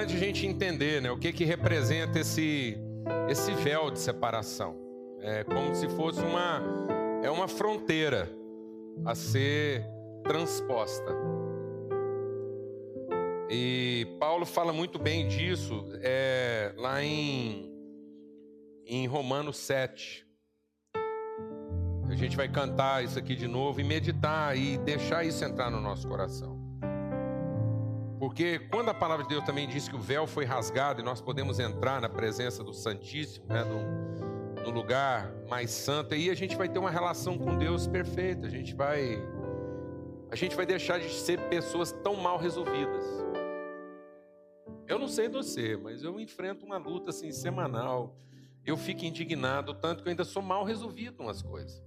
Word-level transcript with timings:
importante 0.00 0.16
a 0.16 0.18
gente 0.18 0.46
entender, 0.46 1.02
né, 1.02 1.10
o 1.10 1.18
que 1.18 1.32
que 1.32 1.44
representa 1.44 2.18
esse 2.18 2.78
esse 3.28 3.52
véu 3.52 3.90
de 3.90 3.98
separação. 3.98 4.76
É 5.20 5.44
como 5.44 5.74
se 5.74 5.88
fosse 5.90 6.20
uma 6.20 6.62
é 7.22 7.30
uma 7.30 7.46
fronteira 7.46 8.30
a 9.04 9.14
ser 9.14 9.84
transposta. 10.24 11.14
E 13.50 14.06
Paulo 14.18 14.46
fala 14.46 14.72
muito 14.72 14.98
bem 14.98 15.26
disso 15.26 15.84
é, 16.02 16.72
lá 16.76 17.02
em, 17.02 17.70
em 18.86 19.06
Romanos 19.06 19.58
7. 19.58 20.26
A 22.08 22.14
gente 22.14 22.36
vai 22.36 22.48
cantar 22.48 23.04
isso 23.04 23.18
aqui 23.18 23.34
de 23.34 23.48
novo 23.48 23.80
e 23.80 23.84
meditar 23.84 24.56
e 24.56 24.78
deixar 24.78 25.24
isso 25.24 25.44
entrar 25.44 25.70
no 25.70 25.80
nosso 25.80 26.08
coração. 26.08 26.59
Porque 28.20 28.58
quando 28.70 28.90
a 28.90 28.94
palavra 28.94 29.22
de 29.22 29.30
Deus 29.30 29.42
também 29.44 29.66
diz 29.66 29.88
que 29.88 29.96
o 29.96 29.98
véu 29.98 30.26
foi 30.26 30.44
rasgado 30.44 31.00
e 31.00 31.02
nós 31.02 31.22
podemos 31.22 31.58
entrar 31.58 32.02
na 32.02 32.08
presença 32.08 32.62
do 32.62 32.74
Santíssimo, 32.74 33.46
né, 33.46 33.64
no, 33.64 34.62
no 34.62 34.70
lugar 34.70 35.32
mais 35.48 35.70
santo, 35.70 36.12
aí 36.12 36.28
a 36.28 36.34
gente 36.34 36.54
vai 36.54 36.68
ter 36.68 36.78
uma 36.78 36.90
relação 36.90 37.38
com 37.38 37.56
Deus 37.56 37.86
perfeita. 37.86 38.46
A 38.46 38.50
gente 38.50 38.74
vai 38.74 39.26
a 40.30 40.36
gente 40.36 40.54
vai 40.54 40.66
deixar 40.66 41.00
de 41.00 41.08
ser 41.08 41.40
pessoas 41.48 41.92
tão 41.92 42.14
mal 42.14 42.36
resolvidas. 42.36 43.02
Eu 44.86 44.98
não 44.98 45.08
sei 45.08 45.26
você, 45.30 45.74
mas 45.78 46.02
eu 46.02 46.20
enfrento 46.20 46.66
uma 46.66 46.76
luta 46.76 47.08
assim 47.08 47.32
semanal. 47.32 48.18
Eu 48.66 48.76
fico 48.76 49.02
indignado 49.02 49.72
tanto 49.72 50.02
que 50.02 50.08
eu 50.08 50.10
ainda 50.10 50.24
sou 50.24 50.42
mal 50.42 50.62
resolvido 50.62 51.22
umas 51.22 51.40
coisas. 51.40 51.82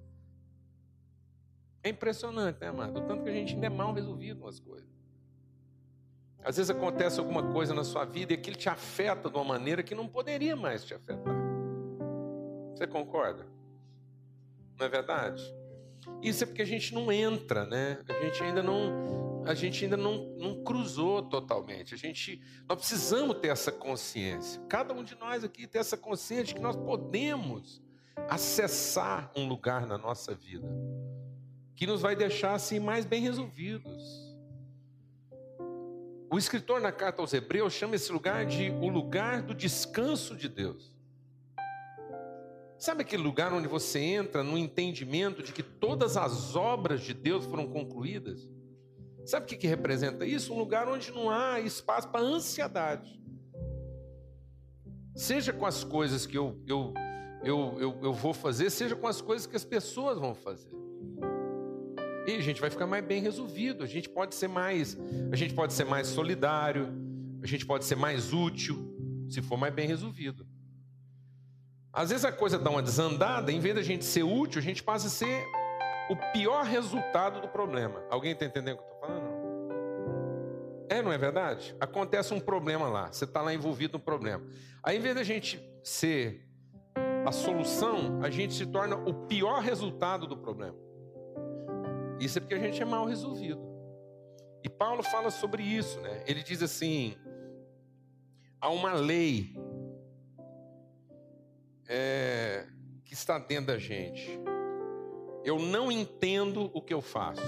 É 1.83 1.89
impressionante, 1.89 2.59
né, 2.59 2.69
amado? 2.69 2.97
O 2.97 3.02
tanto 3.03 3.23
que 3.23 3.29
a 3.29 3.33
gente 3.33 3.53
ainda 3.53 3.67
é 3.67 3.69
mal 3.69 3.94
resolvido 3.94 4.41
umas 4.41 4.59
coisas. 4.59 4.92
Às 6.44 6.58
vezes 6.58 6.69
acontece 6.69 7.19
alguma 7.19 7.52
coisa 7.52 7.73
na 7.73 7.83
sua 7.83 8.05
vida 8.05 8.33
e 8.33 8.36
aquilo 8.36 8.55
te 8.55 8.69
afeta 8.69 9.30
de 9.30 9.36
uma 9.36 9.45
maneira 9.45 9.81
que 9.81 9.95
não 9.95 10.08
poderia 10.08 10.55
mais 10.55 10.83
te 10.83 10.94
afetar. 10.94 11.35
Você 12.73 12.85
concorda? 12.85 13.45
Não 14.77 14.85
é 14.85 14.89
verdade? 14.89 15.44
Isso 16.22 16.44
é 16.44 16.47
porque 16.47 16.61
a 16.61 16.66
gente 16.66 16.94
não 16.94 17.11
entra, 17.11 17.66
né? 17.66 18.00
A 18.09 18.23
gente 18.23 18.44
ainda 18.44 18.61
não, 18.61 19.44
a 19.45 19.53
gente 19.53 19.85
ainda 19.85 19.95
não, 19.95 20.35
não 20.38 20.63
cruzou 20.63 21.22
totalmente. 21.22 21.94
A 21.94 21.97
gente, 21.97 22.41
nós 22.67 22.78
precisamos 22.78 23.38
ter 23.38 23.47
essa 23.47 23.72
consciência. 23.72 24.61
Cada 24.67 24.94
um 24.94 25.03
de 25.03 25.16
nós 25.16 25.44
aqui 25.44 25.66
tem 25.66 25.80
essa 25.80 25.95
consciência 25.95 26.45
de 26.45 26.55
que 26.55 26.61
nós 26.61 26.75
podemos 26.75 27.81
acessar 28.28 29.31
um 29.35 29.47
lugar 29.47 29.85
na 29.85 29.97
nossa 29.97 30.35
vida 30.35 30.67
que 31.75 31.88
nos 31.88 32.02
vai 32.02 32.16
deixar 32.16 32.53
assim 32.53 32.80
mais 32.80 33.05
bem 33.05 33.22
resolvidos 33.22 34.32
o 36.33 36.37
escritor 36.39 36.81
na 36.81 36.91
carta 36.91 37.21
aos 37.21 37.31
Hebreus 37.31 37.73
chama 37.73 37.95
esse 37.95 38.11
lugar 38.11 38.43
de 38.43 38.71
o 38.71 38.87
lugar 38.87 39.43
do 39.43 39.53
descanso 39.53 40.35
de 40.35 40.49
Deus. 40.49 40.91
Sabe 42.75 43.03
aquele 43.03 43.21
lugar 43.21 43.53
onde 43.53 43.67
você 43.67 43.99
entra 43.99 44.41
no 44.43 44.57
entendimento 44.57 45.43
de 45.43 45.53
que 45.53 45.61
todas 45.61 46.17
as 46.17 46.55
obras 46.55 47.01
de 47.01 47.13
Deus 47.13 47.45
foram 47.45 47.67
concluídas? 47.67 48.49
Sabe 49.23 49.45
o 49.45 49.47
que, 49.47 49.55
que 49.55 49.67
representa 49.67 50.25
isso? 50.25 50.51
Um 50.51 50.57
lugar 50.57 50.89
onde 50.89 51.11
não 51.11 51.29
há 51.29 51.59
espaço 51.59 52.09
para 52.09 52.21
ansiedade. 52.21 53.21
Seja 55.15 55.53
com 55.53 55.67
as 55.67 55.83
coisas 55.83 56.25
que 56.25 56.35
eu, 56.35 56.59
eu, 56.66 56.95
eu, 57.43 57.77
eu, 57.79 57.99
eu 58.01 58.11
vou 58.11 58.33
fazer, 58.33 58.72
seja 58.72 58.95
com 58.95 59.07
as 59.07 59.22
coisas 59.22 59.45
que 59.45 59.55
as 59.55 59.63
pessoas 59.63 60.17
vão 60.17 60.33
fazer. 60.33 60.82
E 62.25 62.35
a 62.35 62.41
gente 62.41 62.61
vai 62.61 62.69
ficar 62.69 62.88
mais 62.88 63.03
bem 63.03 63.22
resolvido. 63.22 63.84
A 63.84 63.88
gente 63.88 64.09
pode 64.09 64.35
ser 64.35 64.47
mais, 64.47 64.97
a 65.31 65.35
gente 65.35 65.53
pode 65.53 65.73
ser 65.73 65.85
mais 65.85 66.07
solidário, 66.07 66.88
a 67.41 67.47
gente 67.47 67.66
pode 67.66 67.85
ser 67.85 67.95
mais 67.95 68.31
útil, 68.31 68.95
se 69.29 69.41
for 69.41 69.57
mais 69.57 69.73
bem 69.73 69.88
resolvido. 69.88 70.47
Às 71.91 72.09
vezes 72.09 72.25
a 72.25 72.31
coisa 72.31 72.57
dá 72.57 72.69
uma 72.69 72.81
desandada, 72.81 73.51
em 73.51 73.59
vez 73.59 73.75
da 73.75 73.81
gente 73.81 74.06
ser 74.06 74.23
útil, 74.23 74.59
a 74.59 74.63
gente 74.63 74.81
passa 74.81 75.07
a 75.07 75.09
ser 75.09 75.45
o 76.09 76.16
pior 76.31 76.66
resultado 76.66 77.41
do 77.41 77.47
problema. 77.47 78.03
Alguém 78.09 78.31
está 78.31 78.45
entendendo 78.45 78.75
o 78.75 78.78
que 78.78 78.84
eu 78.84 78.94
estou 78.94 79.00
falando? 79.01 79.34
É, 80.90 81.01
não 81.01 81.11
é 81.11 81.17
verdade? 81.17 81.75
Acontece 81.79 82.34
um 82.34 82.40
problema 82.40 82.88
lá, 82.88 83.11
você 83.11 83.25
está 83.25 83.41
lá 83.41 83.53
envolvido 83.53 83.97
no 83.97 84.03
problema. 84.03 84.44
Aí, 84.81 84.97
em 84.97 85.01
vez 85.01 85.16
da 85.16 85.23
gente 85.23 85.61
ser 85.84 86.47
a 87.25 87.31
solução, 87.31 88.22
a 88.22 88.29
gente 88.29 88.53
se 88.53 88.66
torna 88.66 88.95
o 88.95 89.13
pior 89.25 89.61
resultado 89.61 90.28
do 90.28 90.38
problema. 90.38 90.75
Isso 92.19 92.38
é 92.38 92.41
porque 92.41 92.56
a 92.56 92.59
gente 92.59 92.81
é 92.81 92.85
mal 92.85 93.06
resolvido. 93.06 93.62
E 94.63 94.69
Paulo 94.69 95.03
fala 95.03 95.29
sobre 95.29 95.62
isso, 95.62 96.00
né? 96.00 96.24
Ele 96.25 96.41
diz 96.41 96.63
assim: 96.63 97.18
há 98.62 98.69
uma 98.69 98.94
lei 98.94 99.53
é, 101.88 102.66
que 103.03 103.13
está 103.13 103.38
dentro 103.38 103.68
da 103.68 103.78
gente. 103.78 104.40
Eu 105.44 105.59
não 105.59 105.91
entendo 105.91 106.72
o 106.73 106.81
que 106.81 106.94
eu 106.94 107.02
faço, 107.02 107.44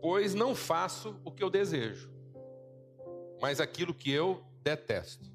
pois 0.00 0.34
não 0.34 0.54
faço 0.54 1.20
o 1.24 1.30
que 1.30 1.44
eu 1.44 1.48
desejo, 1.48 2.10
mas 3.40 3.60
aquilo 3.60 3.94
que 3.94 4.10
eu 4.10 4.42
detesto. 4.62 5.30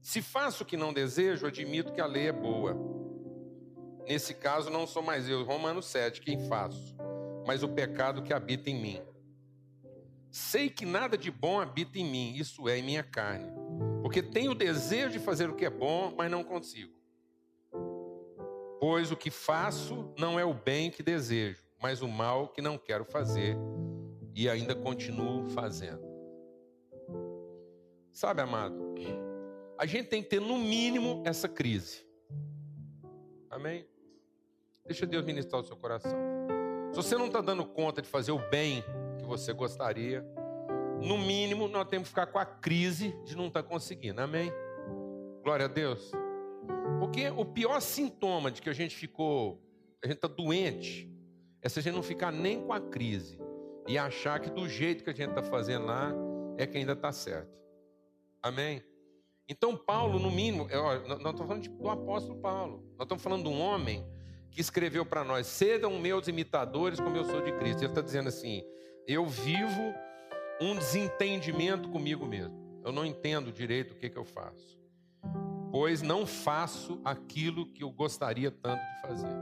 Se 0.00 0.22
faço 0.22 0.62
o 0.62 0.66
que 0.66 0.76
não 0.76 0.92
desejo, 0.92 1.46
admito 1.46 1.92
que 1.92 2.00
a 2.00 2.06
lei 2.06 2.28
é 2.28 2.32
boa. 2.32 2.97
Nesse 4.08 4.32
caso, 4.32 4.70
não 4.70 4.86
sou 4.86 5.02
mais 5.02 5.28
eu, 5.28 5.44
Romanos 5.44 5.84
7, 5.84 6.22
quem 6.22 6.38
faço, 6.48 6.96
mas 7.46 7.62
o 7.62 7.68
pecado 7.68 8.22
que 8.22 8.32
habita 8.32 8.70
em 8.70 8.80
mim. 8.80 9.02
Sei 10.30 10.70
que 10.70 10.86
nada 10.86 11.18
de 11.18 11.30
bom 11.30 11.60
habita 11.60 11.98
em 11.98 12.10
mim, 12.10 12.32
isso 12.34 12.66
é, 12.70 12.78
em 12.78 12.82
minha 12.82 13.02
carne, 13.02 13.52
porque 14.00 14.22
tenho 14.22 14.52
o 14.52 14.54
desejo 14.54 15.10
de 15.10 15.18
fazer 15.18 15.50
o 15.50 15.54
que 15.54 15.66
é 15.66 15.70
bom, 15.70 16.14
mas 16.16 16.30
não 16.30 16.42
consigo. 16.42 16.90
Pois 18.80 19.12
o 19.12 19.16
que 19.16 19.30
faço 19.30 20.10
não 20.18 20.40
é 20.40 20.44
o 20.44 20.54
bem 20.54 20.90
que 20.90 21.02
desejo, 21.02 21.62
mas 21.78 22.00
o 22.00 22.08
mal 22.08 22.48
que 22.48 22.62
não 22.62 22.78
quero 22.78 23.04
fazer, 23.04 23.58
e 24.34 24.48
ainda 24.48 24.74
continuo 24.74 25.50
fazendo. 25.50 26.08
Sabe, 28.10 28.40
amado, 28.40 28.94
a 29.76 29.84
gente 29.84 30.08
tem 30.08 30.22
que 30.22 30.30
ter 30.30 30.40
no 30.40 30.56
mínimo 30.56 31.22
essa 31.26 31.46
crise. 31.46 32.06
Amém? 33.50 33.86
Deixa 34.88 35.06
Deus 35.06 35.22
ministrar 35.22 35.60
o 35.60 35.64
seu 35.64 35.76
coração. 35.76 36.18
Se 36.90 36.96
você 36.96 37.14
não 37.14 37.26
está 37.26 37.42
dando 37.42 37.62
conta 37.62 38.00
de 38.00 38.08
fazer 38.08 38.32
o 38.32 38.38
bem 38.48 38.82
que 39.18 39.26
você 39.26 39.52
gostaria, 39.52 40.24
no 41.02 41.18
mínimo 41.18 41.68
nós 41.68 41.86
temos 41.86 42.08
que 42.08 42.14
ficar 42.14 42.26
com 42.28 42.38
a 42.38 42.46
crise 42.46 43.14
de 43.22 43.36
não 43.36 43.48
estar 43.48 43.62
tá 43.62 43.68
conseguindo. 43.68 44.18
Amém? 44.22 44.50
Glória 45.44 45.66
a 45.66 45.68
Deus. 45.68 46.10
Porque 46.98 47.28
o 47.28 47.44
pior 47.44 47.80
sintoma 47.80 48.50
de 48.50 48.62
que 48.62 48.70
a 48.70 48.72
gente 48.72 48.96
ficou, 48.96 49.62
a 50.02 50.06
gente 50.06 50.16
está 50.16 50.28
doente, 50.28 51.06
é 51.60 51.68
se 51.68 51.78
a 51.78 51.82
gente 51.82 51.94
não 51.94 52.02
ficar 52.02 52.32
nem 52.32 52.64
com 52.64 52.72
a 52.72 52.80
crise 52.80 53.38
e 53.86 53.98
achar 53.98 54.40
que 54.40 54.48
do 54.48 54.66
jeito 54.66 55.04
que 55.04 55.10
a 55.10 55.14
gente 55.14 55.28
está 55.28 55.42
fazendo 55.42 55.84
lá 55.84 56.14
é 56.56 56.66
que 56.66 56.78
ainda 56.78 56.92
está 56.92 57.12
certo. 57.12 57.60
Amém? 58.42 58.82
Então, 59.46 59.76
Paulo, 59.76 60.18
no 60.18 60.30
mínimo, 60.30 60.66
nós 60.66 61.18
estamos 61.18 61.40
falando 61.40 61.68
do 61.68 61.90
apóstolo 61.90 62.40
Paulo, 62.40 62.82
nós 62.96 63.04
estamos 63.04 63.22
falando 63.22 63.42
de 63.42 63.48
um 63.50 63.60
homem 63.60 64.06
que 64.50 64.60
escreveu 64.60 65.04
para 65.04 65.24
nós: 65.24 65.46
Sejam 65.46 65.98
meus 65.98 66.28
imitadores 66.28 67.00
como 67.00 67.16
eu 67.16 67.24
sou 67.24 67.42
de 67.42 67.52
Cristo. 67.52 67.82
Ele 67.82 67.90
está 67.90 68.00
dizendo 68.00 68.28
assim: 68.28 68.62
Eu 69.06 69.26
vivo 69.26 69.94
um 70.60 70.76
desentendimento 70.76 71.88
comigo 71.88 72.26
mesmo. 72.26 72.80
Eu 72.84 72.92
não 72.92 73.04
entendo 73.04 73.52
direito 73.52 73.92
o 73.92 73.96
que, 73.96 74.08
que 74.08 74.16
eu 74.16 74.24
faço, 74.24 74.78
pois 75.70 76.00
não 76.00 76.26
faço 76.26 77.00
aquilo 77.04 77.66
que 77.66 77.82
eu 77.82 77.90
gostaria 77.90 78.50
tanto 78.50 78.80
de 78.80 79.00
fazer. 79.02 79.36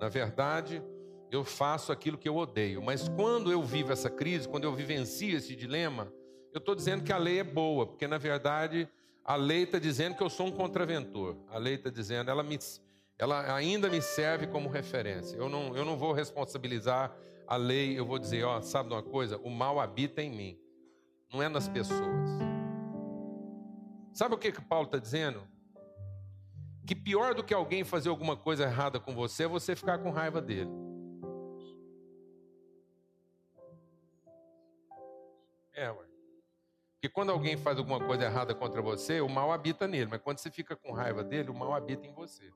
Na 0.00 0.08
verdade, 0.08 0.82
eu 1.30 1.44
faço 1.44 1.90
aquilo 1.92 2.16
que 2.16 2.28
eu 2.28 2.36
odeio. 2.36 2.82
Mas 2.82 3.08
quando 3.08 3.50
eu 3.50 3.62
vivo 3.62 3.92
essa 3.92 4.08
crise, 4.08 4.48
quando 4.48 4.64
eu 4.64 4.74
vivencio 4.74 5.36
esse 5.36 5.56
dilema, 5.56 6.12
eu 6.52 6.58
estou 6.58 6.74
dizendo 6.74 7.04
que 7.04 7.12
a 7.12 7.18
lei 7.18 7.40
é 7.40 7.44
boa, 7.44 7.86
porque 7.86 8.06
na 8.06 8.18
verdade 8.18 8.88
a 9.24 9.36
lei 9.36 9.64
está 9.64 9.78
dizendo 9.78 10.16
que 10.16 10.22
eu 10.22 10.30
sou 10.30 10.46
um 10.46 10.52
contraventor. 10.52 11.36
A 11.48 11.58
lei 11.58 11.74
está 11.74 11.90
dizendo, 11.90 12.30
ela 12.30 12.42
me, 12.42 12.58
ela 13.18 13.52
ainda 13.52 13.88
me 13.88 14.00
serve 14.00 14.46
como 14.46 14.68
referência. 14.68 15.36
Eu 15.36 15.48
não, 15.48 15.76
eu 15.76 15.84
não 15.84 15.96
vou 15.96 16.12
responsabilizar 16.12 17.14
a 17.46 17.56
lei, 17.56 17.98
eu 17.98 18.06
vou 18.06 18.18
dizer, 18.18 18.44
ó, 18.44 18.60
sabe 18.60 18.88
de 18.88 18.94
uma 18.94 19.02
coisa? 19.02 19.38
O 19.38 19.50
mal 19.50 19.80
habita 19.80 20.22
em 20.22 20.30
mim, 20.30 20.58
não 21.32 21.42
é 21.42 21.48
nas 21.48 21.68
pessoas. 21.68 22.28
Sabe 24.12 24.34
o 24.34 24.38
que, 24.38 24.52
que 24.52 24.60
Paulo 24.60 24.86
está 24.86 24.98
dizendo? 24.98 25.46
Que 26.86 26.94
pior 26.94 27.34
do 27.34 27.42
que 27.42 27.52
alguém 27.52 27.84
fazer 27.84 28.08
alguma 28.08 28.36
coisa 28.36 28.64
errada 28.64 29.00
com 29.00 29.14
você 29.14 29.44
é 29.44 29.48
você 29.48 29.74
ficar 29.74 29.98
com 29.98 30.10
raiva 30.10 30.40
dele. 30.40 30.70
É, 35.74 35.90
ué. 35.90 36.06
Porque 36.94 37.08
quando 37.08 37.30
alguém 37.30 37.56
faz 37.56 37.78
alguma 37.78 38.04
coisa 38.04 38.24
errada 38.24 38.54
contra 38.54 38.82
você, 38.82 39.20
o 39.20 39.28
mal 39.28 39.52
habita 39.52 39.86
nele. 39.86 40.10
Mas 40.10 40.20
quando 40.20 40.38
você 40.38 40.50
fica 40.50 40.74
com 40.74 40.92
raiva 40.92 41.22
dele, 41.22 41.50
o 41.50 41.54
mal 41.54 41.72
habita 41.74 42.06
em 42.06 42.12
você. 42.12 42.50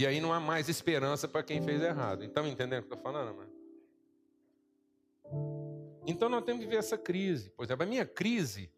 E 0.00 0.06
aí 0.06 0.18
não 0.18 0.32
há 0.32 0.40
mais 0.40 0.66
esperança 0.66 1.28
para 1.28 1.42
quem 1.42 1.60
fez 1.60 1.82
errado. 1.82 2.24
Então, 2.24 2.46
entendendo 2.46 2.80
o 2.80 2.86
que 2.86 2.92
eu 2.94 2.96
estou 2.96 3.12
falando, 3.12 3.36
mano? 3.36 3.52
Então 6.06 6.26
nós 6.30 6.42
temos 6.42 6.64
que 6.64 6.70
ver 6.70 6.76
essa 6.76 6.96
crise. 6.96 7.50
Por 7.50 7.66
exemplo, 7.66 7.82
a 7.82 7.86
minha 7.86 8.06
crise 8.06 8.72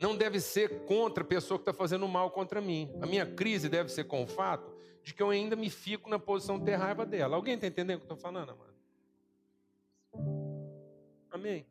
não 0.00 0.16
deve 0.16 0.38
ser 0.38 0.84
contra 0.84 1.24
a 1.24 1.26
pessoa 1.26 1.58
que 1.58 1.62
está 1.62 1.72
fazendo 1.72 2.06
mal 2.06 2.30
contra 2.30 2.60
mim. 2.60 2.96
A 3.02 3.06
minha 3.06 3.26
crise 3.26 3.68
deve 3.68 3.88
ser 3.88 4.04
com 4.04 4.22
o 4.22 4.26
fato 4.28 4.72
de 5.02 5.12
que 5.12 5.20
eu 5.20 5.30
ainda 5.30 5.56
me 5.56 5.68
fico 5.68 6.08
na 6.08 6.16
posição 6.16 6.60
de 6.60 6.64
ter 6.64 6.76
raiva 6.76 7.04
dela. 7.04 7.34
Alguém 7.34 7.56
está 7.56 7.66
entendendo 7.66 7.96
o 7.96 8.00
que 8.02 8.12
eu 8.12 8.14
estou 8.14 8.16
falando, 8.16 8.56
mano? 8.56 8.74
Amém? 11.28 11.66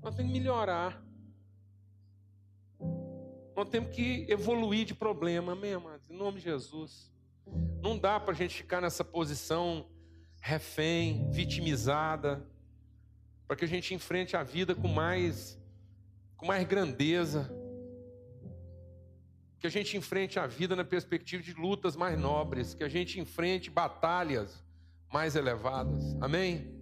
Nós 0.00 0.14
temos 0.14 0.32
que 0.32 0.38
melhorar. 0.38 1.03
Nós 3.56 3.68
temos 3.68 3.94
que 3.94 4.26
evoluir 4.28 4.84
de 4.84 4.94
problema, 4.94 5.52
amém, 5.52 5.74
amados? 5.74 6.10
Em 6.10 6.16
nome 6.16 6.38
de 6.38 6.44
Jesus. 6.44 7.12
Não 7.80 7.96
dá 7.96 8.18
para 8.18 8.32
a 8.32 8.36
gente 8.36 8.56
ficar 8.56 8.80
nessa 8.80 9.04
posição 9.04 9.88
refém, 10.40 11.30
vitimizada, 11.30 12.44
para 13.46 13.56
que 13.56 13.64
a 13.64 13.68
gente 13.68 13.94
enfrente 13.94 14.36
a 14.36 14.42
vida 14.42 14.74
com 14.74 14.88
mais, 14.88 15.58
com 16.36 16.46
mais 16.46 16.66
grandeza, 16.66 17.48
que 19.60 19.66
a 19.66 19.70
gente 19.70 19.96
enfrente 19.96 20.38
a 20.38 20.46
vida 20.46 20.74
na 20.74 20.84
perspectiva 20.84 21.42
de 21.42 21.54
lutas 21.54 21.94
mais 21.94 22.18
nobres, 22.18 22.74
que 22.74 22.82
a 22.82 22.88
gente 22.88 23.20
enfrente 23.20 23.70
batalhas 23.70 24.64
mais 25.12 25.36
elevadas, 25.36 26.16
amém? 26.20 26.74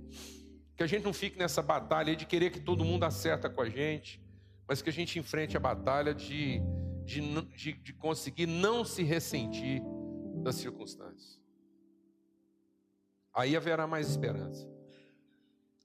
Que 0.74 0.82
a 0.82 0.86
gente 0.86 1.04
não 1.04 1.12
fique 1.12 1.38
nessa 1.38 1.60
batalha 1.60 2.16
de 2.16 2.24
querer 2.24 2.50
que 2.50 2.60
todo 2.60 2.82
mundo 2.82 3.04
acerta 3.04 3.50
com 3.50 3.60
a 3.60 3.68
gente, 3.68 4.20
mas 4.68 4.82
que 4.82 4.90
a 4.90 4.92
gente 4.92 5.18
enfrente 5.18 5.56
a 5.56 5.60
batalha 5.60 6.14
de, 6.14 6.60
de, 7.04 7.20
de, 7.56 7.72
de 7.72 7.92
conseguir 7.92 8.46
não 8.46 8.84
se 8.84 9.02
ressentir 9.02 9.82
das 10.42 10.56
circunstâncias 10.56 11.42
aí 13.34 13.56
haverá 13.56 13.86
mais 13.86 14.08
esperança. 14.08 14.68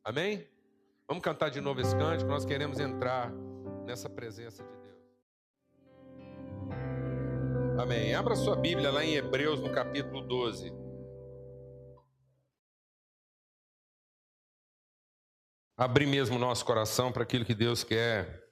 Amém? 0.04 0.48
Vamos 1.08 1.24
cantar 1.24 1.50
de 1.50 1.62
novo 1.62 1.80
esse 1.80 1.96
cântico, 1.96 2.30
nós 2.30 2.46
queremos 2.46 2.80
entrar 2.80 3.32
nessa 3.86 4.10
presença 4.10 4.64
de 4.64 4.70
Deus. 4.70 4.98
Amém. 7.80 8.14
Abra 8.14 8.36
sua 8.36 8.56
Bíblia 8.56 8.92
lá 8.92 9.04
em 9.04 9.14
Hebreus, 9.16 9.62
no 9.62 9.72
capítulo 9.72 10.22
12. 10.22 10.74
Abrir 15.78 16.08
mesmo 16.08 16.40
nosso 16.40 16.66
coração 16.66 17.12
para 17.12 17.24
aquilo 17.24 17.46
que 17.46 17.54
Deus 17.54 17.84
quer 17.84 18.47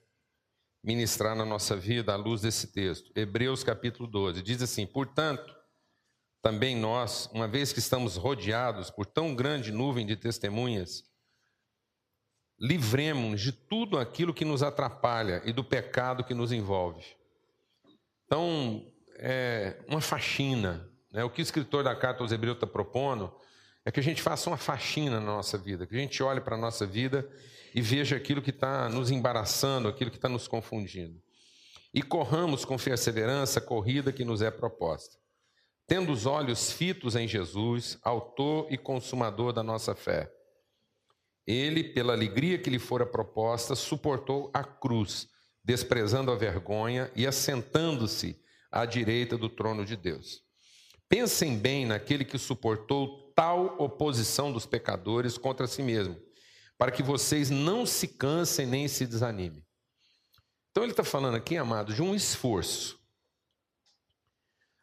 ministrar 0.86 1.34
na 1.34 1.44
nossa 1.44 1.74
vida 1.74 2.12
à 2.12 2.16
luz 2.16 2.42
desse 2.42 2.68
texto. 2.68 3.10
Hebreus 3.16 3.64
capítulo 3.64 4.08
12. 4.08 4.40
Diz 4.40 4.62
assim: 4.62 4.86
Portanto, 4.86 5.52
também 6.40 6.76
nós, 6.76 7.28
uma 7.32 7.48
vez 7.48 7.72
que 7.72 7.80
estamos 7.80 8.14
rodeados 8.14 8.88
por 8.88 9.04
tão 9.04 9.34
grande 9.34 9.72
nuvem 9.72 10.06
de 10.06 10.14
testemunhas, 10.14 11.02
livremos-nos 12.56 13.40
de 13.40 13.50
tudo 13.50 13.98
aquilo 13.98 14.32
que 14.32 14.44
nos 14.44 14.62
atrapalha 14.62 15.42
e 15.44 15.52
do 15.52 15.64
pecado 15.64 16.22
que 16.22 16.34
nos 16.34 16.52
envolve. 16.52 17.04
Então, 18.24 18.86
é 19.18 19.84
uma 19.88 20.00
faxina. 20.00 20.88
Né? 21.10 21.24
O 21.24 21.30
que 21.30 21.40
o 21.40 21.42
escritor 21.42 21.82
da 21.82 21.96
carta 21.96 22.22
aos 22.22 22.30
Hebreus 22.30 22.58
está 22.58 22.66
propondo 22.66 23.34
é 23.84 23.90
que 23.90 23.98
a 23.98 24.02
gente 24.02 24.22
faça 24.22 24.48
uma 24.48 24.56
faxina 24.56 25.18
na 25.18 25.26
nossa 25.26 25.58
vida, 25.58 25.84
que 25.84 25.96
a 25.96 25.98
gente 25.98 26.22
olhe 26.22 26.40
para 26.40 26.54
a 26.54 26.58
nossa 26.58 26.86
vida 26.86 27.28
e 27.74 27.80
veja 27.80 28.16
aquilo 28.16 28.42
que 28.42 28.50
está 28.50 28.88
nos 28.88 29.10
embaraçando, 29.10 29.88
aquilo 29.88 30.10
que 30.10 30.16
está 30.16 30.28
nos 30.28 30.48
confundindo. 30.48 31.20
E 31.92 32.02
corramos 32.02 32.64
com 32.64 32.76
perseverança 32.76 33.58
a 33.58 33.62
corrida 33.62 34.12
que 34.12 34.24
nos 34.24 34.42
é 34.42 34.50
proposta 34.50 35.16
tendo 35.86 36.12
os 36.12 36.26
olhos 36.26 36.72
fitos 36.72 37.14
em 37.14 37.28
Jesus, 37.28 37.98
autor 38.02 38.66
e 38.70 38.76
consumador 38.76 39.52
da 39.52 39.62
nossa 39.62 39.94
fé. 39.94 40.30
Ele, 41.46 41.84
pela 41.84 42.12
alegria 42.12 42.58
que 42.58 42.68
lhe 42.68 42.78
fora 42.78 43.06
proposta, 43.06 43.76
suportou 43.76 44.50
a 44.52 44.64
cruz, 44.64 45.28
desprezando 45.62 46.32
a 46.32 46.34
vergonha 46.34 47.10
e 47.14 47.24
assentando-se 47.24 48.40
à 48.70 48.84
direita 48.84 49.38
do 49.38 49.48
trono 49.48 49.84
de 49.84 49.94
Deus. 49.94 50.42
Pensem 51.08 51.56
bem 51.56 51.86
naquele 51.86 52.24
que 52.24 52.36
suportou 52.36 53.32
tal 53.32 53.76
oposição 53.78 54.52
dos 54.52 54.66
pecadores 54.66 55.38
contra 55.38 55.68
si 55.68 55.82
mesmo, 55.82 56.16
para 56.78 56.92
que 56.92 57.02
vocês 57.02 57.50
não 57.50 57.86
se 57.86 58.08
cansem 58.08 58.66
nem 58.66 58.86
se 58.88 59.06
desanimem. 59.06 59.64
Então 60.70 60.82
ele 60.82 60.92
está 60.92 61.04
falando 61.04 61.36
aqui, 61.36 61.56
amado, 61.56 61.94
de 61.94 62.02
um 62.02 62.14
esforço 62.14 62.96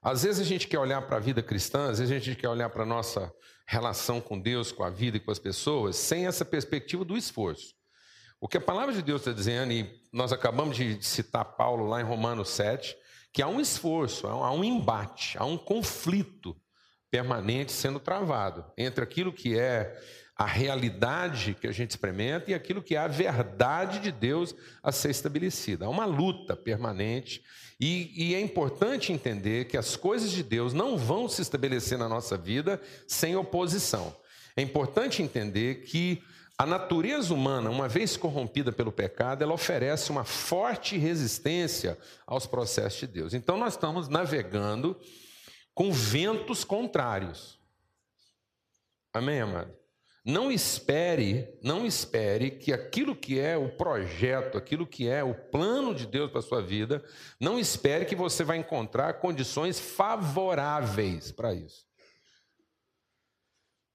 às 0.03 0.23
vezes 0.23 0.41
a 0.41 0.43
gente 0.43 0.67
quer 0.67 0.79
olhar 0.79 1.01
para 1.03 1.15
a 1.15 1.19
vida 1.19 1.41
cristã, 1.41 1.89
às 1.89 1.97
vezes 1.97 2.13
a 2.13 2.19
gente 2.19 2.37
quer 2.37 2.49
olhar 2.49 2.69
para 2.69 2.83
a 2.83 2.85
nossa 2.85 3.33
relação 3.65 4.19
com 4.19 4.37
Deus, 4.37 4.69
com 4.69 4.83
a 4.83 4.89
vida 4.89 5.15
e 5.15 5.19
com 5.19 5.31
as 5.31 5.39
pessoas, 5.39 5.95
sem 5.95 6.27
essa 6.27 6.43
perspectiva 6.43 7.05
do 7.05 7.15
esforço. 7.15 7.73
O 8.41 8.47
que 8.49 8.57
a 8.57 8.61
palavra 8.61 8.93
de 8.93 9.01
Deus 9.01 9.21
está 9.21 9.31
dizendo, 9.31 9.71
e 9.71 9.89
nós 10.11 10.33
acabamos 10.33 10.75
de 10.75 11.01
citar 11.01 11.45
Paulo 11.55 11.87
lá 11.87 12.01
em 12.01 12.03
Romanos 12.03 12.49
7, 12.49 12.93
que 13.31 13.41
há 13.41 13.47
um 13.47 13.61
esforço, 13.61 14.27
há 14.27 14.51
um 14.51 14.61
embate, 14.61 15.37
há 15.37 15.45
um 15.45 15.57
conflito 15.57 16.53
permanente 17.09 17.71
sendo 17.71 17.97
travado 17.97 18.65
entre 18.77 19.05
aquilo 19.05 19.31
que 19.31 19.57
é 19.57 19.97
a 20.43 20.45
realidade 20.45 21.55
que 21.59 21.67
a 21.67 21.71
gente 21.71 21.91
experimenta 21.91 22.51
e 22.51 22.53
aquilo 22.53 22.83
que 22.83 22.95
é 22.95 22.99
a 22.99 23.07
verdade 23.07 23.99
de 23.99 24.11
Deus 24.11 24.53
a 24.81 24.91
ser 24.91 25.09
estabelecida. 25.09 25.85
Há 25.85 25.89
uma 25.89 26.05
luta 26.05 26.53
permanente 26.55 27.41
e, 27.79 28.11
e, 28.15 28.35
é 28.35 28.41
importante 28.41 29.11
entender 29.11 29.65
que 29.65 29.77
as 29.77 29.95
coisas 29.95 30.31
de 30.31 30.43
Deus 30.43 30.73
não 30.73 30.97
vão 30.97 31.27
se 31.29 31.41
estabelecer 31.41 31.97
na 31.97 32.09
nossa 32.09 32.37
vida 32.37 32.79
sem 33.07 33.35
oposição. 33.35 34.15
É 34.55 34.61
importante 34.61 35.23
entender 35.23 35.83
que 35.83 36.21
a 36.57 36.65
natureza 36.65 37.33
humana, 37.33 37.69
uma 37.69 37.87
vez 37.87 38.15
corrompida 38.15 38.71
pelo 38.71 38.91
pecado, 38.91 39.43
ela 39.43 39.53
oferece 39.53 40.11
uma 40.11 40.23
forte 40.23 40.97
resistência 40.97 41.97
aos 42.27 42.45
processos 42.45 42.99
de 42.99 43.07
Deus. 43.07 43.33
Então 43.33 43.57
nós 43.57 43.73
estamos 43.73 44.07
navegando 44.09 44.99
com 45.73 45.91
ventos 45.91 46.63
contrários. 46.63 47.59
Amém, 49.13 49.41
amado? 49.41 49.82
Não 50.25 50.49
espere, 50.49 51.59
não 51.61 51.85
espere 51.85 52.51
que 52.51 52.71
aquilo 52.71 53.13
que 53.13 53.39
é 53.39 53.57
o 53.57 53.75
projeto, 53.75 54.57
aquilo 54.57 54.87
que 54.87 55.09
é 55.09 55.21
o 55.21 55.35
plano 55.35 55.93
de 55.93 56.07
Deus 56.07 56.31
para 56.31 56.39
a 56.39 56.43
sua 56.43 56.61
vida, 56.61 57.03
não 57.37 57.59
espere 57.59 58.05
que 58.05 58.15
você 58.15 58.41
vai 58.41 58.55
encontrar 58.55 59.19
condições 59.19 59.79
favoráveis 59.79 61.29
para 61.29 61.53
isso. 61.53 61.85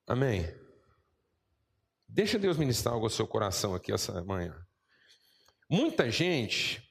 Amém. 0.06 0.54
Deixa 2.06 2.38
Deus 2.38 2.58
ministrar 2.58 2.92
algo 2.94 3.06
ao 3.06 3.10
seu 3.10 3.26
coração 3.26 3.74
aqui 3.74 3.90
essa 3.90 4.22
manhã. 4.22 4.54
Muita 5.70 6.10
gente 6.10 6.82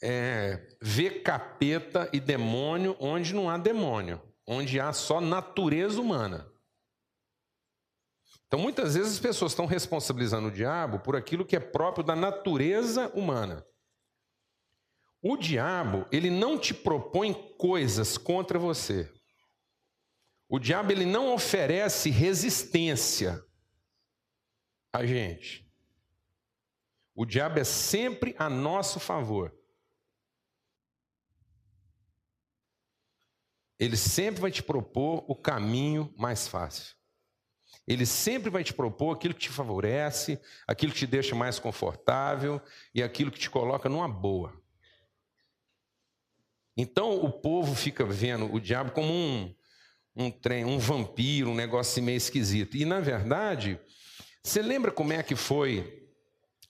é, 0.00 0.68
vê 0.80 1.10
capeta 1.10 2.08
e 2.12 2.20
demônio 2.20 2.96
onde 3.00 3.34
não 3.34 3.50
há 3.50 3.58
demônio, 3.58 4.22
onde 4.46 4.78
há 4.78 4.92
só 4.92 5.20
natureza 5.20 6.00
humana. 6.00 6.53
Então, 8.46 8.58
muitas 8.58 8.94
vezes 8.94 9.14
as 9.14 9.20
pessoas 9.20 9.52
estão 9.52 9.66
responsabilizando 9.66 10.48
o 10.48 10.52
diabo 10.52 11.00
por 11.00 11.16
aquilo 11.16 11.44
que 11.44 11.56
é 11.56 11.60
próprio 11.60 12.04
da 12.04 12.14
natureza 12.14 13.08
humana. 13.14 13.66
O 15.20 15.36
diabo, 15.36 16.06
ele 16.12 16.30
não 16.30 16.58
te 16.58 16.74
propõe 16.74 17.32
coisas 17.56 18.18
contra 18.18 18.58
você. 18.58 19.10
O 20.48 20.58
diabo, 20.58 20.92
ele 20.92 21.06
não 21.06 21.32
oferece 21.32 22.10
resistência 22.10 23.42
a 24.92 25.04
gente. 25.04 25.64
O 27.14 27.24
diabo 27.24 27.58
é 27.58 27.64
sempre 27.64 28.34
a 28.38 28.50
nosso 28.50 29.00
favor. 29.00 29.56
Ele 33.78 33.96
sempre 33.96 34.40
vai 34.40 34.50
te 34.50 34.62
propor 34.62 35.24
o 35.28 35.34
caminho 35.34 36.12
mais 36.16 36.46
fácil. 36.46 36.94
Ele 37.86 38.06
sempre 38.06 38.50
vai 38.50 38.64
te 38.64 38.72
propor 38.72 39.14
aquilo 39.14 39.34
que 39.34 39.40
te 39.40 39.50
favorece, 39.50 40.40
aquilo 40.66 40.92
que 40.92 41.00
te 41.00 41.06
deixa 41.06 41.34
mais 41.34 41.58
confortável 41.58 42.60
e 42.94 43.02
aquilo 43.02 43.30
que 43.30 43.38
te 43.38 43.50
coloca 43.50 43.88
numa 43.88 44.08
boa. 44.08 44.52
Então 46.76 47.22
o 47.22 47.30
povo 47.30 47.74
fica 47.74 48.04
vendo 48.04 48.52
o 48.52 48.58
diabo 48.58 48.90
como 48.92 49.12
um, 49.12 49.54
um 50.16 50.30
trem, 50.30 50.64
um 50.64 50.78
vampiro, 50.78 51.50
um 51.50 51.54
negócio 51.54 52.02
meio 52.02 52.16
esquisito. 52.16 52.76
E 52.76 52.84
na 52.84 53.00
verdade, 53.00 53.78
você 54.42 54.62
lembra 54.62 54.90
como 54.90 55.12
é 55.12 55.22
que 55.22 55.36
foi 55.36 56.08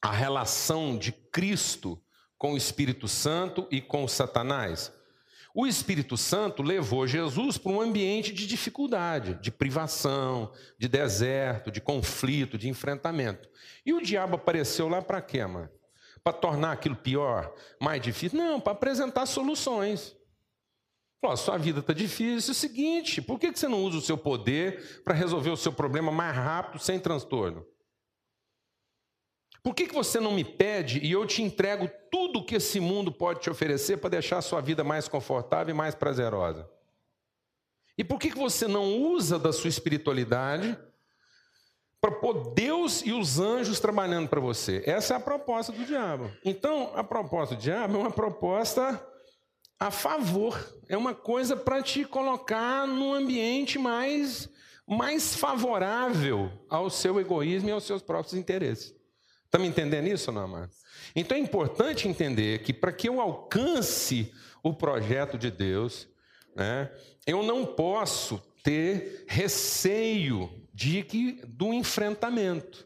a 0.03 0.11
relação 0.11 0.99
de 0.99 1.13
Cristo 1.13 2.03
com 2.37 2.53
o 2.53 2.57
Espírito 2.57 3.09
Santo 3.09 3.67
e 3.71 3.81
com 3.81 4.07
Satanás? 4.09 4.93
O 5.57 5.69
Espírito 5.69 6.17
Santo 6.17 6.65
levou 6.65 7.07
Jesus 7.07 7.57
para 7.57 7.71
um 7.71 7.81
ambiente 7.81 8.33
de 8.33 8.45
dificuldade, 8.45 9.35
de 9.41 9.53
privação, 9.53 10.53
de 10.77 10.89
deserto, 10.89 11.71
de 11.71 11.81
conflito, 11.81 12.59
de 12.59 12.69
enfrentamento. 12.69 13.49
E 13.87 13.95
o 13.95 14.03
diabo 14.03 14.35
apareceu 14.35 14.89
lá 14.89 15.01
para 15.01 15.23
quê, 15.23 15.47
mano? 15.47 15.71
Para 16.25 16.33
tornar 16.33 16.73
aquilo 16.73 16.97
pior, 16.97 17.55
mais 17.81 18.03
difícil? 18.03 18.37
Não, 18.37 18.61
para 18.61 18.73
apresentar 18.73 19.27
soluções. 19.27 20.17
Falou, 21.21 21.37
sua 21.37 21.57
vida 21.57 21.79
está 21.79 21.93
difícil, 21.93 22.51
é 22.51 22.53
o 22.53 22.55
seguinte, 22.55 23.23
por 23.23 23.39
que 23.39 23.53
você 23.53 23.69
não 23.69 23.81
usa 23.85 23.99
o 23.99 24.03
seu 24.03 24.19
poder 24.19 25.03
para 25.05 25.15
resolver 25.15 25.51
o 25.51 25.57
seu 25.57 25.73
problema 25.73 26.11
mais 26.11 26.35
rápido, 26.35 26.83
sem 26.83 26.99
transtorno? 26.99 27.65
Por 29.65 29.75
que, 29.75 29.87
que 29.87 29.95
você 29.95 30.21
não 30.21 30.31
me 30.31 30.45
pede 30.45 30.99
e 31.03 31.11
eu 31.11 31.27
te 31.27 31.43
entrego 31.43 31.91
tudo 32.11 32.45
que 32.45 32.57
esse 32.57 32.79
mundo 32.79 33.11
pode 33.11 33.41
te 33.41 33.49
oferecer 33.49 33.97
para 33.97 34.11
deixar 34.11 34.37
a 34.37 34.43
sua 34.43 34.61
vida 34.61 34.85
mais 34.85 35.09
confortável 35.09 35.75
e 35.75 35.77
mais 35.77 35.95
prazerosa? 35.95 36.69
E 37.97 38.05
por 38.05 38.19
que, 38.19 38.31
que 38.31 38.37
você 38.37 38.69
não 38.69 38.95
usa 38.95 39.39
da 39.39 39.55
sua 39.55 39.69
espiritualidade 39.69 40.79
para 41.99 42.11
pôr 42.11 42.53
Deus 42.53 43.01
e 43.07 43.13
os 43.13 43.41
anjos 43.41 43.81
trabalhando 43.81 44.29
para 44.29 44.39
você? 44.39 44.83
Essa 44.85 45.15
é 45.15 45.17
a 45.17 45.21
proposta 45.21 45.73
do 45.73 45.83
diabo. 45.87 46.31
Então, 46.45 46.93
a 46.95 47.03
proposta 47.03 47.55
do 47.55 47.61
diabo 47.63 47.97
é 47.97 48.01
uma 48.01 48.11
proposta 48.11 49.03
a 49.81 49.91
favor, 49.91 50.77
é 50.91 50.97
uma 50.97 51.15
coisa 51.15 51.57
para 51.57 51.83
te 51.83 52.05
colocar 52.05 52.87
num 52.87 53.15
ambiente 53.15 53.79
mais, 53.79 54.47
mais 54.87 55.35
favorável 55.35 56.53
ao 56.69 56.91
seu 56.91 57.19
egoísmo 57.19 57.71
e 57.71 57.73
aos 57.73 57.85
seus 57.85 58.03
próprios 58.03 58.35
interesses. 58.35 58.95
Está 59.55 59.63
me 59.63 59.69
entendendo 59.69 60.09
isso, 60.09 60.33
não, 60.33 60.43
amado? 60.43 60.69
Então 61.15 61.39
é 61.39 61.41
importante 61.41 62.09
entender 62.09 62.65
que 62.65 62.73
para 62.73 62.93
que 62.93 63.09
eu 63.09 63.21
alcance 63.21 64.33
o 64.65 64.75
projeto 64.75 65.39
de 65.39 65.49
Deus, 65.49 66.09
né, 66.57 66.91
eu 67.25 67.41
não 67.45 67.65
posso 67.65 68.43
ter 68.65 69.25
receio 69.29 70.51
de 70.75 71.05
que, 71.05 71.41
do 71.47 71.73
enfrentamento. 71.73 72.85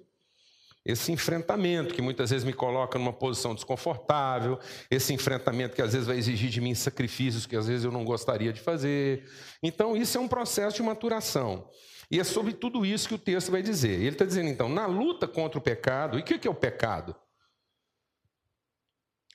Esse 0.89 1.13
enfrentamento 1.13 1.93
que 1.93 2.01
muitas 2.01 2.31
vezes 2.31 2.47
me 2.47 2.53
coloca 2.55 2.99
numa 2.99 3.13
posição 3.13 3.55
desconfortável, 3.55 4.59
esse 4.91 5.13
enfrentamento 5.13 5.77
que 5.77 5.83
às 5.83 5.93
vezes 5.93 6.07
vai 6.07 6.17
exigir 6.17 6.49
de 6.49 6.63
mim 6.63 6.75
sacrifícios 6.75 7.45
que 7.45 7.55
às 7.55 7.69
vezes 7.69 7.85
eu 7.85 7.93
não 7.93 8.07
gostaria 8.07 8.55
de 8.55 8.61
fazer. 8.61 9.29
Então, 9.63 9.95
isso 9.95 10.17
é 10.17 10.21
um 10.21 10.27
processo 10.27 10.77
de 10.77 10.83
maturação. 10.83 11.69
E 12.11 12.19
é 12.19 12.25
sobre 12.25 12.55
tudo 12.55 12.87
isso 12.87 13.07
que 13.07 13.15
o 13.15 13.19
texto 13.19 13.51
vai 13.51 13.63
dizer. 13.63 14.01
Ele 14.01 14.09
está 14.09 14.25
dizendo, 14.25 14.49
então, 14.49 14.67
na 14.67 14.87
luta 14.87 15.29
contra 15.29 15.59
o 15.59 15.63
pecado, 15.63 16.19
e 16.19 16.23
o 16.23 16.25
que 16.25 16.49
é 16.49 16.51
o 16.51 16.55
pecado? 16.55 17.15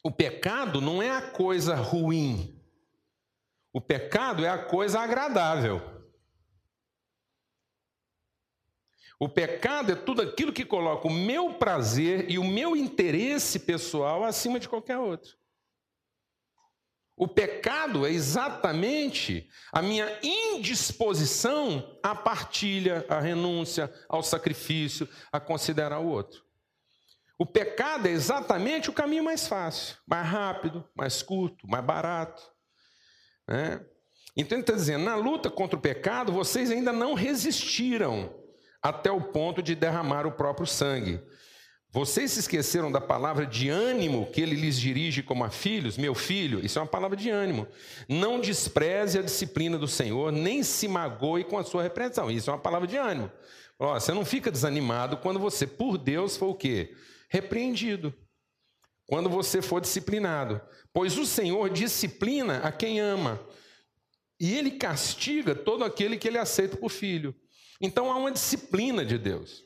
O 0.03 0.10
pecado 0.10 0.81
não 0.81 1.03
é 1.03 1.12
a 1.12 1.22
coisa 1.22 1.75
ruim. 1.75 2.60
O 3.72 3.79
pecado 3.79 4.43
é 4.43 4.50
a 4.50 4.57
coisa 4.57 5.00
agradável. 5.00 5.92
O 9.20 9.29
pecado 9.29 9.91
é 9.91 9.96
tudo 9.96 10.22
aquilo 10.22 10.51
que 10.51 10.65
coloca 10.65 11.08
o 11.08 11.13
meu 11.13 11.53
prazer 11.53 12.29
e 12.29 12.38
o 12.38 12.43
meu 12.43 12.75
interesse 12.75 13.60
pessoal 13.60 14.24
acima 14.24 14.60
de 14.60 14.67
qualquer 14.67 14.98
outro. 14.98 15.38
O 17.15 17.27
pecado 17.27 18.08
é 18.08 18.12
exatamente 18.12 19.48
a 19.72 19.82
minha 19.82 20.20
indisposição 20.24 21.98
à 22.01 22.15
partilha, 22.15 23.05
à 23.08 23.20
renúncia, 23.20 23.93
ao 24.10 24.24
sacrifício, 24.24 25.08
a 25.32 25.39
considerar 25.39 26.00
o 26.00 26.08
outro. 26.08 26.43
O 27.38 27.46
pecado 27.46 28.08
é 28.08 28.12
exatamente 28.12 28.89
o 28.89 28.93
caminho 28.93 29.24
mais 29.24 29.48
fácil, 29.48 29.98
mais 30.08 30.27
rápido, 30.27 30.88
mais 30.96 31.22
curto, 31.22 31.67
mais 31.67 31.86
barato. 31.86 32.41
Né? 33.48 33.86
Então 34.36 34.58
ele 34.58 34.63
está 34.63 34.74
dizendo: 34.74 35.03
na 35.03 35.15
luta 35.15 35.51
contra 35.51 35.77
o 35.77 35.82
pecado, 35.82 36.32
vocês 36.32 36.72
ainda 36.72 36.91
não 36.91 37.13
resistiram 37.13 38.34
até 38.83 39.09
o 39.09 39.21
ponto 39.21 39.63
de 39.63 39.73
derramar 39.73 40.27
o 40.27 40.31
próprio 40.33 40.67
sangue. 40.67 41.21
Vocês 41.89 42.31
se 42.31 42.39
esqueceram 42.39 42.91
da 42.91 42.99
palavra 42.99 43.45
de 43.45 43.69
ânimo 43.69 44.25
que 44.31 44.41
ele 44.41 44.55
lhes 44.55 44.79
dirige 44.79 45.21
como 45.21 45.43
a 45.43 45.51
filhos? 45.51 45.95
Meu 45.95 46.13
filho, 46.15 46.59
isso 46.65 46.79
é 46.79 46.81
uma 46.81 46.87
palavra 46.87 47.15
de 47.15 47.29
ânimo. 47.29 47.67
Não 48.09 48.41
despreze 48.41 49.19
a 49.19 49.21
disciplina 49.21 49.77
do 49.77 49.87
Senhor, 49.87 50.31
nem 50.31 50.63
se 50.63 50.87
magoe 50.87 51.43
com 51.43 51.57
a 51.57 51.63
sua 51.63 51.83
repreensão. 51.83 52.31
Isso 52.31 52.49
é 52.49 52.53
uma 52.53 52.59
palavra 52.59 52.87
de 52.87 52.97
ânimo. 52.97 53.31
Ó, 53.77 53.93
você 53.93 54.11
não 54.11 54.25
fica 54.25 54.51
desanimado 54.51 55.17
quando 55.17 55.39
você, 55.39 55.67
por 55.67 55.99
Deus, 55.99 56.35
for 56.35 56.47
o 56.47 56.55
quê? 56.55 56.95
Repreendido. 57.29 58.11
Quando 59.05 59.29
você 59.29 59.61
for 59.61 59.79
disciplinado. 59.79 60.59
Pois 60.91 61.15
o 61.15 61.27
Senhor 61.27 61.69
disciplina 61.69 62.57
a 62.63 62.71
quem 62.71 62.99
ama. 62.99 63.39
E 64.39 64.57
ele 64.57 64.71
castiga 64.71 65.53
todo 65.53 65.83
aquele 65.83 66.17
que 66.17 66.27
ele 66.27 66.39
aceita 66.39 66.75
por 66.75 66.89
filho. 66.89 67.35
Então 67.83 68.09
há 68.09 68.15
uma 68.15 68.31
disciplina 68.31 69.05
de 69.05 69.17
Deus. 69.17 69.61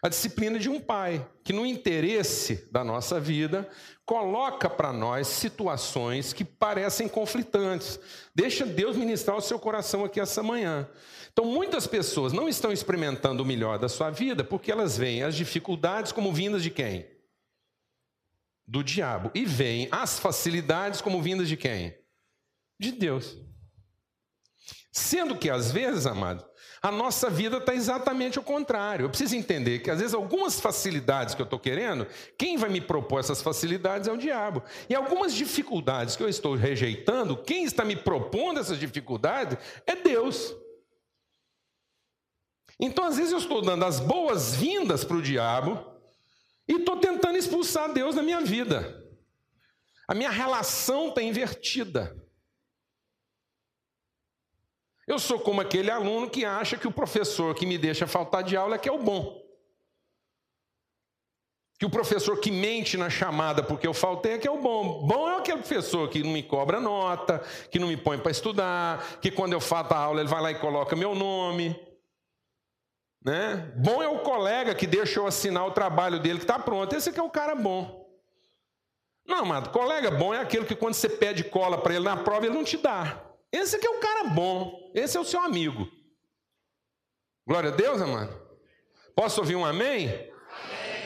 A 0.00 0.08
disciplina 0.08 0.58
de 0.58 0.68
um 0.68 0.80
pai, 0.80 1.28
que 1.44 1.52
no 1.52 1.66
interesse 1.66 2.68
da 2.72 2.82
nossa 2.82 3.20
vida, 3.20 3.68
coloca 4.06 4.70
para 4.70 4.92
nós 4.92 5.26
situações 5.26 6.32
que 6.32 6.44
parecem 6.44 7.08
conflitantes. 7.08 8.00
Deixa 8.34 8.64
Deus 8.64 8.96
ministrar 8.96 9.36
o 9.36 9.40
seu 9.40 9.58
coração 9.58 10.04
aqui 10.04 10.20
essa 10.20 10.42
manhã. 10.42 10.88
Então, 11.32 11.44
muitas 11.44 11.86
pessoas 11.86 12.32
não 12.32 12.48
estão 12.48 12.72
experimentando 12.72 13.42
o 13.42 13.46
melhor 13.46 13.78
da 13.78 13.88
sua 13.88 14.10
vida 14.10 14.44
porque 14.44 14.70
elas 14.70 14.96
veem 14.96 15.22
as 15.22 15.34
dificuldades 15.34 16.12
como 16.12 16.32
vindas 16.32 16.62
de 16.62 16.70
quem? 16.70 17.06
Do 18.66 18.82
diabo. 18.84 19.30
E 19.34 19.44
veem 19.44 19.88
as 19.90 20.18
facilidades 20.18 21.00
como 21.00 21.22
vindas 21.22 21.48
de 21.48 21.56
quem? 21.56 21.96
De 22.78 22.92
Deus. 22.92 23.36
Sendo 24.90 25.36
que, 25.36 25.48
às 25.48 25.72
vezes, 25.72 26.06
amado, 26.06 26.44
a 26.82 26.90
nossa 26.90 27.30
vida 27.30 27.58
está 27.58 27.72
exatamente 27.72 28.40
o 28.40 28.42
contrário. 28.42 29.04
Eu 29.04 29.08
preciso 29.08 29.36
entender 29.36 29.78
que, 29.78 29.90
às 29.90 30.00
vezes, 30.00 30.14
algumas 30.14 30.58
facilidades 30.58 31.32
que 31.32 31.40
eu 31.40 31.44
estou 31.44 31.60
querendo, 31.60 32.08
quem 32.36 32.56
vai 32.56 32.68
me 32.68 32.80
propor 32.80 33.20
essas 33.20 33.40
facilidades 33.40 34.08
é 34.08 34.12
o 34.12 34.16
diabo. 34.16 34.64
E 34.90 34.94
algumas 34.94 35.32
dificuldades 35.32 36.16
que 36.16 36.24
eu 36.24 36.28
estou 36.28 36.56
rejeitando, 36.56 37.36
quem 37.36 37.62
está 37.62 37.84
me 37.84 37.94
propondo 37.94 38.58
essas 38.58 38.80
dificuldades 38.80 39.56
é 39.86 39.94
Deus. 39.94 40.52
Então, 42.80 43.04
às 43.04 43.16
vezes, 43.16 43.30
eu 43.30 43.38
estou 43.38 43.62
dando 43.62 43.84
as 43.84 44.00
boas-vindas 44.00 45.04
para 45.04 45.16
o 45.16 45.22
diabo 45.22 45.86
e 46.66 46.72
estou 46.72 46.96
tentando 46.96 47.38
expulsar 47.38 47.92
Deus 47.92 48.16
da 48.16 48.24
minha 48.24 48.40
vida. 48.40 49.00
A 50.08 50.14
minha 50.14 50.30
relação 50.30 51.10
está 51.10 51.22
invertida. 51.22 52.21
Eu 55.12 55.18
sou 55.18 55.38
como 55.38 55.60
aquele 55.60 55.90
aluno 55.90 56.30
que 56.30 56.42
acha 56.42 56.78
que 56.78 56.88
o 56.88 56.90
professor 56.90 57.54
que 57.54 57.66
me 57.66 57.76
deixa 57.76 58.06
faltar 58.06 58.42
de 58.42 58.56
aula 58.56 58.76
é 58.76 58.78
que 58.78 58.88
é 58.88 58.92
o 58.92 58.96
bom. 58.96 59.42
Que 61.78 61.84
o 61.84 61.90
professor 61.90 62.40
que 62.40 62.50
mente 62.50 62.96
na 62.96 63.10
chamada 63.10 63.62
porque 63.62 63.86
eu 63.86 63.92
faltei 63.92 64.32
é 64.32 64.38
que 64.38 64.48
é 64.48 64.50
o 64.50 64.62
bom. 64.62 65.06
Bom 65.06 65.28
é 65.28 65.36
aquele 65.36 65.58
professor 65.58 66.08
que 66.08 66.22
não 66.22 66.30
me 66.30 66.42
cobra 66.42 66.80
nota, 66.80 67.40
que 67.70 67.78
não 67.78 67.88
me 67.88 67.96
põe 67.98 68.16
para 68.16 68.30
estudar, 68.30 69.20
que 69.20 69.30
quando 69.30 69.52
eu 69.52 69.60
falto 69.60 69.92
a 69.92 69.98
aula 69.98 70.20
ele 70.20 70.30
vai 70.30 70.40
lá 70.40 70.50
e 70.50 70.58
coloca 70.58 70.96
meu 70.96 71.14
nome. 71.14 71.78
Né? 73.22 73.70
Bom 73.76 74.02
é 74.02 74.08
o 74.08 74.20
colega 74.20 74.74
que 74.74 74.86
deixa 74.86 75.20
eu 75.20 75.26
assinar 75.26 75.66
o 75.66 75.72
trabalho 75.72 76.20
dele 76.20 76.38
que 76.38 76.44
está 76.44 76.58
pronto. 76.58 76.96
Esse 76.96 77.10
aqui 77.10 77.20
é 77.20 77.22
o 77.22 77.28
cara 77.28 77.54
bom. 77.54 78.10
Não, 79.26 79.40
amado, 79.40 79.68
colega 79.68 80.10
bom 80.10 80.32
é 80.32 80.40
aquele 80.40 80.64
que 80.64 80.74
quando 80.74 80.94
você 80.94 81.10
pede 81.10 81.44
cola 81.44 81.76
para 81.76 81.94
ele 81.96 82.04
na 82.04 82.16
prova, 82.16 82.46
ele 82.46 82.54
não 82.54 82.64
te 82.64 82.78
dá. 82.78 83.31
Esse 83.52 83.76
aqui 83.76 83.86
é 83.86 83.90
o 83.90 84.00
cara 84.00 84.24
bom, 84.24 84.90
esse 84.94 85.16
é 85.16 85.20
o 85.20 85.24
seu 85.24 85.40
amigo. 85.40 85.86
Glória 87.46 87.70
a 87.70 87.74
Deus, 87.74 88.00
amado. 88.00 88.40
Posso 89.14 89.40
ouvir 89.40 89.56
um 89.56 89.64
amém? 89.64 90.08
amém? 90.08 90.32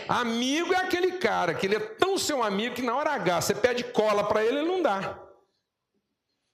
Amigo 0.08 0.72
é 0.72 0.76
aquele 0.76 1.18
cara 1.18 1.54
que 1.54 1.66
ele 1.66 1.74
é 1.74 1.80
tão 1.80 2.16
seu 2.16 2.42
amigo 2.42 2.76
que 2.76 2.82
na 2.82 2.94
hora 2.94 3.10
H 3.10 3.40
você 3.40 3.54
pede 3.54 3.82
cola 3.82 4.22
para 4.28 4.44
ele, 4.44 4.58
ele 4.58 4.68
não 4.68 4.80
dá. 4.80 5.20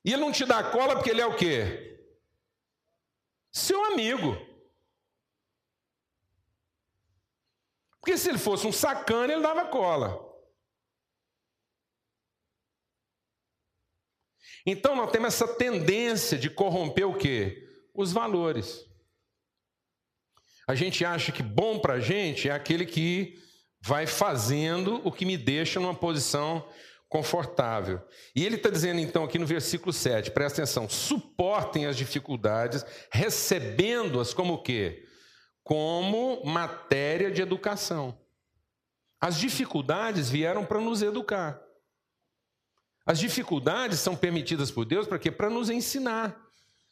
E 0.03 0.13
ele 0.13 0.23
não 0.23 0.33
te 0.33 0.47
dá 0.47 0.65
cola 0.65 0.97
porque 0.97 1.11
ele 1.11 1.21
é 1.21 1.27
o 1.27 1.37
quê? 1.37 2.01
Seu 3.53 3.85
amigo. 3.85 4.35
Porque 8.01 8.17
se 8.17 8.31
ele 8.31 8.39
fosse 8.39 8.67
um 8.67 8.73
sacana, 8.73 9.33
ele 9.33 9.43
dava 9.43 9.67
cola. 9.67 10.32
Então 14.65 14.95
nós 14.95 15.11
temos 15.11 15.29
essa 15.29 15.49
tendência 15.49 16.39
de 16.39 16.49
corromper 16.49 17.09
o 17.09 17.17
quê? 17.17 17.69
Os 17.95 18.13
valores. 18.13 18.85
A 20.67 20.75
gente 20.75 21.05
acha 21.05 21.33
que 21.33 21.43
bom 21.43 21.79
para 21.79 21.95
a 21.95 22.01
gente 22.01 22.49
é 22.49 22.53
aquele 22.53 22.87
que 22.87 23.39
vai 23.81 24.07
fazendo 24.07 25.01
o 25.05 25.11
que 25.11 25.27
me 25.27 25.37
deixa 25.37 25.81
numa 25.81 25.95
posição 25.95 26.67
confortável. 27.09 28.01
E 28.35 28.47
ele 28.47 28.57
está 28.57 28.71
dizendo 28.71 29.01
então 29.01 29.25
aqui 29.25 29.39
no 29.39 29.47
versículo 29.47 29.93
7, 29.93 30.31
presta 30.31 30.63
atenção, 30.63 30.89
suportem 30.89 31.85
as 31.85 31.97
dificuldades, 31.97 32.87
recebendo-as 33.11 34.33
como 34.33 34.55
o 34.55 34.63
quê? 34.63 35.05
Como 35.63 36.43
matéria 36.45 37.31
de 37.31 37.43
educação. 37.43 38.19
As 39.21 39.39
dificuldades 39.39 40.31
vieram 40.31 40.65
para 40.65 40.81
nos 40.81 41.03
educar. 41.03 41.61
As 43.05 43.19
dificuldades 43.19 43.99
são 43.99 44.15
permitidas 44.15 44.71
por 44.71 44.85
Deus 44.85 45.07
para 45.07 45.19
quê? 45.19 45.31
Para 45.31 45.51
nos 45.51 45.69
ensinar. 45.69 46.41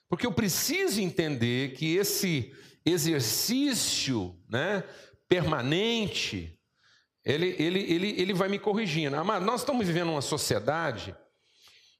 Porque 0.08 0.26
eu 0.26 0.32
preciso 0.32 1.00
entender 1.00 1.74
que 1.74 1.94
esse 1.94 2.52
exercício 2.84 4.36
né, 4.48 4.82
permanente, 5.28 6.58
ele, 7.24 7.54
ele, 7.58 7.80
ele, 7.80 8.20
ele 8.20 8.34
vai 8.34 8.48
me 8.48 8.58
corrigindo. 8.58 9.14
Amado, 9.14 9.44
nós 9.44 9.60
estamos 9.60 9.86
vivendo 9.86 10.10
uma 10.10 10.22
sociedade 10.22 11.14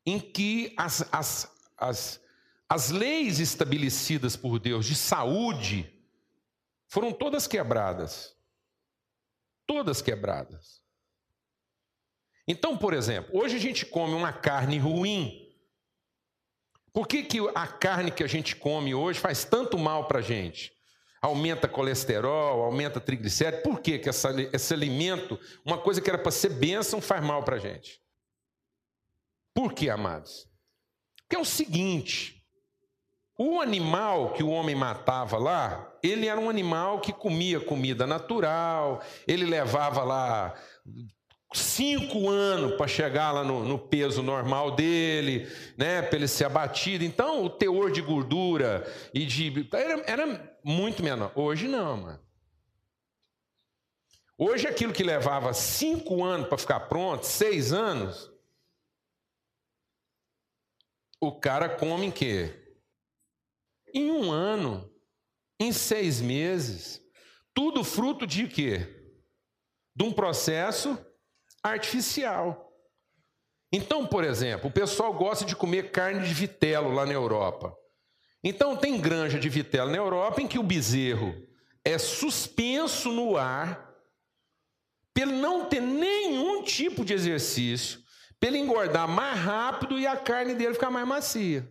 em 0.05 0.19
que 0.19 0.75
as, 0.76 1.07
as, 1.12 1.52
as, 1.79 2.21
as 2.69 2.90
leis 2.90 3.38
estabelecidas 3.38 4.35
por 4.35 4.59
Deus 4.59 4.87
de 4.87 4.97
saúde 4.97 5.88
foram 6.88 7.12
todas 7.12 7.47
quebradas. 7.47 8.35
Todas 9.67 10.02
quebradas. 10.02 10.80
Então, 12.50 12.76
por 12.76 12.92
exemplo, 12.92 13.30
hoje 13.33 13.54
a 13.54 13.61
gente 13.61 13.87
come 13.87 14.12
uma 14.12 14.33
carne 14.33 14.76
ruim. 14.76 15.49
Por 16.92 17.07
que, 17.07 17.23
que 17.23 17.38
a 17.54 17.64
carne 17.69 18.11
que 18.11 18.25
a 18.25 18.26
gente 18.26 18.57
come 18.57 18.92
hoje 18.92 19.21
faz 19.21 19.45
tanto 19.45 19.78
mal 19.78 20.09
para 20.09 20.19
a 20.19 20.23
gente? 20.23 20.73
Aumenta 21.23 21.69
colesterol, 21.69 22.64
aumenta 22.64 23.00
triglicéridos. 23.00 23.62
Por 23.62 23.80
que, 23.80 24.00
que 24.00 24.09
essa, 24.09 24.35
esse 24.52 24.75
alimento, 24.75 25.38
uma 25.64 25.78
coisa 25.78 26.00
que 26.00 26.11
era 26.11 26.19
para 26.19 26.33
ser 26.33 26.49
bênção, 26.49 27.00
faz 27.00 27.23
mal 27.23 27.45
para 27.45 27.54
a 27.54 27.61
gente? 27.61 28.02
Por 29.54 29.73
que, 29.73 29.88
amados? 29.88 30.49
Porque 31.19 31.37
é 31.37 31.38
o 31.38 31.45
seguinte: 31.45 32.45
o 33.38 33.61
animal 33.61 34.33
que 34.33 34.42
o 34.42 34.50
homem 34.50 34.75
matava 34.75 35.38
lá, 35.38 35.97
ele 36.02 36.26
era 36.26 36.40
um 36.40 36.50
animal 36.50 37.00
que 37.00 37.12
comia 37.12 37.61
comida 37.61 38.09
natural, 38.09 39.00
ele 39.25 39.45
levava 39.45 40.02
lá 40.02 40.61
cinco 41.52 42.28
anos 42.28 42.76
para 42.76 42.87
chegar 42.87 43.33
lá 43.33 43.42
no, 43.42 43.64
no, 43.64 43.78
peso 43.78 44.23
normal 44.23 44.76
dele, 44.76 45.49
né, 45.76 46.00
para 46.00 46.16
ele 46.16 46.28
ser 46.28 46.45
abatido. 46.45 47.04
Então, 47.04 47.45
o 47.45 47.50
teor 47.50 47.90
de 47.90 48.00
gordura 48.00 48.87
e 49.12 49.26
de 49.26 49.69
era, 49.73 50.04
era 50.07 50.59
muito 50.62 51.02
menor. 51.02 51.33
Hoje 51.35 51.66
não, 51.66 51.97
mano. 51.97 52.21
Hoje 54.38 54.66
aquilo 54.66 54.92
que 54.92 55.02
levava 55.02 55.52
cinco 55.52 56.25
anos 56.25 56.49
para 56.49 56.57
ficar 56.57 56.80
pronto, 56.80 57.26
seis 57.26 57.73
anos, 57.73 58.30
o 61.21 61.38
cara 61.38 61.69
come 61.69 62.07
em 62.07 62.11
quê? 62.11 62.78
Em 63.92 64.11
um 64.11 64.30
ano, 64.30 64.90
em 65.59 65.73
seis 65.73 66.21
meses. 66.21 67.02
Tudo 67.52 67.85
fruto 67.85 68.26
de 68.26 68.47
quê? 68.49 69.12
De 69.95 70.04
um 70.04 70.12
processo 70.12 70.99
artificial. 71.62 72.71
Então, 73.73 74.07
por 74.07 74.25
exemplo, 74.25 74.69
o 74.69 74.73
pessoal 74.73 75.12
gosta 75.12 75.45
de 75.45 75.55
comer 75.55 75.90
carne 75.90 76.26
de 76.26 76.35
vitelo 76.35 76.93
lá 76.93 77.07
na 77.07 77.12
Europa. 77.12 77.76
Então, 78.43 78.76
tem 78.76 79.00
granja 79.00 79.38
de 79.38 79.49
vitelo 79.49 79.90
na 79.90 79.97
Europa 79.97 80.40
em 80.40 80.49
que 80.49 80.59
o 80.59 80.62
bezerro 80.62 81.35
é 81.85 81.99
suspenso 81.99 83.12
no 83.12 83.37
ar, 83.37 83.88
pelo 85.14 85.33
não 85.33 85.67
ter 85.67 85.81
nenhum 85.81 86.62
tipo 86.62 87.05
de 87.05 87.12
exercício, 87.12 88.00
pelo 88.38 88.57
engordar 88.57 89.07
mais 89.07 89.38
rápido 89.38 89.99
e 89.99 90.07
a 90.07 90.17
carne 90.17 90.55
dele 90.55 90.75
ficar 90.75 90.90
mais 90.90 91.07
macia. 91.07 91.71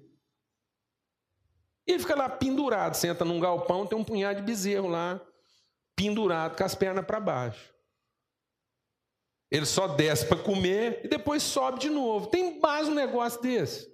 E 1.88 1.92
ele 1.92 2.00
fica 2.00 2.16
lá 2.16 2.30
pendurado, 2.30 2.94
senta 2.94 3.26
num 3.26 3.40
galpão, 3.40 3.88
tem 3.88 3.98
um 3.98 4.04
punhado 4.04 4.40
de 4.40 4.46
bezerro 4.46 4.88
lá, 4.88 5.20
pendurado 5.96 6.56
com 6.56 6.64
as 6.64 6.76
pernas 6.76 7.04
para 7.04 7.20
baixo. 7.20 7.74
Ele 9.52 9.66
só 9.66 9.88
desce 9.88 10.26
para 10.26 10.42
comer 10.42 11.02
e 11.04 11.08
depois 11.08 11.42
sobe 11.42 11.80
de 11.80 11.90
novo. 11.90 12.28
Tem 12.28 12.60
mais 12.60 12.88
um 12.88 12.94
negócio 12.94 13.42
desse. 13.42 13.90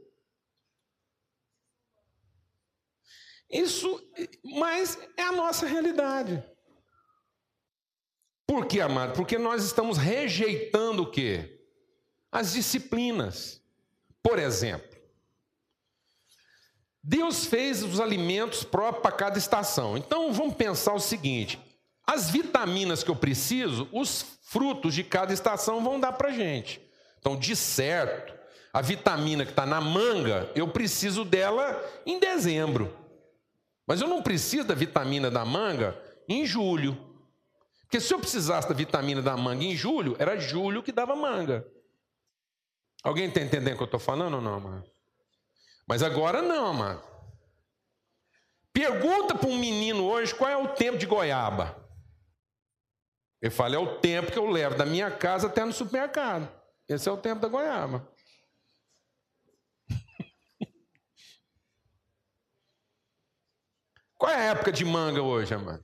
Isso, 3.50 4.02
mas 4.44 5.00
é 5.16 5.24
a 5.24 5.32
nossa 5.32 5.66
realidade. 5.66 6.44
Por 8.46 8.66
que, 8.66 8.82
amado? 8.82 9.16
Porque 9.16 9.38
nós 9.38 9.64
estamos 9.64 9.98
rejeitando 9.98 11.04
o 11.04 11.12
quê? 11.12 11.62
As 12.32 12.54
disciplinas. 12.54 13.62
Por 14.22 14.40
exemplo, 14.40 14.96
Deus 17.02 17.46
fez 17.46 17.84
os 17.84 18.00
alimentos 18.00 18.64
próprios 18.64 19.04
para 19.04 19.12
cada 19.12 19.38
estação. 19.38 19.96
Então 19.96 20.34
vamos 20.34 20.56
pensar 20.56 20.94
o 20.94 21.00
seguinte: 21.00 21.60
as 22.08 22.30
vitaminas 22.30 23.04
que 23.04 23.10
eu 23.10 23.16
preciso, 23.16 23.90
os 23.92 24.38
frutos 24.44 24.94
de 24.94 25.04
cada 25.04 25.34
estação 25.34 25.84
vão 25.84 26.00
dar 26.00 26.14
para 26.14 26.32
gente. 26.32 26.82
Então, 27.20 27.36
de 27.36 27.56
certo, 27.56 28.34
a 28.72 28.82
vitamina 28.82 29.46
que 29.46 29.52
está 29.52 29.66
na 29.66 29.82
manga, 29.82 30.52
eu 30.54 30.68
preciso 30.68 31.26
dela 31.26 31.84
em 32.06 32.20
dezembro. 32.20 32.96
Mas 33.88 34.02
eu 34.02 34.08
não 34.08 34.22
preciso 34.22 34.68
da 34.68 34.76
vitamina 34.76 35.32
da 35.32 35.44
manga 35.44 36.00
em 36.28 36.46
julho. 36.46 36.98
Porque 37.82 38.00
se 38.00 38.14
eu 38.14 38.20
precisasse 38.20 38.68
da 38.68 38.74
vitamina 38.74 39.22
da 39.22 39.36
manga 39.38 39.64
em 39.64 39.76
julho, 39.76 40.16
era 40.20 40.38
julho 40.38 40.84
que 40.84 40.92
dava 40.92 41.16
manga. 41.16 41.66
Alguém 43.04 43.28
está 43.28 43.40
entendendo 43.40 43.74
o 43.74 43.78
que 43.78 43.84
eu 43.84 43.86
estou 43.86 44.00
falando 44.00 44.36
ou 44.36 44.42
não, 44.42 44.60
mano? 44.60 44.84
Mas 45.88 46.02
agora 46.02 46.42
não, 46.42 46.74
mano. 46.74 47.02
Pergunta 48.74 49.36
para 49.36 49.48
um 49.48 49.58
menino 49.58 50.04
hoje 50.04 50.34
qual 50.34 50.50
é 50.50 50.58
o 50.58 50.70
tempo 50.70 50.98
de 50.98 51.06
goiaba. 51.06 51.85
Ele 53.42 53.52
fala, 53.52 53.76
é 53.76 53.80
o 53.80 54.00
tempo 54.00 54.32
que 54.32 54.40
eu 54.40 54.50
levo 54.50 54.76
da 54.76 54.86
minha 54.86 55.12
casa 55.12 55.48
até 55.48 55.64
no 55.64 55.74
supermercado. 55.74 56.50
Esse 56.88 57.10
é 57.10 57.12
o 57.12 57.18
tempo 57.18 57.42
da 57.42 57.48
goiaba. 57.48 58.08
Qual 64.18 64.32
é 64.32 64.36
a 64.36 64.52
época 64.52 64.72
de 64.72 64.86
manga 64.86 65.22
hoje, 65.22 65.54
amado? 65.54 65.84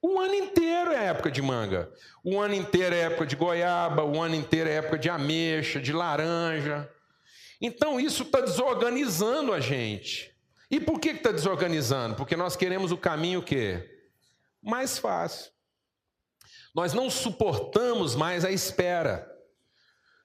O 0.00 0.18
ano 0.20 0.34
inteiro 0.34 0.92
é 0.92 1.06
época 1.06 1.30
de 1.30 1.42
manga. 1.42 1.92
O 2.22 2.40
ano 2.40 2.54
inteiro 2.54 2.94
é 2.94 3.00
época 3.00 3.26
de 3.26 3.34
goiaba, 3.36 4.04
o 4.04 4.20
ano 4.20 4.34
inteiro 4.34 4.70
é 4.70 4.74
época 4.74 4.98
de 4.98 5.10
ameixa, 5.10 5.80
de 5.80 5.92
laranja. 5.92 6.88
Então 7.60 7.98
isso 7.98 8.22
está 8.22 8.40
desorganizando 8.40 9.52
a 9.52 9.60
gente. 9.60 10.32
E 10.70 10.78
por 10.78 11.00
que 11.00 11.10
está 11.10 11.32
desorganizando? 11.32 12.14
Porque 12.14 12.36
nós 12.36 12.54
queremos 12.54 12.92
o 12.92 12.96
caminho 12.96 13.40
o 13.40 13.42
quê? 13.42 13.97
Mais 14.62 14.98
fácil. 14.98 15.50
Nós 16.74 16.92
não 16.92 17.10
suportamos 17.10 18.14
mais 18.14 18.44
a 18.44 18.50
espera. 18.50 19.28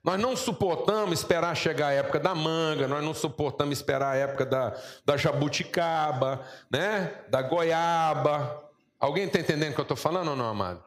Nós 0.04 0.20
não 0.20 0.36
suportamos 0.36 1.20
esperar 1.20 1.56
chegar 1.56 1.88
a 1.88 1.94
época 1.94 2.20
da 2.20 2.36
manga, 2.36 2.88
nós 2.90 3.02
não 3.02 3.14
suportamos 3.14 3.78
esperar 3.78 4.12
a 4.12 4.16
época 4.18 4.46
da, 4.46 4.78
da 5.06 5.16
jabuticaba, 5.16 6.46
né? 6.70 7.24
da 7.30 7.42
goiaba. 7.42 8.70
Alguém 9.00 9.26
está 9.26 9.40
entendendo 9.40 9.72
o 9.72 9.76
que 9.76 9.80
eu 9.80 9.84
estou 9.84 9.98
falando 9.98 10.30
ou 10.30 10.36
não, 10.36 10.46
amado? 10.46 10.84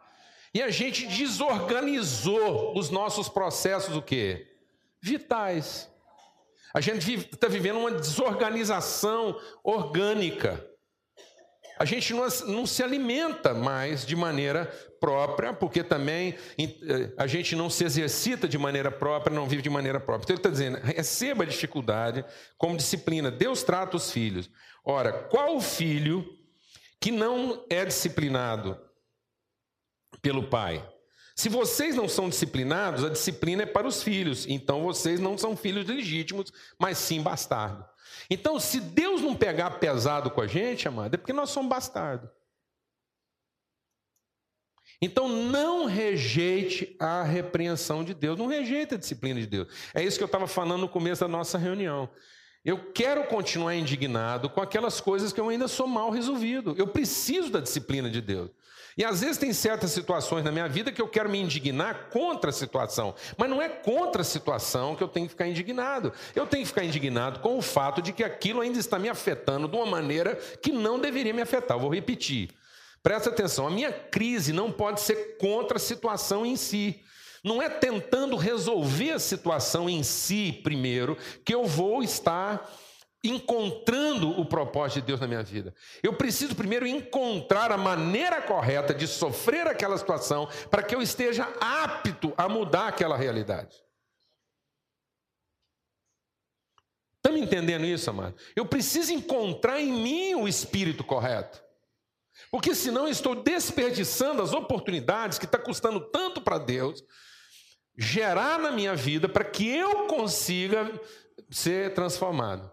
E 0.53 0.63
a 0.63 0.71
gente 0.71 1.07
desorganizou 1.07 2.79
os 2.79 2.91
nossos 2.91 3.29
processos 3.29 3.97
o 3.97 4.03
quê? 4.03 4.55
Vitais. 5.01 5.91
A 6.75 6.81
gente 6.81 7.15
está 7.15 7.49
vivendo 7.49 7.79
uma 7.79 7.91
desorganização 7.91 9.41
orgânica. 9.65 10.63
A 11.79 11.85
gente 11.85 12.15
não, 12.15 12.27
não 12.47 12.67
se 12.67 12.83
alimenta 12.83 13.53
mais 13.53 14.07
de 14.07 14.17
maneira 14.17 14.67
própria, 14.99 15.53
porque 15.53 15.85
também 15.85 16.35
eh, 16.59 17.13
a 17.19 17.27
gente 17.27 17.55
não 17.55 17.69
se 17.69 17.85
exercita 17.85 18.49
de 18.49 18.57
maneira 18.57 18.91
própria, 18.91 19.35
não 19.35 19.47
vive 19.47 19.63
de 19.63 19.69
maneira 19.69 20.01
própria. 20.01 20.25
Então 20.25 20.35
ele 20.35 20.41
está 20.41 20.51
dizendo: 20.51 20.79
receba 20.79 21.45
a 21.45 21.47
dificuldade 21.47 22.25
como 22.57 22.77
disciplina. 22.77 23.31
Deus 23.31 23.63
trata 23.63 23.97
os 23.97 24.11
filhos. 24.11 24.51
Ora, 24.83 25.13
qual 25.13 25.61
filho 25.61 26.27
que 26.99 27.11
não 27.11 27.65
é 27.69 27.85
disciplinado 27.85 28.81
pelo 30.23 30.45
pai? 30.49 30.83
Se 31.35 31.51
vocês 31.51 31.95
não 31.95 32.09
são 32.09 32.31
disciplinados, 32.31 33.05
a 33.05 33.11
disciplina 33.11 33.65
é 33.65 33.67
para 33.67 33.87
os 33.87 34.03
filhos. 34.03 34.47
Então 34.49 34.83
vocês 34.83 35.21
não 35.21 35.37
são 35.37 35.55
filhos 35.55 35.87
legítimos, 35.87 36.51
mas 36.79 36.97
sim 36.97 37.21
bastardos. 37.21 37.85
Então, 38.31 38.59
se 38.59 38.81
Deus 38.81 39.21
não 39.21 39.35
pegar 39.35 39.79
pesado 39.79 40.31
com 40.31 40.41
a 40.41 40.47
gente, 40.47 40.89
amado, 40.89 41.15
é 41.15 41.17
porque 41.17 41.33
nós 41.33 41.51
somos 41.51 41.69
bastardos. 41.69 42.29
Então, 45.01 45.29
não 45.29 45.85
rejeite 45.85 46.97
a 46.99 47.23
repreensão 47.23 48.03
de 48.03 48.15
Deus, 48.15 48.39
não 48.39 48.47
rejeite 48.47 48.95
a 48.95 48.99
disciplina 48.99 49.41
de 49.41 49.47
Deus. 49.47 49.69
É 49.95 50.03
isso 50.03 50.17
que 50.17 50.25
eu 50.25 50.27
estava 50.27 50.47
falando 50.47 50.81
no 50.81 50.89
começo 50.89 51.21
da 51.21 51.29
nossa 51.29 51.59
reunião. 51.59 52.09
Eu 52.65 52.93
quero 52.93 53.25
continuar 53.29 53.77
indignado 53.77 54.51
com 54.51 54.61
aquelas 54.61 55.01
coisas 55.01 55.33
que 55.33 55.41
eu 55.41 55.49
ainda 55.49 55.69
sou 55.69 55.87
mal 55.87 56.11
resolvido. 56.11 56.75
Eu 56.77 56.89
preciso 56.89 57.51
da 57.51 57.61
disciplina 57.61 58.11
de 58.11 58.21
Deus. 58.21 58.51
E 58.97 59.05
às 59.05 59.21
vezes 59.21 59.37
tem 59.37 59.53
certas 59.53 59.91
situações 59.91 60.43
na 60.43 60.51
minha 60.51 60.67
vida 60.67 60.91
que 60.91 61.03
eu 61.03 61.09
quero 61.09 61.29
me 61.29 61.39
indignar 61.39 62.09
contra 62.09 62.49
a 62.49 62.53
situação, 62.53 63.15
mas 63.37 63.51
não 63.51 63.61
é 63.61 63.69
contra 63.69 64.23
a 64.23 64.25
situação 64.25 64.97
que 64.97 65.03
eu 65.03 65.09
tenho 65.09 65.27
que 65.27 65.33
ficar 65.33 65.47
indignado. 65.47 66.15
Eu 66.35 66.47
tenho 66.47 66.63
que 66.63 66.69
ficar 66.69 66.83
indignado 66.83 67.41
com 67.41 67.59
o 67.59 67.63
fato 67.63 68.01
de 68.01 68.11
que 68.11 68.25
aquilo 68.25 68.63
ainda 68.63 68.79
está 68.79 68.99
me 68.99 69.11
afetando 69.11 69.69
de 69.69 69.77
uma 69.77 69.85
maneira 69.85 70.37
que 70.63 70.73
não 70.73 70.99
deveria 70.99 71.35
me 71.35 71.43
afetar. 71.43 71.77
Eu 71.77 71.83
vou 71.83 71.95
repetir. 71.95 72.49
Presta 73.03 73.29
atenção, 73.29 73.67
a 73.67 73.71
minha 73.71 73.93
crise 73.93 74.53
não 74.53 74.73
pode 74.73 75.03
ser 75.03 75.37
contra 75.37 75.77
a 75.77 75.81
situação 75.81 76.47
em 76.47 76.57
si. 76.57 77.03
Não 77.45 77.61
é 77.61 77.69
tentando 77.69 78.35
resolver 78.35 79.13
a 79.13 79.19
situação 79.19 79.91
em 79.91 80.03
si 80.03 80.59
primeiro 80.65 81.19
que 81.45 81.55
eu 81.55 81.67
vou 81.67 82.03
estar 82.03 82.69
encontrando 83.29 84.31
o 84.41 84.45
propósito 84.45 85.01
de 85.01 85.07
Deus 85.07 85.21
na 85.21 85.27
minha 85.27 85.43
vida. 85.43 85.75
Eu 86.03 86.15
preciso 86.15 86.55
primeiro 86.55 86.87
encontrar 86.87 87.73
a 87.73 87.77
maneira 87.77 88.41
correta 88.43 88.95
de 88.95 89.07
sofrer 89.07 89.67
aquela 89.67 89.97
situação 89.99 90.49
para 90.71 90.83
que 90.83 90.95
eu 90.95 91.03
esteja 91.03 91.49
apto 91.61 92.33
a 92.37 92.49
mudar 92.49 92.89
aquela 92.89 93.17
realidade. 93.17 93.87
me 97.37 97.43
entendendo 97.43 97.85
isso, 97.85 98.09
amado? 98.09 98.35
Eu 98.55 98.65
preciso 98.65 99.13
encontrar 99.13 99.81
em 99.81 99.93
mim 99.93 100.35
o 100.35 100.49
espírito 100.49 101.05
correto. 101.05 101.63
Porque 102.51 102.75
senão 102.75 103.05
eu 103.05 103.11
estou 103.11 103.35
desperdiçando 103.35 104.43
as 104.43 104.53
oportunidades 104.53 105.39
que 105.39 105.45
está 105.45 105.59
custando 105.59 106.01
tanto 106.01 106.41
para 106.41 106.59
Deus 106.59 107.05
gerar 107.97 108.59
na 108.59 108.71
minha 108.71 108.95
vida 108.95 109.29
para 109.29 109.45
que 109.45 109.69
eu 109.69 110.07
consiga 110.07 110.91
ser 111.51 111.95
transformado. 111.95 112.71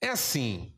É 0.00 0.08
assim. 0.08 0.74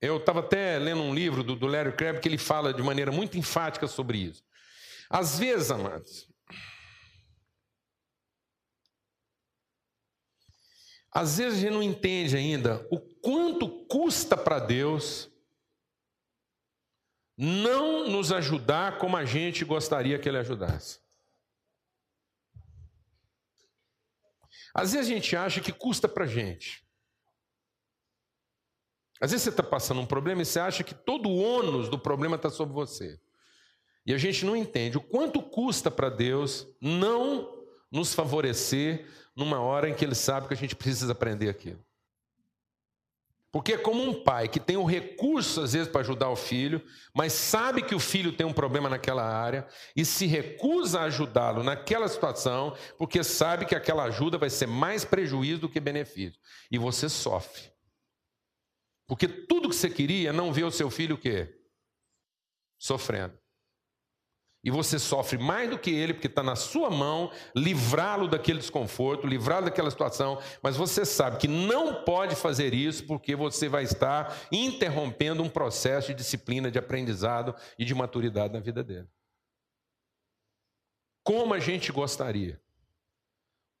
Eu 0.00 0.18
estava 0.18 0.40
até 0.40 0.78
lendo 0.78 1.02
um 1.02 1.14
livro 1.14 1.42
do, 1.42 1.56
do 1.56 1.66
Larry 1.66 1.96
Crabb 1.96 2.20
que 2.20 2.28
ele 2.28 2.38
fala 2.38 2.72
de 2.72 2.82
maneira 2.82 3.10
muito 3.10 3.38
enfática 3.38 3.86
sobre 3.86 4.18
isso. 4.18 4.44
Às 5.08 5.38
vezes, 5.38 5.70
amados, 5.70 6.28
às 11.10 11.38
vezes 11.38 11.58
a 11.58 11.62
gente 11.62 11.72
não 11.72 11.82
entende 11.82 12.36
ainda 12.36 12.86
o 12.90 13.00
quanto 13.00 13.86
custa 13.86 14.36
para 14.36 14.58
Deus 14.58 15.30
não 17.36 18.08
nos 18.08 18.32
ajudar 18.32 18.98
como 18.98 19.16
a 19.16 19.24
gente 19.24 19.64
gostaria 19.64 20.18
que 20.18 20.28
Ele 20.28 20.38
ajudasse. 20.38 21.00
Às 24.74 24.92
vezes 24.92 25.10
a 25.10 25.14
gente 25.14 25.34
acha 25.34 25.60
que 25.60 25.72
custa 25.72 26.06
para 26.06 26.24
a 26.24 26.28
gente. 26.28 26.85
Às 29.20 29.30
vezes 29.30 29.44
você 29.44 29.50
está 29.50 29.62
passando 29.62 30.00
um 30.00 30.06
problema 30.06 30.42
e 30.42 30.44
você 30.44 30.60
acha 30.60 30.84
que 30.84 30.94
todo 30.94 31.28
o 31.28 31.36
ônus 31.36 31.88
do 31.88 31.98
problema 31.98 32.36
está 32.36 32.50
sobre 32.50 32.74
você. 32.74 33.18
E 34.04 34.14
a 34.14 34.18
gente 34.18 34.44
não 34.44 34.54
entende 34.54 34.98
o 34.98 35.02
quanto 35.02 35.42
custa 35.42 35.90
para 35.90 36.08
Deus 36.08 36.66
não 36.80 37.64
nos 37.90 38.14
favorecer 38.14 39.06
numa 39.34 39.60
hora 39.60 39.88
em 39.88 39.94
que 39.94 40.04
Ele 40.04 40.14
sabe 40.14 40.48
que 40.48 40.54
a 40.54 40.56
gente 40.56 40.76
precisa 40.76 41.12
aprender 41.12 41.48
aquilo. 41.48 41.84
Porque 43.50 43.72
é 43.72 43.78
como 43.78 44.02
um 44.02 44.22
pai 44.22 44.48
que 44.48 44.60
tem 44.60 44.76
o 44.76 44.84
recurso, 44.84 45.62
às 45.62 45.72
vezes, 45.72 45.88
para 45.88 46.02
ajudar 46.02 46.28
o 46.28 46.36
filho, 46.36 46.82
mas 47.14 47.32
sabe 47.32 47.80
que 47.80 47.94
o 47.94 47.98
filho 47.98 48.30
tem 48.30 48.46
um 48.46 48.52
problema 48.52 48.88
naquela 48.88 49.24
área 49.24 49.66
e 49.96 50.04
se 50.04 50.26
recusa 50.26 51.00
a 51.00 51.04
ajudá-lo 51.04 51.62
naquela 51.62 52.06
situação, 52.06 52.76
porque 52.98 53.24
sabe 53.24 53.64
que 53.64 53.74
aquela 53.74 54.04
ajuda 54.04 54.36
vai 54.36 54.50
ser 54.50 54.66
mais 54.66 55.06
prejuízo 55.06 55.62
do 55.62 55.68
que 55.70 55.80
benefício. 55.80 56.38
E 56.70 56.76
você 56.76 57.08
sofre. 57.08 57.75
Porque 59.06 59.28
tudo 59.28 59.68
que 59.68 59.76
você 59.76 59.88
queria 59.88 60.32
não 60.32 60.52
ver 60.52 60.64
o 60.64 60.70
seu 60.70 60.90
filho 60.90 61.14
o 61.14 61.18
quê? 61.18 61.54
Sofrendo. 62.78 63.38
E 64.66 64.70
você 64.70 64.98
sofre 64.98 65.38
mais 65.38 65.70
do 65.70 65.78
que 65.78 65.92
ele, 65.92 66.12
porque 66.12 66.26
está 66.26 66.42
na 66.42 66.56
sua 66.56 66.90
mão 66.90 67.30
livrá-lo 67.54 68.26
daquele 68.26 68.58
desconforto, 68.58 69.24
livrá-lo 69.24 69.66
daquela 69.66 69.88
situação, 69.92 70.42
mas 70.60 70.76
você 70.76 71.04
sabe 71.04 71.38
que 71.38 71.46
não 71.46 72.02
pode 72.02 72.34
fazer 72.34 72.74
isso 72.74 73.06
porque 73.06 73.36
você 73.36 73.68
vai 73.68 73.84
estar 73.84 74.36
interrompendo 74.50 75.40
um 75.40 75.48
processo 75.48 76.08
de 76.08 76.14
disciplina, 76.14 76.68
de 76.68 76.80
aprendizado 76.80 77.54
e 77.78 77.84
de 77.84 77.94
maturidade 77.94 78.54
na 78.54 78.58
vida 78.58 78.82
dele. 78.82 79.06
Como 81.22 81.54
a 81.54 81.60
gente 81.60 81.92
gostaria 81.92 82.60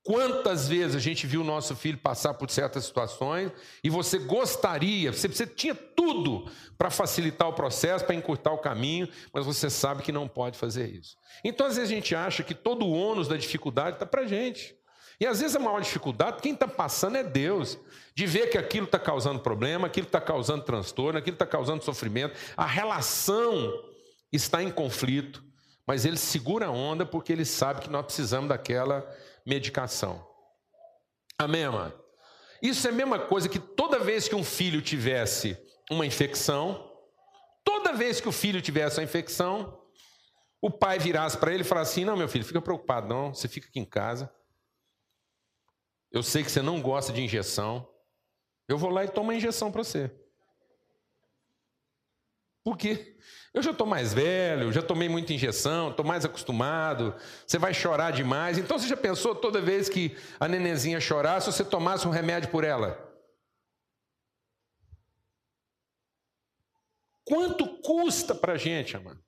Quantas 0.06 0.68
vezes 0.68 0.94
a 0.94 1.00
gente 1.00 1.26
viu 1.26 1.40
o 1.40 1.44
nosso 1.44 1.74
filho 1.74 1.98
passar 1.98 2.32
por 2.34 2.48
certas 2.48 2.84
situações 2.84 3.50
e 3.82 3.90
você 3.90 4.20
gostaria, 4.20 5.12
você, 5.12 5.26
você 5.26 5.44
tinha 5.44 5.74
tudo 5.74 6.48
para 6.78 6.90
facilitar 6.90 7.48
o 7.48 7.52
processo, 7.52 8.04
para 8.04 8.14
encurtar 8.14 8.52
o 8.52 8.58
caminho, 8.58 9.08
mas 9.32 9.44
você 9.44 9.68
sabe 9.68 10.04
que 10.04 10.12
não 10.12 10.28
pode 10.28 10.56
fazer 10.56 10.88
isso. 10.88 11.16
Então, 11.42 11.66
às 11.66 11.74
vezes, 11.74 11.90
a 11.90 11.94
gente 11.94 12.14
acha 12.14 12.44
que 12.44 12.54
todo 12.54 12.86
o 12.86 12.92
ônus 12.92 13.26
da 13.26 13.36
dificuldade 13.36 13.96
está 13.96 14.06
para 14.06 14.22
a 14.22 14.26
gente. 14.28 14.76
E 15.18 15.26
às 15.26 15.40
vezes 15.40 15.56
a 15.56 15.58
maior 15.58 15.80
dificuldade, 15.80 16.40
quem 16.40 16.52
está 16.52 16.68
passando 16.68 17.16
é 17.16 17.24
Deus, 17.24 17.76
de 18.14 18.26
ver 18.26 18.48
que 18.48 18.58
aquilo 18.58 18.86
está 18.86 19.00
causando 19.00 19.40
problema, 19.40 19.88
aquilo 19.88 20.06
está 20.06 20.20
causando 20.20 20.62
transtorno, 20.62 21.18
aquilo 21.18 21.34
está 21.34 21.46
causando 21.46 21.82
sofrimento, 21.82 22.38
a 22.56 22.66
relação 22.66 23.72
está 24.30 24.62
em 24.62 24.70
conflito, 24.70 25.42
mas 25.86 26.04
ele 26.04 26.16
segura 26.16 26.66
a 26.66 26.70
onda 26.70 27.06
porque 27.06 27.32
ele 27.32 27.44
sabe 27.44 27.80
que 27.80 27.90
nós 27.90 28.04
precisamos 28.04 28.48
daquela 28.48 29.04
medicação. 29.46 30.26
Amém, 31.38 31.64
amado? 31.64 32.04
Isso 32.60 32.86
é 32.86 32.90
a 32.90 32.94
mesma 32.94 33.18
coisa 33.18 33.48
que 33.48 33.58
toda 33.58 33.98
vez 33.98 34.26
que 34.28 34.34
um 34.34 34.42
filho 34.42 34.82
tivesse 34.82 35.56
uma 35.90 36.04
infecção, 36.04 36.90
toda 37.64 37.92
vez 37.92 38.20
que 38.20 38.28
o 38.28 38.32
filho 38.32 38.60
tivesse 38.60 38.98
uma 38.98 39.04
infecção, 39.04 39.80
o 40.60 40.70
pai 40.70 40.98
virasse 40.98 41.38
para 41.38 41.52
ele 41.52 41.62
e 41.62 41.66
falasse 41.66 41.92
assim: 41.92 42.04
Não, 42.04 42.16
meu 42.16 42.28
filho, 42.28 42.44
fica 42.44 42.60
preocupado, 42.60 43.06
não, 43.06 43.32
você 43.32 43.46
fica 43.46 43.68
aqui 43.68 43.78
em 43.78 43.84
casa. 43.84 44.32
Eu 46.10 46.22
sei 46.22 46.42
que 46.42 46.50
você 46.50 46.62
não 46.62 46.80
gosta 46.80 47.12
de 47.12 47.22
injeção. 47.22 47.86
Eu 48.68 48.78
vou 48.78 48.90
lá 48.90 49.04
e 49.04 49.08
tomo 49.08 49.30
a 49.30 49.34
injeção 49.34 49.70
para 49.70 49.84
você. 49.84 50.10
Por 52.66 52.76
quê? 52.76 53.16
Eu 53.54 53.62
já 53.62 53.70
estou 53.70 53.86
mais 53.86 54.12
velho, 54.12 54.72
já 54.72 54.82
tomei 54.82 55.08
muita 55.08 55.32
injeção, 55.32 55.90
estou 55.90 56.04
mais 56.04 56.24
acostumado. 56.24 57.14
Você 57.46 57.60
vai 57.60 57.72
chorar 57.72 58.10
demais. 58.10 58.58
Então 58.58 58.76
você 58.76 58.88
já 58.88 58.96
pensou 58.96 59.36
toda 59.36 59.60
vez 59.60 59.88
que 59.88 60.18
a 60.40 60.48
nenenzinha 60.48 60.98
chorasse, 60.98 61.46
você 61.46 61.64
tomasse 61.64 62.08
um 62.08 62.10
remédio 62.10 62.50
por 62.50 62.64
ela? 62.64 63.00
Quanto 67.24 67.80
custa 67.82 68.34
para 68.34 68.54
a 68.54 68.58
gente, 68.58 68.96
amado, 68.96 69.24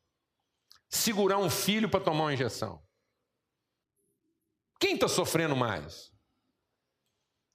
segurar 0.91 1.39
um 1.39 1.49
filho 1.49 1.89
para 1.89 2.03
tomar 2.03 2.25
uma 2.25 2.35
injeção? 2.35 2.83
Quem 4.81 4.95
está 4.95 5.07
sofrendo 5.07 5.55
mais? 5.55 6.13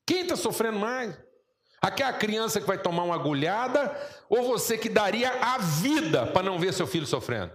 Quem 0.07 0.21
está 0.21 0.37
sofrendo 0.37 0.79
mais? 0.79 1.13
Aquela 1.83 2.13
criança 2.13 2.61
que 2.61 2.65
vai 2.65 2.81
tomar 2.81 3.03
uma 3.03 3.15
agulhada 3.15 3.93
ou 4.29 4.47
você 4.47 4.77
que 4.77 4.87
daria 4.87 5.29
a 5.29 5.57
vida 5.57 6.25
para 6.25 6.41
não 6.41 6.57
ver 6.57 6.73
seu 6.73 6.87
filho 6.87 7.05
sofrendo? 7.05 7.51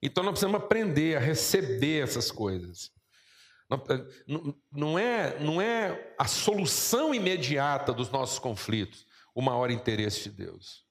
Então 0.00 0.22
nós 0.22 0.34
precisamos 0.34 0.62
aprender 0.62 1.16
a 1.16 1.20
receber 1.20 2.04
essas 2.04 2.30
coisas. 2.30 2.92
Não 4.70 4.96
é, 4.96 5.40
não 5.40 5.60
é 5.60 6.14
a 6.16 6.28
solução 6.28 7.12
imediata 7.12 7.92
dos 7.92 8.10
nossos 8.10 8.38
conflitos 8.38 9.04
o 9.34 9.42
maior 9.42 9.72
interesse 9.72 10.28
de 10.28 10.36
Deus. 10.36 10.86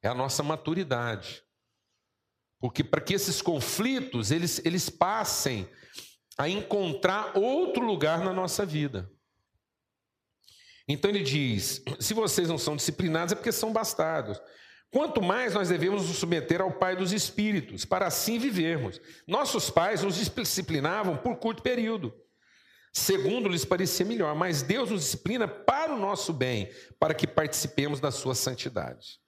É 0.00 0.06
a 0.06 0.14
nossa 0.14 0.40
maturidade. 0.40 1.42
Porque 2.60 2.84
para 2.84 3.00
que 3.00 3.14
esses 3.14 3.42
conflitos 3.42 4.30
eles, 4.30 4.64
eles 4.64 4.88
passem 4.88 5.68
a 6.38 6.48
encontrar 6.48 7.36
outro 7.36 7.84
lugar 7.84 8.20
na 8.20 8.32
nossa 8.32 8.64
vida. 8.66 9.10
Então 10.88 11.10
ele 11.10 11.22
diz: 11.22 11.82
se 11.98 12.14
vocês 12.14 12.48
não 12.48 12.58
são 12.58 12.76
disciplinados 12.76 13.32
é 13.32 13.36
porque 13.36 13.52
são 13.52 13.72
bastardos. 13.72 14.40
Quanto 14.90 15.20
mais 15.20 15.54
nós 15.54 15.70
devemos 15.70 16.06
nos 16.06 16.18
submeter 16.18 16.60
ao 16.60 16.78
Pai 16.78 16.94
dos 16.94 17.12
Espíritos, 17.12 17.84
para 17.84 18.06
assim 18.06 18.38
vivermos. 18.38 19.00
Nossos 19.26 19.68
pais 19.68 20.04
nos 20.04 20.14
disciplinavam 20.14 21.16
por 21.16 21.36
curto 21.36 21.64
período, 21.64 22.14
segundo 22.92 23.48
lhes 23.48 23.64
parecia 23.64 24.06
melhor, 24.06 24.36
mas 24.36 24.62
Deus 24.62 24.90
nos 24.90 25.00
disciplina 25.00 25.48
para 25.48 25.92
o 25.92 25.98
nosso 25.98 26.32
bem, 26.32 26.70
para 27.00 27.12
que 27.12 27.26
participemos 27.26 27.98
da 27.98 28.12
sua 28.12 28.36
santidade. 28.36 29.18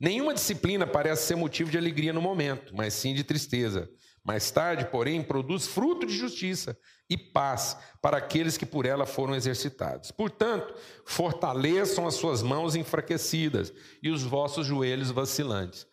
Nenhuma 0.00 0.32
disciplina 0.32 0.86
parece 0.86 1.26
ser 1.26 1.36
motivo 1.36 1.70
de 1.70 1.76
alegria 1.76 2.12
no 2.12 2.22
momento, 2.22 2.74
mas 2.74 2.94
sim 2.94 3.14
de 3.14 3.22
tristeza. 3.22 3.90
Mais 4.24 4.50
tarde, 4.50 4.86
porém, 4.86 5.22
produz 5.22 5.66
fruto 5.66 6.06
de 6.06 6.16
justiça 6.16 6.78
e 7.10 7.16
paz 7.16 7.76
para 8.00 8.18
aqueles 8.18 8.56
que 8.56 8.64
por 8.64 8.86
ela 8.86 9.04
foram 9.04 9.34
exercitados. 9.34 10.12
Portanto, 10.12 10.74
fortaleçam 11.04 12.06
as 12.06 12.14
suas 12.14 12.40
mãos 12.40 12.76
enfraquecidas 12.76 13.72
e 14.00 14.10
os 14.10 14.22
vossos 14.22 14.66
joelhos 14.66 15.10
vacilantes. 15.10 15.86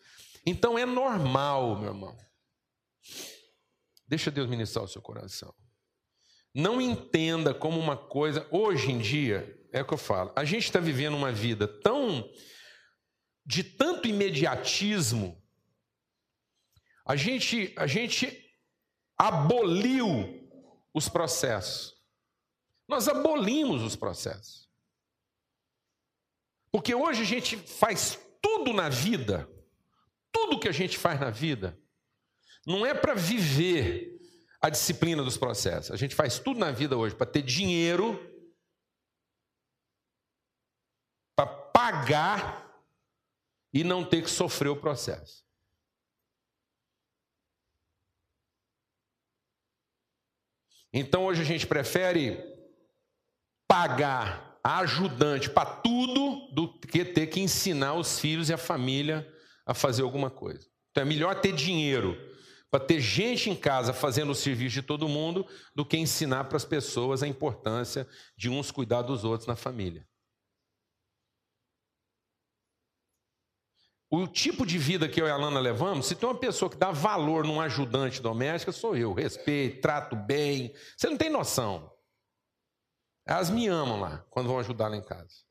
Então 0.46 0.78
é 0.78 0.86
normal, 0.86 1.78
meu 1.78 1.88
irmão. 1.90 2.16
Deixa 4.06 4.30
Deus 4.30 4.48
ministrar 4.48 4.84
o 4.84 4.88
seu 4.88 5.02
coração. 5.02 5.52
Não 6.54 6.80
entenda 6.80 7.52
como 7.52 7.78
uma 7.78 7.96
coisa. 7.96 8.46
Hoje 8.50 8.90
em 8.92 8.98
dia, 8.98 9.56
é 9.72 9.82
o 9.82 9.84
que 9.84 9.94
eu 9.94 9.98
falo. 9.98 10.32
A 10.36 10.44
gente 10.44 10.64
está 10.64 10.80
vivendo 10.80 11.16
uma 11.16 11.32
vida 11.32 11.66
tão. 11.66 12.28
de 13.44 13.64
tanto 13.64 14.06
imediatismo 14.06 15.39
a 17.10 17.16
gente, 17.16 17.74
a 17.76 17.88
gente 17.88 18.54
aboliu 19.18 20.48
os 20.94 21.08
processos. 21.08 22.00
Nós 22.86 23.08
abolimos 23.08 23.82
os 23.82 23.96
processos. 23.96 24.70
Porque 26.70 26.94
hoje 26.94 27.22
a 27.22 27.24
gente 27.24 27.56
faz 27.56 28.16
tudo 28.40 28.72
na 28.72 28.88
vida, 28.88 29.50
tudo 30.30 30.60
que 30.60 30.68
a 30.68 30.72
gente 30.72 30.96
faz 30.96 31.18
na 31.18 31.30
vida, 31.30 31.76
não 32.64 32.86
é 32.86 32.94
para 32.94 33.14
viver 33.14 34.16
a 34.60 34.70
disciplina 34.70 35.24
dos 35.24 35.36
processos. 35.36 35.90
A 35.90 35.96
gente 35.96 36.14
faz 36.14 36.38
tudo 36.38 36.60
na 36.60 36.70
vida 36.70 36.96
hoje 36.96 37.16
para 37.16 37.26
ter 37.26 37.42
dinheiro, 37.42 38.20
para 41.34 41.48
pagar 41.48 42.72
e 43.72 43.82
não 43.82 44.04
ter 44.04 44.22
que 44.22 44.30
sofrer 44.30 44.68
o 44.68 44.80
processo. 44.80 45.49
Então 50.92 51.24
hoje 51.24 51.42
a 51.42 51.44
gente 51.44 51.66
prefere 51.66 52.38
pagar 53.68 54.58
ajudante 54.62 55.48
para 55.48 55.64
tudo 55.64 56.48
do 56.52 56.78
que 56.80 57.04
ter 57.04 57.28
que 57.28 57.40
ensinar 57.40 57.94
os 57.94 58.18
filhos 58.18 58.48
e 58.48 58.52
a 58.52 58.58
família 58.58 59.26
a 59.64 59.72
fazer 59.72 60.02
alguma 60.02 60.28
coisa. 60.28 60.66
Então 60.90 61.02
é 61.02 61.06
melhor 61.06 61.40
ter 61.40 61.52
dinheiro 61.52 62.18
para 62.70 62.84
ter 62.84 63.00
gente 63.00 63.50
em 63.50 63.56
casa 63.56 63.92
fazendo 63.92 64.30
o 64.30 64.34
serviço 64.34 64.74
de 64.74 64.82
todo 64.82 65.08
mundo 65.08 65.46
do 65.74 65.84
que 65.84 65.96
ensinar 65.96 66.44
para 66.44 66.56
as 66.56 66.64
pessoas 66.64 67.22
a 67.22 67.28
importância 67.28 68.06
de 68.36 68.48
uns 68.48 68.70
cuidar 68.70 69.02
dos 69.02 69.24
outros 69.24 69.46
na 69.46 69.56
família. 69.56 70.06
O 74.10 74.26
tipo 74.26 74.66
de 74.66 74.76
vida 74.76 75.08
que 75.08 75.22
eu 75.22 75.28
e 75.28 75.30
a 75.30 75.34
Alana 75.34 75.60
levamos, 75.60 76.06
se 76.06 76.16
tem 76.16 76.28
uma 76.28 76.34
pessoa 76.34 76.68
que 76.68 76.76
dá 76.76 76.90
valor 76.90 77.44
num 77.44 77.60
ajudante 77.60 78.20
doméstico, 78.20 78.72
sou 78.72 78.96
eu. 78.96 79.12
Respeito, 79.12 79.80
trato 79.80 80.16
bem. 80.16 80.74
Você 80.96 81.08
não 81.08 81.16
tem 81.16 81.30
noção. 81.30 81.92
Elas 83.24 83.50
me 83.50 83.68
amam 83.68 84.00
lá, 84.00 84.26
quando 84.28 84.48
vão 84.48 84.58
ajudar 84.58 84.88
lá 84.88 84.96
em 84.96 85.04
casa. 85.04 85.44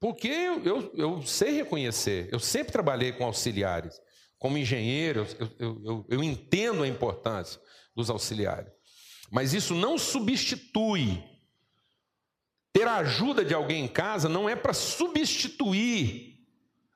Porque 0.00 0.28
eu, 0.28 0.64
eu, 0.64 0.92
eu 0.94 1.22
sei 1.22 1.50
reconhecer. 1.52 2.30
Eu 2.32 2.40
sempre 2.40 2.72
trabalhei 2.72 3.12
com 3.12 3.24
auxiliares. 3.24 4.00
Como 4.38 4.56
engenheiro, 4.56 5.26
eu, 5.58 5.82
eu, 5.84 6.06
eu 6.08 6.22
entendo 6.24 6.82
a 6.82 6.88
importância 6.88 7.60
dos 7.94 8.08
auxiliares. 8.08 8.72
Mas 9.30 9.52
isso 9.52 9.74
não 9.74 9.98
substitui. 9.98 11.22
Ter 12.72 12.88
a 12.88 12.96
ajuda 12.96 13.44
de 13.44 13.52
alguém 13.52 13.84
em 13.84 13.88
casa 13.88 14.26
não 14.26 14.48
é 14.48 14.56
para 14.56 14.72
substituir 14.72 16.31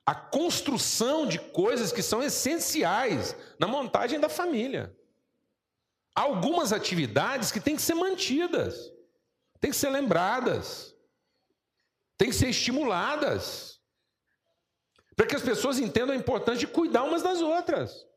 a 0.07 0.15
construção 0.15 1.27
de 1.27 1.37
coisas 1.37 1.91
que 1.91 2.01
são 2.01 2.23
essenciais 2.23 3.35
na 3.59 3.67
montagem 3.67 4.17
da 4.21 4.29
família. 4.29 4.97
Há 6.15 6.21
algumas 6.21 6.71
atividades 6.71 7.51
que 7.51 7.59
têm 7.59 7.75
que 7.75 7.81
ser 7.81 7.93
mantidas, 7.93 8.89
têm 9.59 9.69
que 9.69 9.75
ser 9.75 9.89
lembradas, 9.89 10.95
têm 12.17 12.29
que 12.29 12.35
ser 12.35 12.47
estimuladas, 12.47 13.81
para 15.13 15.27
que 15.27 15.35
as 15.35 15.41
pessoas 15.41 15.77
entendam 15.77 16.15
a 16.15 16.17
importância 16.17 16.59
de 16.59 16.67
cuidar 16.67 17.03
umas 17.03 17.21
das 17.21 17.41
outras. 17.41 18.07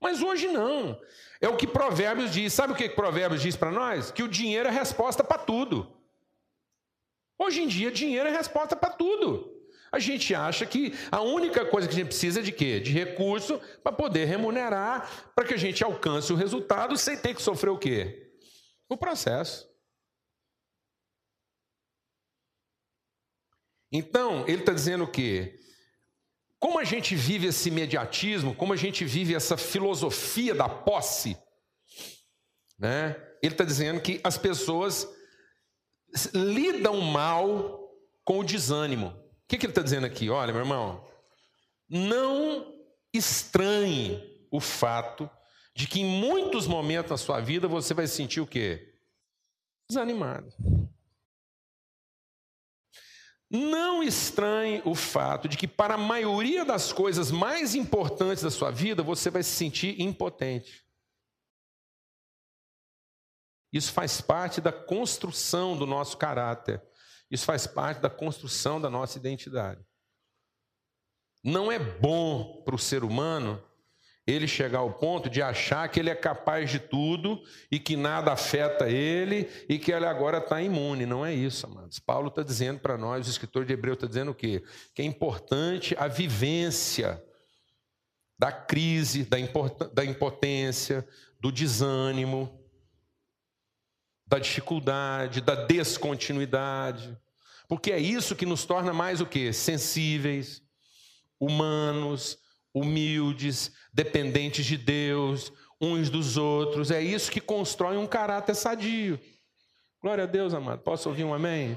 Mas 0.00 0.22
hoje 0.22 0.46
não. 0.46 0.96
É 1.40 1.48
o 1.48 1.56
que 1.56 1.66
Provérbios 1.66 2.30
diz. 2.30 2.52
Sabe 2.52 2.72
o 2.72 2.76
que 2.76 2.88
Provérbios 2.88 3.42
diz 3.42 3.56
para 3.56 3.72
nós? 3.72 4.12
Que 4.12 4.22
o 4.22 4.28
dinheiro 4.28 4.68
é 4.68 4.72
resposta 4.72 5.24
para 5.24 5.38
tudo. 5.38 5.92
Hoje 7.36 7.62
em 7.62 7.66
dia, 7.66 7.90
dinheiro 7.90 8.28
é 8.28 8.32
resposta 8.32 8.76
para 8.76 8.92
tudo. 8.92 9.59
A 9.92 9.98
gente 9.98 10.34
acha 10.34 10.64
que 10.64 10.92
a 11.10 11.20
única 11.20 11.64
coisa 11.64 11.88
que 11.88 11.94
a 11.94 11.96
gente 11.96 12.08
precisa 12.08 12.40
é 12.40 12.42
de 12.42 12.52
quê? 12.52 12.78
De 12.78 12.92
recurso 12.92 13.60
para 13.82 13.92
poder 13.92 14.24
remunerar, 14.24 15.32
para 15.34 15.44
que 15.44 15.54
a 15.54 15.56
gente 15.56 15.82
alcance 15.82 16.32
o 16.32 16.36
resultado 16.36 16.96
sem 16.96 17.16
ter 17.16 17.34
que 17.34 17.42
sofrer 17.42 17.70
o 17.70 17.78
quê? 17.78 18.32
O 18.88 18.96
processo. 18.96 19.68
Então, 23.92 24.46
ele 24.46 24.60
está 24.60 24.72
dizendo 24.72 25.04
o 25.04 25.10
quê? 25.10 25.58
Como 26.60 26.78
a 26.78 26.84
gente 26.84 27.16
vive 27.16 27.48
esse 27.48 27.68
imediatismo, 27.68 28.54
como 28.54 28.72
a 28.72 28.76
gente 28.76 29.04
vive 29.04 29.34
essa 29.34 29.56
filosofia 29.56 30.54
da 30.54 30.68
posse, 30.68 31.36
né? 32.78 33.16
ele 33.42 33.54
está 33.54 33.64
dizendo 33.64 34.00
que 34.00 34.20
as 34.22 34.38
pessoas 34.38 35.08
lidam 36.32 37.00
mal 37.00 37.90
com 38.24 38.38
o 38.38 38.44
desânimo 38.44 39.29
que, 39.50 39.58
que 39.58 39.66
ele 39.66 39.72
está 39.72 39.82
dizendo 39.82 40.06
aqui? 40.06 40.30
Olha, 40.30 40.52
meu 40.52 40.62
irmão, 40.62 41.04
não 41.88 42.72
estranhe 43.12 44.46
o 44.48 44.60
fato 44.60 45.28
de 45.74 45.88
que 45.88 46.00
em 46.00 46.04
muitos 46.04 46.68
momentos 46.68 47.10
da 47.10 47.16
sua 47.16 47.40
vida 47.40 47.66
você 47.66 47.92
vai 47.92 48.06
sentir 48.06 48.40
o 48.40 48.46
quê? 48.46 48.94
Desanimado. 49.88 50.54
Não 53.50 54.04
estranhe 54.04 54.80
o 54.84 54.94
fato 54.94 55.48
de 55.48 55.56
que, 55.56 55.66
para 55.66 55.94
a 55.94 55.98
maioria 55.98 56.64
das 56.64 56.92
coisas 56.92 57.32
mais 57.32 57.74
importantes 57.74 58.44
da 58.44 58.50
sua 58.50 58.70
vida, 58.70 59.02
você 59.02 59.30
vai 59.30 59.42
se 59.42 59.50
sentir 59.50 60.00
impotente. 60.00 60.86
Isso 63.72 63.92
faz 63.92 64.20
parte 64.20 64.60
da 64.60 64.72
construção 64.72 65.76
do 65.76 65.86
nosso 65.86 66.16
caráter. 66.16 66.80
Isso 67.30 67.44
faz 67.44 67.66
parte 67.66 68.00
da 68.00 68.10
construção 68.10 68.80
da 68.80 68.90
nossa 68.90 69.18
identidade. 69.18 69.80
Não 71.42 71.70
é 71.70 71.78
bom 71.78 72.62
para 72.64 72.74
o 72.74 72.78
ser 72.78 73.04
humano 73.04 73.62
ele 74.26 74.46
chegar 74.46 74.80
ao 74.80 74.92
ponto 74.92 75.28
de 75.28 75.42
achar 75.42 75.88
que 75.88 75.98
ele 75.98 76.10
é 76.10 76.14
capaz 76.14 76.70
de 76.70 76.78
tudo 76.78 77.42
e 77.70 77.78
que 77.78 77.96
nada 77.96 78.32
afeta 78.32 78.88
ele 78.88 79.48
e 79.68 79.78
que 79.78 79.92
ele 79.92 80.06
agora 80.06 80.38
está 80.38 80.60
imune. 80.60 81.06
Não 81.06 81.24
é 81.24 81.34
isso, 81.34 81.66
amados. 81.66 81.98
Paulo 81.98 82.28
está 82.28 82.42
dizendo 82.42 82.80
para 82.80 82.98
nós, 82.98 83.26
o 83.26 83.30
escritor 83.30 83.64
de 83.64 83.72
Hebreu 83.72 83.94
está 83.94 84.06
dizendo 84.06 84.30
o 84.30 84.34
quê? 84.34 84.62
Que 84.94 85.02
é 85.02 85.04
importante 85.04 85.96
a 85.98 86.06
vivência 86.06 87.22
da 88.38 88.52
crise, 88.52 89.24
da 89.92 90.04
impotência, 90.04 91.06
do 91.40 91.50
desânimo, 91.50 92.59
da 94.30 94.38
dificuldade, 94.38 95.40
da 95.40 95.56
descontinuidade. 95.56 97.18
Porque 97.68 97.90
é 97.90 97.98
isso 97.98 98.36
que 98.36 98.46
nos 98.46 98.64
torna 98.64 98.92
mais 98.92 99.20
o 99.20 99.26
que? 99.26 99.52
Sensíveis, 99.52 100.62
humanos, 101.38 102.38
humildes, 102.72 103.72
dependentes 103.92 104.64
de 104.64 104.78
Deus, 104.78 105.52
uns 105.80 106.08
dos 106.08 106.36
outros. 106.36 106.92
É 106.92 107.02
isso 107.02 107.30
que 107.30 107.40
constrói 107.40 107.96
um 107.96 108.06
caráter 108.06 108.54
sadio. 108.54 109.18
Glória 110.00 110.24
a 110.24 110.26
Deus, 110.28 110.54
amado. 110.54 110.80
Posso 110.82 111.08
ouvir 111.08 111.24
um 111.24 111.34
amém? 111.34 111.76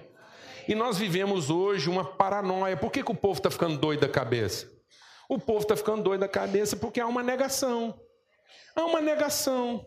E 0.68 0.76
nós 0.76 1.00
vivemos 1.00 1.50
hoje 1.50 1.90
uma 1.90 2.06
paranoia. 2.06 2.78
Por 2.78 2.92
que, 2.92 3.04
que 3.04 3.12
o 3.12 3.16
povo 3.16 3.40
está 3.40 3.50
ficando 3.50 3.78
doido 3.80 4.02
da 4.02 4.10
cabeça? 4.10 4.72
O 5.28 5.40
povo 5.40 5.62
está 5.62 5.76
ficando 5.76 6.04
doido 6.04 6.22
da 6.22 6.28
cabeça 6.28 6.78
porque 6.78 7.00
há 7.00 7.08
uma 7.08 7.24
negação. 7.24 8.00
Há 8.76 8.86
uma 8.86 9.02
negação. 9.02 9.86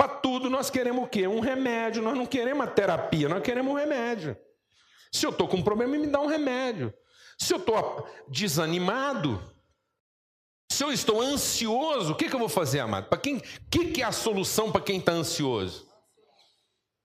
Para 0.00 0.08
tudo 0.08 0.48
nós 0.48 0.70
queremos 0.70 1.04
o 1.04 1.06
quê? 1.06 1.28
Um 1.28 1.40
remédio. 1.40 2.00
Nós 2.00 2.16
não 2.16 2.24
queremos 2.24 2.66
a 2.66 2.70
terapia, 2.70 3.28
nós 3.28 3.42
queremos 3.42 3.70
um 3.70 3.76
remédio. 3.76 4.34
Se 5.12 5.26
eu 5.26 5.30
estou 5.30 5.46
com 5.46 5.58
um 5.58 5.62
problema, 5.62 5.94
me 5.98 6.06
dá 6.06 6.18
um 6.18 6.26
remédio. 6.26 6.90
Se 7.38 7.52
eu 7.52 7.58
estou 7.58 8.08
desanimado, 8.26 9.38
se 10.72 10.82
eu 10.82 10.90
estou 10.90 11.20
ansioso, 11.20 12.12
o 12.12 12.14
que, 12.14 12.30
que 12.30 12.34
eu 12.34 12.38
vou 12.38 12.48
fazer, 12.48 12.80
amado? 12.80 13.10
Para 13.10 13.18
quem? 13.18 13.40
que, 13.70 13.90
que 13.90 14.00
é 14.00 14.06
a 14.06 14.10
solução 14.10 14.72
para 14.72 14.80
quem 14.80 15.00
está 15.00 15.12
ansioso? 15.12 15.86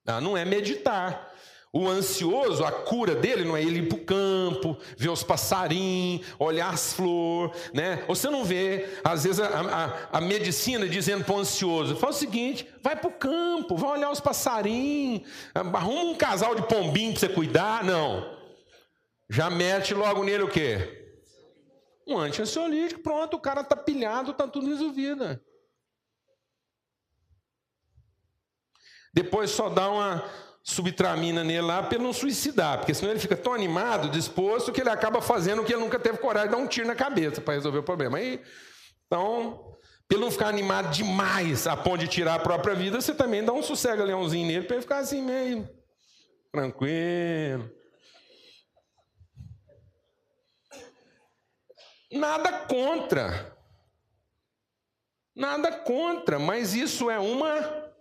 Ah, 0.08 0.22
não 0.22 0.38
é 0.38 0.46
meditar. 0.46 1.35
O 1.78 1.90
ansioso, 1.90 2.64
a 2.64 2.72
cura 2.72 3.14
dele 3.14 3.44
não 3.44 3.58
é 3.58 3.62
ele 3.62 3.80
ir 3.80 3.90
para 3.90 3.98
o 3.98 4.06
campo, 4.06 4.78
ver 4.96 5.10
os 5.10 5.24
passarinhos, 5.24 6.26
olhar 6.40 6.74
as 6.74 6.94
flores, 6.94 7.70
né? 7.74 8.02
Você 8.08 8.30
não 8.30 8.46
vê, 8.46 8.88
às 9.04 9.26
vezes, 9.26 9.42
a, 9.42 9.50
a, 9.50 10.18
a 10.18 10.22
medicina 10.22 10.88
dizendo 10.88 11.26
para 11.26 11.36
o 11.36 11.40
ansioso: 11.40 11.98
faz 11.98 12.16
o 12.16 12.20
seguinte, 12.20 12.66
vai 12.82 12.96
para 12.96 13.10
o 13.10 13.12
campo, 13.12 13.76
vai 13.76 13.90
olhar 13.90 14.10
os 14.10 14.22
passarinhos, 14.22 15.28
arruma 15.54 16.12
um 16.12 16.16
casal 16.16 16.56
de 16.56 16.66
pombinho 16.66 17.12
para 17.12 17.20
você 17.20 17.28
cuidar. 17.28 17.84
Não. 17.84 18.40
Já 19.30 19.50
mete 19.50 19.94
logo 19.94 20.24
nele 20.24 20.44
o 20.44 20.50
quê? 20.50 21.18
Um 22.08 22.18
anti-ansiolítico, 22.18 23.02
pronto, 23.02 23.36
o 23.36 23.42
cara 23.42 23.60
está 23.60 23.76
pilhado, 23.76 24.32
está 24.32 24.48
tudo 24.48 24.68
resolvido. 24.68 25.38
Depois 29.14 29.50
só 29.52 29.68
dá 29.68 29.90
uma 29.90 30.24
subtramina 30.68 31.44
nele 31.44 31.62
lá 31.62 31.84
para 31.84 31.96
ele 31.96 32.04
não 32.04 32.12
suicidar, 32.12 32.80
porque 32.80 32.92
senão 32.92 33.12
ele 33.12 33.20
fica 33.20 33.38
tão 33.38 33.54
animado, 33.54 34.10
disposto, 34.10 34.72
que 34.72 34.82
ele 34.82 34.90
acaba 34.90 35.22
fazendo 35.22 35.62
o 35.62 35.66
que 35.66 35.72
ele 35.72 35.84
nunca 35.84 36.00
teve 36.00 36.18
coragem 36.18 36.50
de 36.50 36.56
dar 36.56 36.62
um 36.62 36.66
tiro 36.66 36.88
na 36.88 36.96
cabeça 36.96 37.40
para 37.40 37.54
resolver 37.54 37.78
o 37.78 37.84
problema. 37.84 38.18
Aí, 38.18 38.42
então, 39.06 39.78
pelo 40.08 40.22
não 40.22 40.32
ficar 40.32 40.48
animado 40.48 40.92
demais 40.92 41.68
a 41.68 41.78
ponto 41.78 42.00
de 42.00 42.08
tirar 42.08 42.34
a 42.34 42.40
própria 42.40 42.74
vida, 42.74 43.00
você 43.00 43.14
também 43.14 43.46
dá 43.46 43.54
um 43.54 43.62
sossega-leãozinho 43.62 44.48
nele 44.48 44.66
para 44.66 44.78
ele 44.78 44.82
ficar 44.82 44.98
assim 44.98 45.22
meio 45.22 45.70
tranquilo. 46.52 47.72
Nada 52.12 52.52
contra. 52.66 53.56
Nada 55.36 55.72
contra, 55.72 56.40
mas 56.40 56.74
isso 56.74 57.12
é 57.12 57.20
uma 57.20 57.94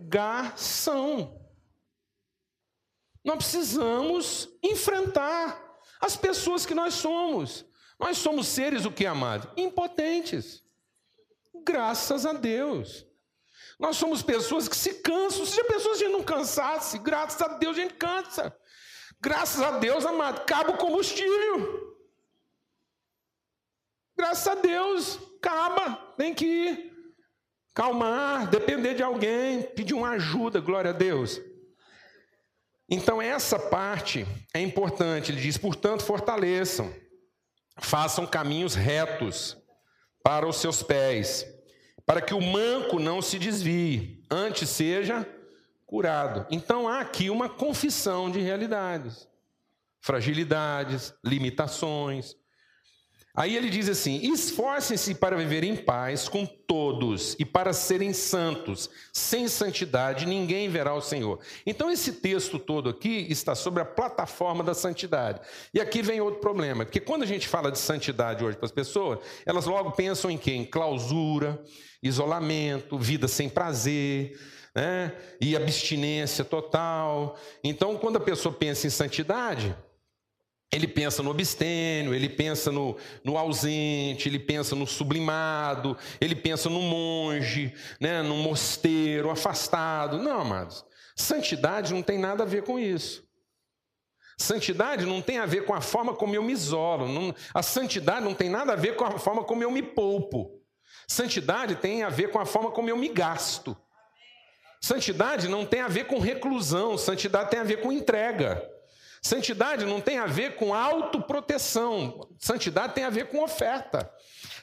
negação. 0.00 1.38
Nós 3.22 3.36
precisamos 3.36 4.48
enfrentar 4.62 5.78
as 6.00 6.16
pessoas 6.16 6.64
que 6.64 6.74
nós 6.74 6.94
somos. 6.94 7.66
Nós 7.98 8.16
somos 8.16 8.46
seres 8.48 8.86
o 8.86 8.90
que, 8.90 9.04
amado? 9.04 9.52
Impotentes. 9.56 10.64
Graças 11.62 12.24
a 12.24 12.32
Deus. 12.32 13.06
Nós 13.78 13.96
somos 13.96 14.22
pessoas 14.22 14.68
que 14.68 14.76
se 14.76 14.94
cansam. 15.02 15.44
Se 15.44 15.60
a 15.60 15.64
pessoa 15.64 15.94
a 15.94 16.08
não 16.08 16.22
cansasse, 16.22 16.98
graças 16.98 17.40
a 17.42 17.48
Deus 17.58 17.76
a 17.76 17.80
gente 17.82 17.94
cansa. 17.94 18.56
Graças 19.20 19.60
a 19.60 19.78
Deus, 19.78 20.06
amado, 20.06 20.40
acaba 20.40 20.70
o 20.70 20.78
combustível. 20.78 21.94
Graças 24.16 24.46
a 24.46 24.54
Deus, 24.54 25.18
acaba, 25.36 25.96
tem 26.16 26.34
que 26.34 26.46
ir. 26.46 26.89
Calmar, 27.74 28.48
depender 28.48 28.94
de 28.94 29.02
alguém, 29.02 29.62
pedir 29.62 29.94
uma 29.94 30.10
ajuda, 30.10 30.60
glória 30.60 30.90
a 30.90 30.94
Deus. 30.94 31.40
Então, 32.88 33.22
essa 33.22 33.58
parte 33.58 34.26
é 34.52 34.60
importante. 34.60 35.30
Ele 35.30 35.40
diz: 35.40 35.56
portanto, 35.56 36.02
fortaleçam, 36.02 36.92
façam 37.78 38.26
caminhos 38.26 38.74
retos 38.74 39.56
para 40.22 40.46
os 40.46 40.56
seus 40.56 40.82
pés, 40.82 41.46
para 42.04 42.20
que 42.20 42.34
o 42.34 42.40
manco 42.40 42.98
não 42.98 43.22
se 43.22 43.38
desvie, 43.38 44.24
antes 44.30 44.68
seja 44.68 45.26
curado. 45.86 46.46
Então, 46.50 46.88
há 46.88 47.00
aqui 47.00 47.30
uma 47.30 47.48
confissão 47.48 48.30
de 48.30 48.40
realidades, 48.40 49.28
fragilidades, 50.00 51.14
limitações, 51.24 52.36
Aí 53.34 53.56
ele 53.56 53.70
diz 53.70 53.88
assim: 53.88 54.32
esforcem-se 54.32 55.14
para 55.14 55.36
viver 55.36 55.62
em 55.62 55.76
paz 55.76 56.28
com 56.28 56.44
todos 56.44 57.36
e 57.38 57.44
para 57.44 57.72
serem 57.72 58.12
santos. 58.12 58.90
Sem 59.12 59.46
santidade 59.46 60.26
ninguém 60.26 60.68
verá 60.68 60.94
o 60.94 61.00
Senhor. 61.00 61.38
Então, 61.64 61.90
esse 61.90 62.14
texto 62.14 62.58
todo 62.58 62.90
aqui 62.90 63.26
está 63.30 63.54
sobre 63.54 63.82
a 63.82 63.84
plataforma 63.84 64.64
da 64.64 64.74
santidade. 64.74 65.40
E 65.72 65.80
aqui 65.80 66.02
vem 66.02 66.20
outro 66.20 66.40
problema, 66.40 66.84
porque 66.84 67.00
quando 67.00 67.22
a 67.22 67.26
gente 67.26 67.46
fala 67.46 67.70
de 67.70 67.78
santidade 67.78 68.44
hoje 68.44 68.56
para 68.56 68.66
as 68.66 68.72
pessoas, 68.72 69.20
elas 69.46 69.66
logo 69.66 69.92
pensam 69.92 70.30
em 70.30 70.38
quê? 70.38 70.52
Em 70.52 70.64
clausura, 70.64 71.62
isolamento, 72.02 72.98
vida 72.98 73.28
sem 73.28 73.48
prazer. 73.48 74.38
Né? 74.74 75.12
E 75.40 75.56
abstinência 75.56 76.44
total. 76.44 77.36
Então, 77.62 77.96
quando 77.96 78.16
a 78.16 78.20
pessoa 78.20 78.54
pensa 78.54 78.86
em 78.86 78.90
santidade, 78.90 79.74
ele 80.72 80.86
pensa 80.86 81.22
no 81.22 81.30
obstênio, 81.30 82.14
ele 82.14 82.28
pensa 82.28 82.70
no, 82.70 82.96
no, 83.24 83.36
ausente, 83.36 84.28
ele 84.28 84.38
pensa 84.38 84.76
no 84.76 84.86
sublimado, 84.86 85.96
ele 86.20 86.36
pensa 86.36 86.68
no 86.68 86.80
monge, 86.80 87.74
né, 88.00 88.22
no 88.22 88.36
mosteiro, 88.36 89.30
afastado. 89.30 90.18
Não, 90.18 90.40
amados. 90.40 90.84
Santidade 91.16 91.92
não 91.92 92.02
tem 92.02 92.18
nada 92.18 92.44
a 92.44 92.46
ver 92.46 92.62
com 92.62 92.78
isso. 92.78 93.28
Santidade 94.38 95.04
não 95.04 95.20
tem 95.20 95.38
a 95.38 95.44
ver 95.44 95.64
com 95.64 95.74
a 95.74 95.80
forma 95.80 96.14
como 96.14 96.34
eu 96.34 96.42
me 96.42 96.52
isolo. 96.52 97.08
Não, 97.08 97.34
a 97.52 97.62
santidade 97.62 98.24
não 98.24 98.34
tem 98.34 98.48
nada 98.48 98.72
a 98.72 98.76
ver 98.76 98.94
com 98.94 99.04
a 99.04 99.18
forma 99.18 99.42
como 99.42 99.62
eu 99.62 99.70
me 99.70 99.82
poupo. 99.82 100.62
Santidade 101.06 101.74
tem 101.74 102.04
a 102.04 102.08
ver 102.08 102.30
com 102.30 102.38
a 102.38 102.46
forma 102.46 102.70
como 102.70 102.88
eu 102.88 102.96
me 102.96 103.08
gasto. 103.08 103.76
Santidade 104.80 105.48
não 105.48 105.66
tem 105.66 105.80
a 105.80 105.88
ver 105.88 106.06
com 106.06 106.20
reclusão, 106.20 106.96
santidade 106.96 107.50
tem 107.50 107.58
a 107.58 107.64
ver 107.64 107.82
com 107.82 107.92
entrega. 107.92 108.66
Santidade 109.22 109.84
não 109.84 110.00
tem 110.00 110.18
a 110.18 110.26
ver 110.26 110.56
com 110.56 110.72
autoproteção, 110.72 112.26
santidade 112.38 112.94
tem 112.94 113.04
a 113.04 113.10
ver 113.10 113.26
com 113.26 113.42
oferta. 113.42 114.10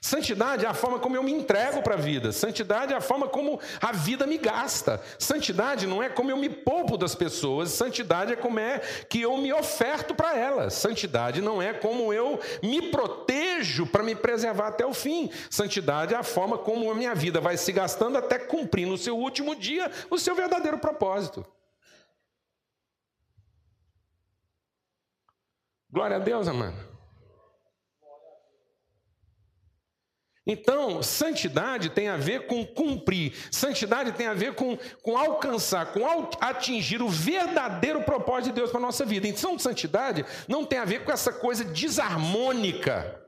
Santidade 0.02 0.66
é 0.66 0.68
a 0.68 0.74
forma 0.74 1.00
como 1.00 1.16
eu 1.16 1.24
me 1.24 1.32
entrego 1.32 1.82
para 1.82 1.96
a 1.96 1.98
vida. 1.98 2.32
Santidade 2.32 2.94
é 2.94 2.96
a 2.96 3.02
forma 3.02 3.28
como 3.28 3.60
a 3.82 3.92
vida 3.92 4.26
me 4.26 4.38
gasta. 4.38 5.02
Santidade 5.18 5.86
não 5.86 6.02
é 6.02 6.10
como 6.10 6.32
eu 6.32 6.38
me 6.38 6.50
poupo 6.50 6.98
das 6.98 7.16
pessoas. 7.16 7.72
Santidade 7.72 8.34
é 8.34 8.36
como 8.36 8.60
é 8.60 8.80
que 9.10 9.22
eu 9.22 9.36
me 9.38 9.52
oferto 9.52 10.16
para 10.16 10.38
elas. 10.38 10.74
Santidade 10.74 11.42
não 11.42 11.62
é 11.62 11.74
como 11.74 12.14
eu 12.14 12.40
me 12.62 12.90
protejo 12.90 13.86
para 13.88 14.04
me 14.04 14.16
preservar 14.16 14.68
até 14.68 14.86
o 14.86 14.94
fim. 14.94 15.30
Santidade 15.50 16.14
é 16.14 16.18
a 16.18 16.24
forma 16.24 16.58
como 16.58 16.90
a 16.92 16.96
minha 16.96 17.16
vida 17.16 17.42
vai 17.42 17.58
se 17.58 17.72
gastando 17.72 18.18
até 18.18 18.40
cumprir 18.40 18.88
no 18.88 18.98
seu 18.98 19.18
último 19.18 19.56
dia 19.56 19.92
o 20.10 20.18
seu 20.18 20.36
verdadeiro 20.36 20.78
propósito. 20.78 21.46
Glória 25.90 26.18
a 26.18 26.20
Deus, 26.20 26.48
amado. 26.48 26.88
Então, 30.50 31.04
santidade 31.04 31.90
tem 31.90 32.08
a 32.08 32.16
ver 32.16 32.48
com 32.48 32.66
cumprir, 32.66 33.34
santidade 33.52 34.14
tem 34.14 34.28
a 34.28 34.34
ver 34.34 34.56
com, 34.56 34.78
com 35.04 35.18
alcançar, 35.18 35.92
com 35.92 36.06
atingir 36.40 37.02
o 37.02 37.10
verdadeiro 37.10 38.02
propósito 38.04 38.54
de 38.54 38.54
Deus 38.54 38.72
para 38.72 38.80
a 38.80 38.84
nossa 38.84 39.06
vida. 39.06 39.28
Então, 39.28 39.60
santidade 39.60 40.26
não 40.48 40.64
tem 40.64 40.80
a 40.80 40.86
ver 40.86 41.04
com 41.04 41.12
essa 41.12 41.34
coisa 41.34 41.66
desarmônica, 41.66 43.22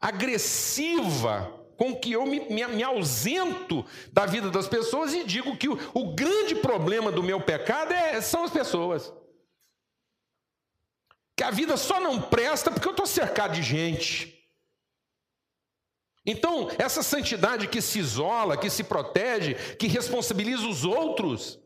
agressiva, 0.00 1.52
com 1.76 1.96
que 1.96 2.12
eu 2.12 2.24
me, 2.24 2.38
me, 2.48 2.64
me, 2.64 2.82
ausento 2.84 3.84
da 4.12 4.24
vida 4.24 4.50
das 4.50 4.68
pessoas 4.68 5.12
e 5.12 5.24
digo 5.24 5.56
que 5.56 5.68
o, 5.68 5.76
o 5.92 6.14
grande 6.14 6.54
problema 6.54 7.10
do 7.10 7.24
meu 7.24 7.40
pecado 7.40 7.92
é, 7.92 8.20
são 8.20 8.44
as 8.44 8.52
pessoas 8.52 9.12
que 11.40 11.44
a 11.44 11.50
vida 11.50 11.74
só 11.78 11.98
não 11.98 12.20
presta 12.20 12.70
porque 12.70 12.86
eu 12.86 12.90
estou 12.90 13.06
cercado 13.06 13.54
de 13.54 13.62
gente. 13.62 14.46
Então, 16.26 16.68
essa 16.78 17.02
santidade 17.02 17.66
que 17.66 17.80
se 17.80 17.98
isola, 17.98 18.58
que 18.58 18.68
se 18.68 18.84
protege, 18.84 19.54
que 19.76 19.86
responsabiliza 19.86 20.66
os 20.66 20.84
outros, 20.84 21.58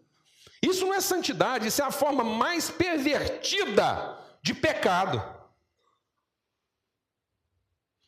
isso 0.62 0.86
não 0.86 0.94
é 0.94 1.00
santidade, 1.00 1.66
isso 1.66 1.82
é 1.82 1.84
a 1.84 1.90
forma 1.90 2.22
mais 2.22 2.70
pervertida 2.70 4.16
de 4.40 4.54
pecado. 4.54 5.20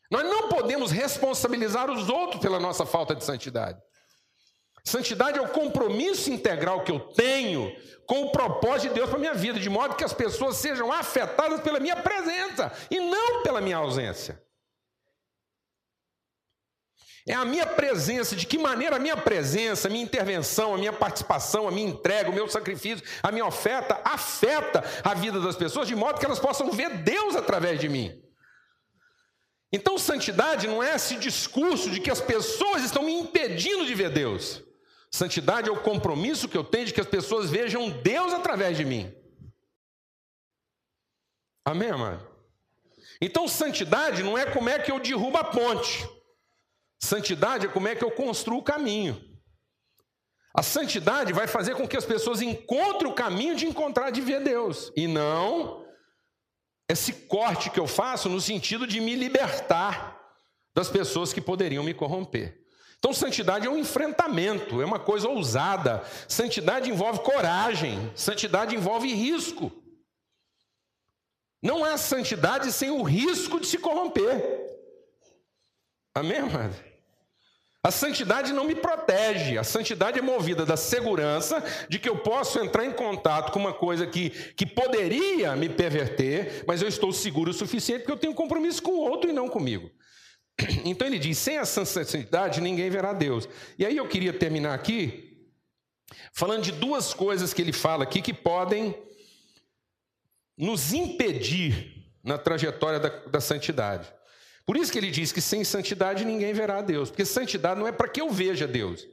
Nós 0.09 0.23
não 0.23 0.49
podemos 0.49 0.93
responsabilizar 0.93 1.91
os 1.91 2.09
outros 2.09 2.41
pela 2.41 2.61
nossa 2.61 2.87
falta 2.87 3.13
de 3.13 3.25
santidade. 3.25 3.83
Santidade 4.87 5.37
é 5.37 5.43
o 5.43 5.49
compromisso 5.49 6.31
integral 6.31 6.85
que 6.85 6.93
eu 6.93 7.01
tenho 7.01 7.75
com 8.07 8.23
o 8.23 8.31
propósito 8.31 8.91
de 8.91 8.95
Deus 8.95 9.09
para 9.09 9.19
a 9.19 9.21
minha 9.21 9.35
vida, 9.35 9.59
de 9.59 9.69
modo 9.69 9.97
que 9.97 10.05
as 10.05 10.13
pessoas 10.13 10.59
sejam 10.59 10.93
afetadas 10.93 11.61
pela 11.61 11.81
minha 11.81 11.97
presença 11.97 12.73
e 12.89 13.01
não 13.01 13.43
pela 13.43 13.61
minha 13.61 13.79
ausência. 13.79 14.41
É 17.29 17.35
a 17.35 17.45
minha 17.45 17.67
presença, 17.67 18.37
de 18.37 18.47
que 18.47 18.57
maneira 18.57 18.95
a 18.95 19.01
minha 19.01 19.17
presença, 19.17 19.89
a 19.89 19.91
minha 19.91 20.05
intervenção, 20.05 20.73
a 20.73 20.79
minha 20.79 20.93
participação, 20.93 21.67
a 21.67 21.73
minha 21.73 21.89
entrega, 21.89 22.31
o 22.31 22.33
meu 22.33 22.49
sacrifício, 22.49 23.05
a 23.21 23.33
minha 23.33 23.45
oferta 23.45 24.01
afeta 24.05 24.85
a 25.03 25.15
vida 25.15 25.41
das 25.41 25.57
pessoas, 25.57 25.89
de 25.89 25.97
modo 25.97 26.21
que 26.21 26.27
elas 26.27 26.39
possam 26.39 26.71
ver 26.71 26.99
Deus 26.99 27.35
através 27.35 27.81
de 27.81 27.89
mim. 27.89 28.23
Então, 29.73 29.99
santidade 29.99 30.69
não 30.69 30.81
é 30.81 30.95
esse 30.95 31.17
discurso 31.17 31.91
de 31.91 31.99
que 32.01 32.11
as 32.13 32.21
pessoas 32.21 32.85
estão 32.85 33.03
me 33.03 33.13
impedindo 33.13 33.85
de 33.85 33.93
ver 33.93 34.11
Deus. 34.11 34.65
Santidade 35.17 35.71
é 35.71 35.73
o 35.73 35.81
compromisso 35.81 36.47
que 36.47 36.59
eu 36.59 36.63
tenho 36.63 36.85
de 36.85 36.93
que 36.93 37.01
as 37.01 37.07
pessoas 37.07 37.49
vejam 37.49 37.89
Deus 37.89 38.35
através 38.35 38.77
de 38.77 38.85
mim. 38.85 39.11
Amém, 41.65 41.89
amado? 41.89 42.29
Então, 43.19 43.49
santidade 43.49 44.23
não 44.23 44.37
é 44.37 44.45
como 44.45 44.69
é 44.69 44.79
que 44.79 44.93
eu 44.93 45.01
derrubo 45.01 45.39
a 45.39 45.45
ponte. 45.45 46.07
Santidade 47.03 47.65
é 47.65 47.69
como 47.71 47.89
é 47.89 47.95
que 47.95 48.05
eu 48.05 48.11
construo 48.11 48.59
o 48.59 48.63
caminho. 48.63 49.19
A 50.55 50.63
santidade 50.63 51.33
vai 51.33 51.47
fazer 51.47 51.75
com 51.77 51.89
que 51.89 51.97
as 51.97 52.05
pessoas 52.05 52.43
encontrem 52.43 53.11
o 53.11 53.15
caminho 53.15 53.57
de 53.57 53.65
encontrar, 53.65 54.11
de 54.11 54.21
ver 54.21 54.45
Deus. 54.45 54.93
E 54.95 55.07
não 55.07 55.83
esse 56.91 57.15
corte 57.27 57.71
que 57.71 57.81
eu 57.81 57.87
faço 57.87 58.29
no 58.29 58.39
sentido 58.39 58.87
de 58.87 59.01
me 59.01 59.15
libertar 59.15 60.21
das 60.75 60.91
pessoas 60.91 61.33
que 61.33 61.41
poderiam 61.41 61.83
me 61.83 61.95
corromper. 61.95 62.66
Então, 63.07 63.15
santidade 63.15 63.69
é 63.69 63.71
um 63.71 63.79
enfrentamento, 63.79 64.83
é 64.83 64.85
uma 64.85 64.99
coisa 64.99 65.29
ousada. 65.29 66.03
Santidade 66.27 66.91
envolve 66.91 67.21
coragem, 67.21 68.11
santidade 68.17 68.75
envolve 68.75 69.15
risco. 69.15 69.71
Não 71.63 71.85
há 71.85 71.97
santidade 71.97 72.73
sem 72.73 72.91
o 72.91 73.05
risco 73.05 73.61
de 73.61 73.69
se 73.69 73.79
corromper. 73.79 74.43
Amém, 76.17 76.39
amado? 76.39 76.75
A 77.81 77.93
santidade 77.93 78.53
não 78.53 78.65
me 78.65 78.75
protege, 78.75 79.57
a 79.57 79.63
santidade 79.63 80.19
é 80.19 80.23
movida 80.23 80.67
da 80.67 80.77
segurança 80.77 81.63
de 81.89 82.01
que 82.01 82.09
eu 82.09 82.19
posso 82.19 82.59
entrar 82.59 82.85
em 82.85 82.93
contato 82.93 83.53
com 83.53 83.61
uma 83.61 83.73
coisa 83.73 84.05
que, 84.05 84.31
que 84.31 84.67
poderia 84.67 85.55
me 85.55 85.69
perverter, 85.69 86.65
mas 86.67 86.83
eu 86.83 86.89
estou 86.89 87.13
seguro 87.13 87.53
o 87.53 87.55
suficiente 87.55 88.01
porque 88.01 88.11
eu 88.11 88.19
tenho 88.19 88.35
compromisso 88.35 88.83
com 88.83 88.91
o 88.91 89.09
outro 89.09 89.31
e 89.31 89.33
não 89.33 89.49
comigo. 89.49 89.93
Então 90.85 91.07
ele 91.07 91.19
diz: 91.19 91.39
sem 91.39 91.59
a 91.59 91.65
santidade 91.65 92.61
ninguém 92.61 92.91
verá 92.91 93.13
Deus. 93.13 93.49
E 93.79 93.85
aí 93.85 93.97
eu 93.97 94.09
queria 94.09 94.33
terminar 94.33 94.75
aqui 94.75 95.47
falando 96.33 96.63
de 96.63 96.73
duas 96.73 97.13
coisas 97.13 97.53
que 97.53 97.63
ele 97.63 97.73
fala 97.73 98.05
aqui 98.05 98.23
que 98.23 98.33
podem 98.33 98.95
nos 100.57 100.93
impedir 100.93 101.97
na 102.23 102.39
trajetória 102.39 102.99
da, 102.99 103.09
da 103.09 103.41
santidade. 103.41 104.13
Por 104.65 104.77
isso 104.77 104.91
que 104.91 104.99
ele 104.99 105.11
diz 105.11 105.31
que 105.31 105.41
sem 105.41 105.63
santidade 105.63 106.25
ninguém 106.25 106.53
verá 106.53 106.83
Deus, 106.83 107.11
porque 107.11 107.25
santidade 107.25 107.79
não 107.79 107.87
é 107.87 107.93
para 107.93 108.09
que 108.09 108.21
eu 108.21 108.31
veja 108.31 108.67
Deus, 108.67 109.07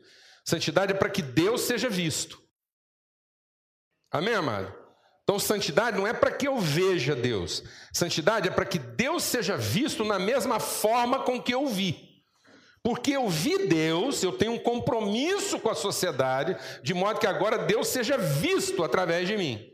santidade 0.44 0.94
é 0.94 0.96
para 0.96 1.10
que 1.10 1.22
Deus 1.22 1.62
seja 1.62 1.90
visto. 1.90 2.42
Amém, 4.10 4.34
amado? 4.34 4.83
Então, 5.24 5.40
santidade 5.40 5.98
não 5.98 6.06
é 6.06 6.14
para 6.14 6.32
que 6.32 6.48
eu 6.48 6.60
veja 6.60 7.16
Deus, 7.16 7.64
santidade 7.94 8.50
é 8.50 8.52
para 8.52 8.66
que 8.66 8.78
Deus 8.78 9.24
seja 9.24 9.56
visto 9.56 10.04
na 10.04 10.20
mesma 10.20 10.60
forma 10.60 11.24
com 11.24 11.42
que 11.42 11.54
eu 11.54 11.66
vi. 11.68 12.22
Porque 12.84 13.12
eu 13.12 13.30
vi 13.30 13.66
Deus, 13.66 14.22
eu 14.22 14.34
tenho 14.34 14.52
um 14.52 14.60
compromisso 14.60 15.58
com 15.58 15.70
a 15.70 15.76
sociedade, 15.76 16.58
de 16.84 16.94
modo 16.94 17.20
que 17.22 17.26
agora 17.26 17.58
Deus 17.58 17.88
seja 17.88 18.18
visto 18.18 18.84
através 18.84 19.26
de 19.26 19.38
mim. 19.38 19.74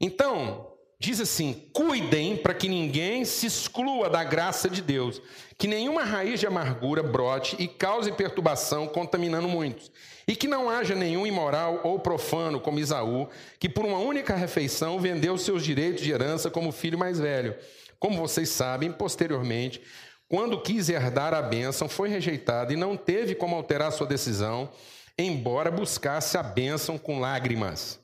Então, 0.00 0.73
Diz 1.04 1.20
assim: 1.20 1.68
cuidem 1.70 2.34
para 2.34 2.54
que 2.54 2.66
ninguém 2.66 3.26
se 3.26 3.44
exclua 3.44 4.08
da 4.08 4.24
graça 4.24 4.70
de 4.70 4.80
Deus, 4.80 5.20
que 5.58 5.68
nenhuma 5.68 6.02
raiz 6.02 6.40
de 6.40 6.46
amargura 6.46 7.02
brote 7.02 7.56
e 7.58 7.68
cause 7.68 8.10
perturbação, 8.10 8.86
contaminando 8.86 9.46
muitos, 9.46 9.92
e 10.26 10.34
que 10.34 10.48
não 10.48 10.70
haja 10.70 10.94
nenhum 10.94 11.26
imoral 11.26 11.82
ou 11.84 11.98
profano, 11.98 12.58
como 12.58 12.78
Isaú, 12.78 13.28
que 13.58 13.68
por 13.68 13.84
uma 13.84 13.98
única 13.98 14.34
refeição 14.34 14.98
vendeu 14.98 15.36
seus 15.36 15.62
direitos 15.62 16.02
de 16.02 16.10
herança 16.10 16.50
como 16.50 16.72
filho 16.72 16.98
mais 16.98 17.20
velho. 17.20 17.54
Como 18.00 18.18
vocês 18.18 18.48
sabem, 18.48 18.90
posteriormente, 18.90 19.82
quando 20.26 20.62
quis 20.62 20.88
herdar 20.88 21.34
a 21.34 21.42
bênção, 21.42 21.86
foi 21.86 22.08
rejeitado 22.08 22.72
e 22.72 22.76
não 22.76 22.96
teve 22.96 23.34
como 23.34 23.54
alterar 23.54 23.92
sua 23.92 24.06
decisão, 24.06 24.70
embora 25.18 25.70
buscasse 25.70 26.38
a 26.38 26.42
bênção 26.42 26.96
com 26.96 27.20
lágrimas. 27.20 28.02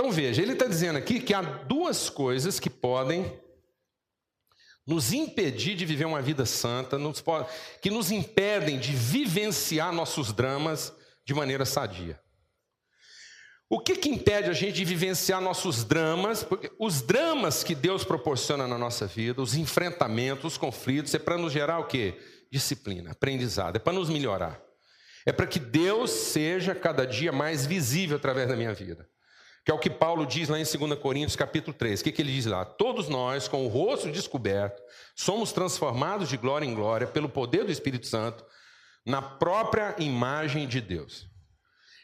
Então 0.00 0.10
veja, 0.10 0.40
ele 0.40 0.54
está 0.54 0.64
dizendo 0.64 0.96
aqui 0.96 1.20
que 1.20 1.34
há 1.34 1.42
duas 1.42 2.08
coisas 2.08 2.58
que 2.58 2.70
podem 2.70 3.38
nos 4.86 5.12
impedir 5.12 5.76
de 5.76 5.84
viver 5.84 6.06
uma 6.06 6.22
vida 6.22 6.46
santa, 6.46 6.96
que 7.82 7.90
nos 7.90 8.10
impedem 8.10 8.78
de 8.78 8.92
vivenciar 8.94 9.92
nossos 9.92 10.32
dramas 10.32 10.90
de 11.22 11.34
maneira 11.34 11.66
sadia. 11.66 12.18
O 13.68 13.78
que, 13.78 13.94
que 13.94 14.08
impede 14.08 14.48
a 14.48 14.54
gente 14.54 14.76
de 14.76 14.86
vivenciar 14.86 15.38
nossos 15.38 15.84
dramas? 15.84 16.42
Porque 16.42 16.72
os 16.78 17.02
dramas 17.02 17.62
que 17.62 17.74
Deus 17.74 18.02
proporciona 18.02 18.66
na 18.66 18.78
nossa 18.78 19.06
vida, 19.06 19.42
os 19.42 19.54
enfrentamentos, 19.54 20.54
os 20.54 20.56
conflitos, 20.56 21.14
é 21.14 21.18
para 21.18 21.36
nos 21.36 21.52
gerar 21.52 21.78
o 21.78 21.86
quê? 21.86 22.18
Disciplina, 22.50 23.10
aprendizado, 23.10 23.76
é 23.76 23.78
para 23.78 23.92
nos 23.92 24.08
melhorar. 24.08 24.62
É 25.26 25.30
para 25.30 25.46
que 25.46 25.58
Deus 25.58 26.10
seja 26.10 26.74
cada 26.74 27.06
dia 27.06 27.32
mais 27.32 27.66
visível 27.66 28.16
através 28.16 28.48
da 28.48 28.56
minha 28.56 28.72
vida 28.72 29.09
que 29.70 29.72
é 29.72 29.74
o 29.76 29.78
que 29.78 29.90
Paulo 29.90 30.26
diz 30.26 30.48
lá 30.48 30.58
em 30.58 30.64
2 30.64 30.98
Coríntios 30.98 31.36
capítulo 31.36 31.72
3. 31.72 32.00
O 32.00 32.04
que, 32.04 32.10
que 32.10 32.20
ele 32.20 32.32
diz 32.32 32.44
lá? 32.44 32.64
Todos 32.64 33.08
nós, 33.08 33.46
com 33.46 33.64
o 33.64 33.68
rosto 33.68 34.10
descoberto, 34.10 34.82
somos 35.14 35.52
transformados 35.52 36.28
de 36.28 36.36
glória 36.36 36.66
em 36.66 36.74
glória 36.74 37.06
pelo 37.06 37.28
poder 37.28 37.64
do 37.64 37.70
Espírito 37.70 38.08
Santo 38.08 38.44
na 39.06 39.22
própria 39.22 39.94
imagem 39.98 40.66
de 40.66 40.80
Deus. 40.80 41.28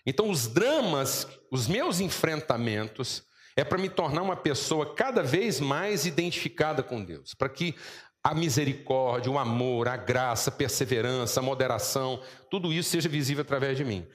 Então, 0.06 0.30
os 0.30 0.46
dramas, 0.46 1.26
os 1.50 1.66
meus 1.66 1.98
enfrentamentos, 1.98 3.24
é 3.56 3.64
para 3.64 3.78
me 3.78 3.88
tornar 3.88 4.22
uma 4.22 4.36
pessoa 4.36 4.94
cada 4.94 5.20
vez 5.20 5.58
mais 5.58 6.06
identificada 6.06 6.84
com 6.84 7.02
Deus, 7.02 7.34
para 7.34 7.48
que 7.48 7.74
a 8.22 8.32
misericórdia, 8.32 9.32
o 9.32 9.38
amor, 9.38 9.88
a 9.88 9.96
graça, 9.96 10.50
a 10.50 10.52
perseverança, 10.52 11.40
a 11.40 11.42
moderação, 11.42 12.22
tudo 12.48 12.72
isso 12.72 12.90
seja 12.90 13.08
visível 13.08 13.42
através 13.42 13.76
de 13.76 13.84
mim. 13.84 14.06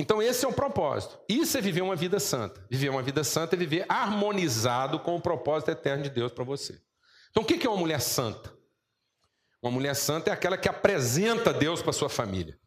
Então, 0.00 0.22
esse 0.22 0.46
é 0.46 0.48
o 0.48 0.52
propósito. 0.52 1.20
Isso 1.28 1.58
é 1.58 1.60
viver 1.60 1.82
uma 1.82 1.94
vida 1.94 2.18
santa. 2.18 2.66
Viver 2.70 2.88
uma 2.88 3.02
vida 3.02 3.22
santa 3.22 3.54
é 3.54 3.58
viver 3.58 3.84
harmonizado 3.86 4.98
com 4.98 5.14
o 5.14 5.20
propósito 5.20 5.70
eterno 5.70 6.02
de 6.02 6.08
Deus 6.08 6.32
para 6.32 6.42
você. 6.42 6.80
Então, 7.30 7.42
o 7.42 7.46
que 7.46 7.66
é 7.66 7.68
uma 7.68 7.78
mulher 7.78 8.00
santa? 8.00 8.50
Uma 9.62 9.70
mulher 9.70 9.94
santa 9.94 10.30
é 10.30 10.32
aquela 10.32 10.56
que 10.56 10.70
apresenta 10.70 11.52
Deus 11.52 11.82
para 11.82 11.92
sua 11.92 12.08
família. 12.08 12.58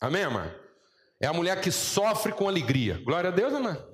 Amém, 0.00 0.22
amor? 0.22 0.54
É 1.18 1.26
a 1.26 1.32
mulher 1.32 1.60
que 1.60 1.72
sofre 1.72 2.32
com 2.32 2.46
alegria. 2.46 3.02
Glória 3.04 3.30
a 3.30 3.32
Deus, 3.32 3.52
amor. 3.52 3.92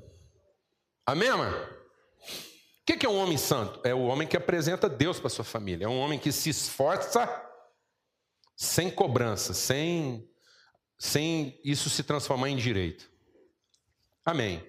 Amém, 1.06 1.30
amor? 1.30 1.86
O 2.82 2.84
que 2.84 3.06
é 3.06 3.08
um 3.08 3.16
homem 3.16 3.38
santo? 3.38 3.80
É 3.82 3.94
o 3.94 4.02
homem 4.02 4.28
que 4.28 4.36
apresenta 4.36 4.90
Deus 4.90 5.18
para 5.18 5.30
sua 5.30 5.44
família. 5.44 5.86
É 5.86 5.88
um 5.88 5.98
homem 5.98 6.18
que 6.18 6.30
se 6.30 6.50
esforça 6.50 7.26
sem 8.54 8.90
cobrança, 8.90 9.54
sem 9.54 10.30
sem 11.02 11.58
isso 11.64 11.90
se 11.90 12.04
transformar 12.04 12.48
em 12.48 12.56
direito. 12.56 13.10
Amém. 14.24 14.64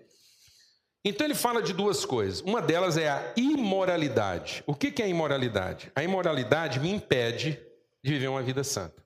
Então 1.06 1.28
ele 1.28 1.36
fala 1.36 1.62
de 1.62 1.74
duas 1.74 2.06
coisas. 2.06 2.42
Uma 2.42 2.60
delas 2.60 2.98
é 2.98 3.08
a 3.08 3.34
imoralidade. 3.38 4.64
O 4.66 4.74
que 4.74 5.00
é 5.00 5.06
a 5.06 5.08
imoralidade? 5.08 5.92
A 5.96 6.04
imoralidade 6.04 6.80
me 6.80 6.90
impede 6.90 7.62
de 8.04 8.14
viver 8.14 8.30
uma 8.30 8.42
vida 8.42 8.64
santa. 8.64 9.06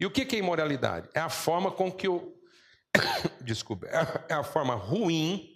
E 0.00 0.06
o 0.06 0.10
que 0.10 0.34
é 0.34 0.38
imoralidade? 0.38 1.10
É 1.12 1.20
a 1.20 1.28
forma 1.28 1.70
com 1.70 1.92
que 1.92 2.06
eu. 2.06 2.40
Desculpa. 3.44 3.86
É 4.30 4.32
a 4.32 4.42
forma 4.42 4.74
ruim 4.74 5.50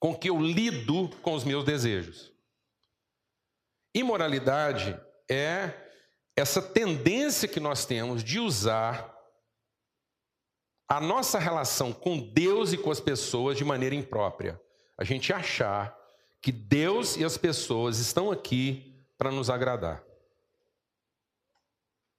com 0.00 0.16
que 0.16 0.30
eu 0.30 0.40
lido 0.40 1.10
com 1.20 1.34
os 1.34 1.44
meus 1.44 1.66
desejos. 1.66 2.32
Imoralidade 3.94 4.98
é 5.30 5.70
essa 6.34 6.62
tendência 6.62 7.46
que 7.46 7.60
nós 7.60 7.84
temos 7.84 8.24
de 8.24 8.40
usar 8.40 9.11
a 10.88 11.00
nossa 11.00 11.38
relação 11.38 11.92
com 11.92 12.18
Deus 12.18 12.72
e 12.72 12.78
com 12.78 12.90
as 12.90 13.00
pessoas 13.00 13.56
de 13.56 13.64
maneira 13.64 13.94
imprópria. 13.94 14.60
A 14.98 15.04
gente 15.04 15.32
achar 15.32 15.96
que 16.40 16.52
Deus 16.52 17.16
e 17.16 17.24
as 17.24 17.38
pessoas 17.38 17.98
estão 17.98 18.30
aqui 18.30 18.92
para 19.16 19.30
nos 19.30 19.48
agradar, 19.48 20.02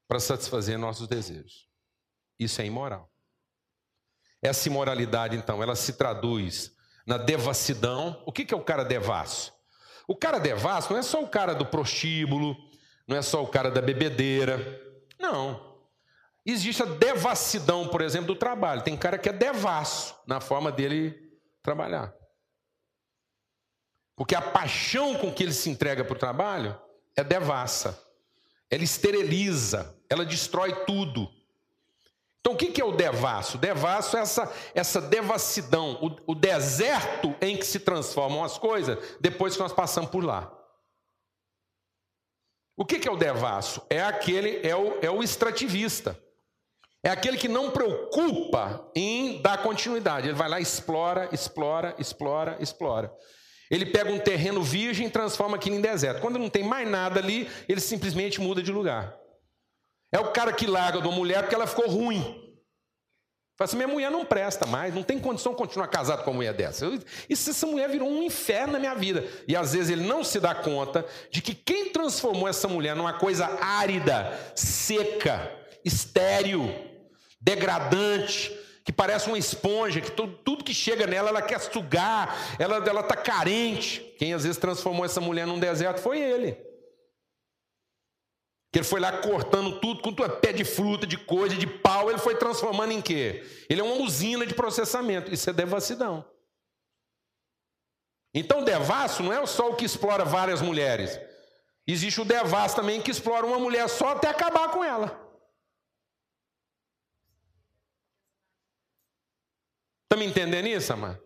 para 0.08 0.20
satisfazer 0.20 0.78
nossos 0.78 1.08
desejos. 1.08 1.68
Isso 2.40 2.62
é 2.62 2.66
imoral. 2.66 3.12
Essa 4.42 4.68
imoralidade, 4.68 5.36
então, 5.36 5.62
ela 5.62 5.76
se 5.76 5.94
traduz 5.94 6.74
na 7.06 7.18
devassidão. 7.18 8.22
O 8.26 8.32
que 8.32 8.54
é 8.54 8.58
o 8.58 8.64
cara 8.64 8.84
devasso? 8.84 9.54
O 10.08 10.16
cara 10.16 10.40
devasso 10.40 10.92
não 10.92 11.00
é 11.00 11.04
só 11.04 11.22
o 11.22 11.30
cara 11.30 11.54
do 11.54 11.66
prostíbulo, 11.66 12.56
não 13.08 13.16
é 13.16 13.22
só 13.22 13.42
o 13.42 13.48
cara 13.48 13.72
da 13.72 13.82
bebedeira. 13.82 14.82
Não. 15.20 15.73
Existe 16.46 16.84
a 16.84 16.86
devassidão, 16.86 17.88
por 17.88 18.02
exemplo, 18.02 18.28
do 18.28 18.36
trabalho. 18.36 18.84
Tem 18.84 18.98
cara 18.98 19.18
que 19.18 19.30
é 19.30 19.34
devasso 19.34 20.16
na 20.28 20.42
forma 20.42 20.72
dele 20.72 21.32
trabalhar. 21.62 22.14
Porque 24.16 24.36
a 24.36 24.42
paixão 24.42 25.16
com 25.16 25.34
que 25.34 25.42
ele 25.42 25.54
se 25.54 25.70
entrega 25.70 26.04
para 26.04 26.16
o 26.16 26.20
trabalho 26.20 26.80
é 27.16 27.24
devassa. 27.24 28.00
Ela 28.70 28.84
esteriliza, 28.84 29.98
ela 30.10 30.26
destrói 30.26 30.86
tudo. 30.86 31.30
Então, 32.40 32.54
o 32.54 32.58
que 32.58 32.82
é 32.82 32.84
o 32.84 32.92
devasso? 32.92 33.56
O 33.56 33.60
devasso 33.60 34.18
é 34.18 34.20
essa, 34.20 34.54
essa 34.76 35.00
devassidão, 35.00 35.98
o, 36.02 36.34
o 36.34 36.36
deserto 36.36 37.34
em 37.40 37.56
que 37.56 37.66
se 37.66 37.80
transformam 37.80 38.44
as 38.44 38.58
coisas 38.58 38.98
depois 39.22 39.54
que 39.54 39.62
nós 39.62 39.72
passamos 39.72 40.10
por 40.10 40.26
lá. 40.26 40.52
O 42.76 42.84
que 42.84 43.08
é 43.08 43.12
o 43.12 43.16
devasso? 43.16 43.86
É 43.90 44.02
aquele, 44.02 44.60
é 44.68 44.76
o, 44.76 45.00
é 45.02 45.10
o 45.10 45.24
extrativista. 45.24 46.20
É 47.04 47.10
aquele 47.10 47.38
que 47.38 47.50
não 47.50 47.70
preocupa 47.70 48.90
em 48.96 49.42
dar 49.42 49.62
continuidade. 49.62 50.30
Ele 50.30 50.38
vai 50.38 50.48
lá, 50.48 50.62
explora, 50.62 51.28
explora, 51.34 51.94
explora, 52.00 52.58
explora. 52.62 53.14
Ele 53.70 53.88
pega 53.88 54.10
um 54.10 54.20
terreno 54.20 54.64
virgem 54.64 55.08
e 55.08 55.10
transforma 55.10 55.58
aquilo 55.58 55.76
em 55.76 55.82
deserto. 55.82 56.22
Quando 56.22 56.40
não 56.40 56.50
tem 56.50 56.64
mais 56.64 56.88
nada 56.88 57.20
ali, 57.20 57.50
ele 57.68 57.82
simplesmente 57.82 58.40
muda 58.40 58.64
de 58.64 58.72
lugar. 58.72 59.18
É 60.14 60.20
o 60.20 60.32
cara 60.32 60.54
que 60.54 60.66
larga 60.66 61.02
de 61.02 61.08
uma 61.08 61.16
mulher 61.16 61.42
porque 61.42 61.56
ela 61.56 61.68
ficou 61.68 61.90
ruim. 61.90 62.22
Fala 63.58 63.68
assim: 63.68 63.76
minha 63.76 63.88
mulher 63.88 64.10
não 64.10 64.24
presta 64.24 64.66
mais, 64.66 64.94
não 64.94 65.04
tem 65.04 65.20
condição 65.20 65.52
de 65.52 65.58
continuar 65.58 65.88
casado 65.88 66.24
com 66.24 66.32
uma 66.32 66.38
mulher 66.38 66.54
dessa. 66.54 66.86
Isso, 67.28 67.50
essa 67.50 67.68
mulher 67.68 67.90
virou 67.90 68.10
um 68.10 68.24
inferno 68.24 68.74
na 68.74 68.80
minha 68.80 68.96
vida. 68.96 69.28
E 69.46 69.56
às 69.56 69.74
vezes 69.74 69.90
ele 69.90 70.08
não 70.08 70.24
se 70.24 70.40
dá 70.40 70.56
conta 70.56 71.06
de 71.30 71.42
que 71.42 71.54
quem 71.54 71.90
transformou 71.90 72.48
essa 72.48 72.68
mulher 72.68 72.96
numa 72.96 73.14
coisa 73.14 73.46
árida, 73.60 74.40
seca, 74.56 75.52
estéril, 75.84 76.93
degradante, 77.44 78.58
que 78.86 78.92
parece 78.92 79.28
uma 79.28 79.38
esponja, 79.38 80.00
que 80.00 80.12
tudo, 80.12 80.38
tudo 80.38 80.64
que 80.64 80.74
chega 80.74 81.06
nela 81.06 81.30
ela 81.30 81.42
quer 81.42 81.60
sugar, 81.60 82.36
ela 82.58 82.80
está 82.80 83.16
carente. 83.16 84.02
Quem 84.18 84.34
às 84.34 84.44
vezes 84.44 84.58
transformou 84.58 85.06
essa 85.06 85.20
mulher 85.20 85.46
num 85.46 85.60
deserto 85.60 86.00
foi 86.00 86.20
ele. 86.20 86.54
Que 88.72 88.80
ele 88.80 88.86
foi 88.86 89.00
lá 89.00 89.12
cortando 89.20 89.80
tudo, 89.80 90.02
com 90.02 90.14
tua 90.14 90.30
pé 90.30 90.52
de 90.52 90.64
fruta, 90.64 91.06
de 91.06 91.18
coisa, 91.18 91.56
de 91.56 91.68
pau, 91.68 92.10
ele 92.10 92.18
foi 92.18 92.36
transformando 92.36 92.92
em 92.92 93.02
quê? 93.02 93.46
Ele 93.70 93.82
é 93.82 93.84
uma 93.84 94.04
usina 94.04 94.46
de 94.46 94.54
processamento. 94.54 95.32
Isso 95.32 95.50
é 95.50 95.54
devassidão. 95.54 96.26
Então, 98.34 98.64
devasso 98.64 99.22
não 99.22 99.32
é 99.32 99.46
só 99.46 99.70
o 99.70 99.76
que 99.76 99.86
explora 99.86 100.26
várias 100.26 100.60
mulheres. 100.60 101.20
Existe 101.86 102.20
o 102.20 102.26
devasso 102.26 102.76
também 102.76 103.00
que 103.02 103.12
explora 103.12 103.46
uma 103.46 103.60
mulher 103.60 103.88
só 103.88 104.14
até 104.14 104.28
acabar 104.28 104.70
com 104.72 104.84
ela. 104.84 105.23
Está 110.14 110.24
me 110.24 110.30
entendendo 110.30 110.68
isso, 110.68 110.94
amado? 110.94 111.20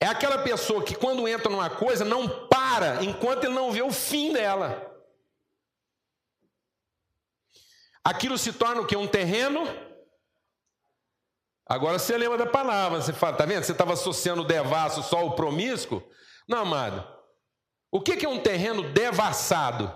É 0.00 0.06
aquela 0.06 0.38
pessoa 0.38 0.82
que 0.82 0.94
quando 0.94 1.28
entra 1.28 1.50
numa 1.50 1.68
coisa 1.68 2.06
não 2.06 2.48
para 2.48 3.04
enquanto 3.04 3.44
ele 3.44 3.52
não 3.52 3.70
vê 3.70 3.82
o 3.82 3.92
fim 3.92 4.32
dela. 4.32 4.82
Aquilo 8.02 8.38
se 8.38 8.54
torna 8.54 8.80
o 8.80 8.86
que? 8.86 8.96
Um 8.96 9.06
terreno? 9.06 9.62
Agora 11.66 11.98
você 11.98 12.16
lembra 12.16 12.38
da 12.38 12.46
palavra, 12.46 13.02
você 13.02 13.12
fala, 13.12 13.36
tá 13.36 13.44
vendo? 13.44 13.64
Você 13.64 13.72
estava 13.72 13.92
associando 13.92 14.40
o 14.40 14.46
devasso 14.46 15.02
só 15.02 15.18
ao 15.18 15.34
promíscuo? 15.36 16.02
Não, 16.48 16.60
amado. 16.60 17.06
O 17.92 18.00
que 18.00 18.24
é 18.24 18.28
um 18.28 18.40
terreno 18.40 18.90
devassado? 18.94 19.94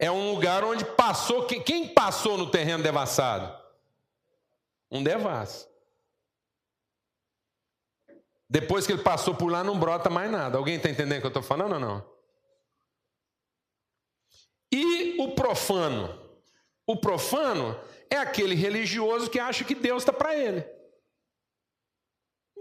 É 0.00 0.10
um 0.10 0.32
lugar 0.32 0.64
onde 0.64 0.82
passou. 0.82 1.46
Quem 1.46 1.92
passou 1.92 2.38
no 2.38 2.50
terreno 2.50 2.82
devassado? 2.82 3.54
Um 4.90 5.02
devassa. 5.04 5.68
Depois 8.48 8.86
que 8.86 8.94
ele 8.94 9.02
passou 9.02 9.34
por 9.34 9.52
lá, 9.52 9.62
não 9.62 9.78
brota 9.78 10.08
mais 10.08 10.30
nada. 10.30 10.56
Alguém 10.56 10.76
está 10.76 10.88
entendendo 10.88 11.18
o 11.18 11.20
que 11.20 11.26
eu 11.26 11.28
estou 11.28 11.42
falando 11.42 11.74
ou 11.74 11.78
não? 11.78 12.10
E 14.72 15.20
o 15.20 15.34
profano? 15.34 16.18
O 16.86 16.96
profano 16.96 17.78
é 18.08 18.16
aquele 18.16 18.54
religioso 18.54 19.30
que 19.30 19.38
acha 19.38 19.64
que 19.64 19.74
Deus 19.74 20.02
está 20.02 20.14
para 20.14 20.34
ele. 20.34 20.62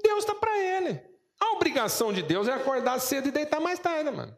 Deus 0.03 0.19
está 0.19 0.35
para 0.35 0.55
ele. 0.59 1.01
A 1.39 1.53
obrigação 1.53 2.11
de 2.11 2.21
Deus 2.21 2.49
é 2.49 2.53
acordar 2.53 2.99
cedo 2.99 3.29
e 3.29 3.31
deitar 3.31 3.61
mais 3.61 3.79
tarde, 3.79 4.11
mano. 4.11 4.37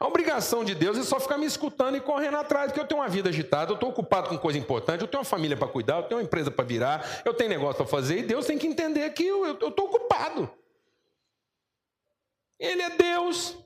A 0.00 0.06
obrigação 0.06 0.64
de 0.64 0.74
Deus 0.74 0.96
é 0.96 1.02
só 1.02 1.20
ficar 1.20 1.36
me 1.36 1.44
escutando 1.44 1.94
e 1.94 2.00
correndo 2.00 2.38
atrás, 2.38 2.68
porque 2.68 2.80
eu 2.80 2.86
tenho 2.86 3.02
uma 3.02 3.08
vida 3.08 3.28
agitada, 3.28 3.70
eu 3.70 3.74
estou 3.74 3.90
ocupado 3.90 4.30
com 4.30 4.38
coisa 4.38 4.58
importante, 4.58 5.02
eu 5.02 5.06
tenho 5.06 5.20
uma 5.20 5.26
família 5.26 5.58
para 5.58 5.68
cuidar, 5.68 5.98
eu 5.98 6.02
tenho 6.04 6.18
uma 6.18 6.24
empresa 6.24 6.50
para 6.50 6.64
virar, 6.64 7.20
eu 7.22 7.34
tenho 7.34 7.50
negócio 7.50 7.76
para 7.76 7.86
fazer, 7.86 8.20
e 8.20 8.22
Deus 8.22 8.46
tem 8.46 8.56
que 8.56 8.66
entender 8.66 9.10
que 9.10 9.26
eu 9.26 9.52
estou 9.52 9.84
ocupado. 9.84 10.50
Ele 12.58 12.80
é 12.80 12.90
Deus. 12.90 13.58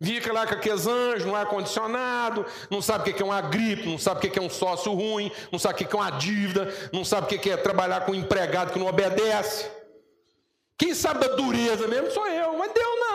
Fica 0.00 0.32
lá 0.32 0.46
com 0.46 0.54
aqueles 0.54 0.86
anjos 0.86 1.24
no 1.24 1.34
ar-condicionado, 1.34 2.46
não 2.70 2.80
sabe 2.80 3.10
o 3.10 3.14
que 3.14 3.20
é 3.20 3.26
uma 3.26 3.40
gripe, 3.40 3.88
não 3.88 3.98
sabe 3.98 4.28
o 4.28 4.30
que 4.30 4.38
é 4.38 4.42
um 4.42 4.50
sócio 4.50 4.92
ruim, 4.92 5.32
não 5.50 5.58
sabe 5.58 5.74
o 5.82 5.88
que 5.88 5.96
é 5.96 5.98
uma 5.98 6.10
dívida, 6.10 6.72
não 6.92 7.04
sabe 7.04 7.34
o 7.34 7.40
que 7.40 7.50
é 7.50 7.56
trabalhar 7.56 8.06
com 8.06 8.12
um 8.12 8.16
empregado 8.16 8.72
que 8.72 8.78
não 8.78 8.86
obedece. 8.86 9.68
Quem 10.78 10.94
sabe 10.94 11.26
da 11.26 11.34
dureza 11.34 11.88
mesmo 11.88 12.10
sou 12.12 12.26
eu, 12.28 12.56
mas 12.56 12.72
Deus 12.72 13.00
não. 13.00 13.11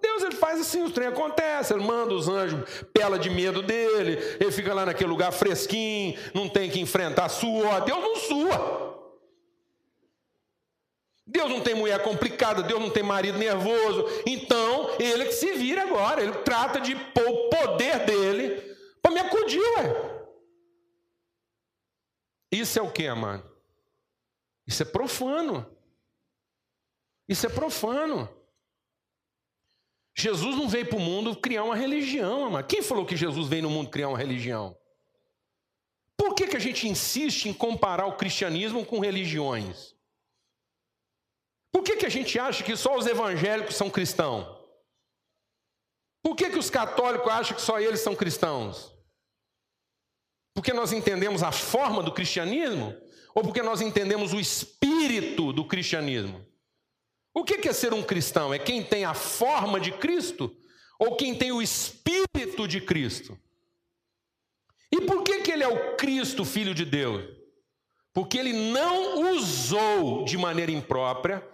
Deus 0.00 0.22
ele 0.22 0.36
faz 0.36 0.60
assim, 0.60 0.82
os 0.82 0.92
trem 0.92 1.08
acontece, 1.08 1.72
ele 1.72 1.84
manda 1.84 2.14
os 2.14 2.28
anjos, 2.28 2.84
pela 2.92 3.18
de 3.18 3.28
medo 3.28 3.62
dele, 3.62 4.18
ele 4.40 4.52
fica 4.52 4.72
lá 4.72 4.86
naquele 4.86 5.10
lugar 5.10 5.32
fresquinho, 5.32 6.18
não 6.34 6.48
tem 6.48 6.70
que 6.70 6.80
enfrentar 6.80 7.28
sua. 7.28 7.80
Deus 7.80 8.00
não 8.00 8.16
sua. 8.16 8.90
Deus 11.26 11.48
não 11.48 11.60
tem 11.60 11.74
mulher 11.74 12.02
complicada, 12.02 12.62
Deus 12.62 12.80
não 12.80 12.90
tem 12.90 13.04
marido 13.04 13.38
nervoso. 13.38 14.04
Então, 14.26 14.96
ele 14.98 15.26
que 15.26 15.32
se 15.32 15.52
vira 15.52 15.82
agora, 15.82 16.22
ele 16.22 16.32
trata 16.38 16.80
de 16.80 16.96
pôr 16.96 17.28
o 17.28 17.48
poder 17.48 18.04
dele 18.04 18.76
para 19.00 19.12
me 19.12 19.20
acudir, 19.20 19.60
ué. 19.60 20.20
Isso 22.50 22.78
é 22.78 22.82
o 22.82 22.90
que, 22.90 23.06
amado? 23.06 23.48
Isso 24.66 24.82
é 24.82 24.86
profano. 24.86 25.64
Isso 27.28 27.46
é 27.46 27.48
profano. 27.48 28.28
Jesus 30.16 30.56
não 30.56 30.68
veio 30.68 30.86
para 30.86 30.96
o 30.96 31.00
mundo 31.00 31.36
criar 31.36 31.64
uma 31.64 31.76
religião, 31.76 32.44
amado. 32.44 32.66
Quem 32.66 32.82
falou 32.82 33.06
que 33.06 33.16
Jesus 33.16 33.48
veio 33.48 33.62
no 33.62 33.70
mundo 33.70 33.90
criar 33.90 34.08
uma 34.08 34.18
religião? 34.18 34.76
Por 36.16 36.34
que, 36.34 36.48
que 36.48 36.56
a 36.56 36.60
gente 36.60 36.86
insiste 36.88 37.46
em 37.46 37.52
comparar 37.52 38.06
o 38.06 38.16
cristianismo 38.16 38.84
com 38.84 38.98
religiões? 38.98 39.94
Por 41.72 41.82
que, 41.82 41.96
que 41.96 42.06
a 42.06 42.10
gente 42.10 42.38
acha 42.38 42.62
que 42.62 42.76
só 42.76 42.96
os 42.96 43.06
evangélicos 43.06 43.76
são 43.76 43.88
cristãos? 43.88 44.46
Por 46.22 46.36
que, 46.36 46.50
que 46.50 46.58
os 46.58 46.68
católicos 46.68 47.32
acham 47.32 47.56
que 47.56 47.62
só 47.62 47.80
eles 47.80 48.00
são 48.00 48.14
cristãos? 48.14 48.92
Porque 50.54 50.72
nós 50.72 50.92
entendemos 50.92 51.42
a 51.42 51.52
forma 51.52 52.02
do 52.02 52.12
cristianismo? 52.12 52.94
Ou 53.34 53.42
porque 53.42 53.62
nós 53.62 53.80
entendemos 53.80 54.32
o 54.32 54.40
espírito 54.40 55.52
do 55.52 55.64
cristianismo? 55.64 56.44
O 57.32 57.44
que 57.44 57.68
é 57.68 57.72
ser 57.72 57.92
um 57.92 58.02
cristão? 58.02 58.52
É 58.52 58.58
quem 58.58 58.82
tem 58.82 59.04
a 59.04 59.14
forma 59.14 59.78
de 59.78 59.92
Cristo? 59.92 60.54
Ou 60.98 61.16
quem 61.16 61.34
tem 61.34 61.52
o 61.52 61.62
espírito 61.62 62.66
de 62.66 62.80
Cristo? 62.80 63.38
E 64.92 65.00
por 65.02 65.22
que, 65.22 65.40
que 65.40 65.50
ele 65.50 65.62
é 65.62 65.68
o 65.68 65.96
Cristo, 65.96 66.44
filho 66.44 66.74
de 66.74 66.84
Deus? 66.84 67.24
Porque 68.12 68.36
ele 68.36 68.52
não 68.52 69.30
usou 69.32 70.24
de 70.24 70.36
maneira 70.36 70.72
imprópria 70.72 71.46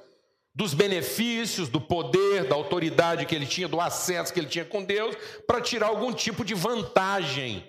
dos 0.55 0.73
benefícios, 0.73 1.69
do 1.69 1.79
poder, 1.79 2.45
da 2.45 2.55
autoridade 2.55 3.27
que 3.27 3.35
ele 3.35 3.45
tinha, 3.45 3.69
do 3.69 3.79
acesso 3.79 4.33
que 4.33 4.41
ele 4.41 4.49
tinha 4.49 4.65
com 4.65 4.83
Deus, 4.83 5.15
para 5.47 5.61
tirar 5.61 5.89
algum 5.89 6.15
tipo 6.15 6.43
de 6.43 6.55
vantagem. 6.55 7.63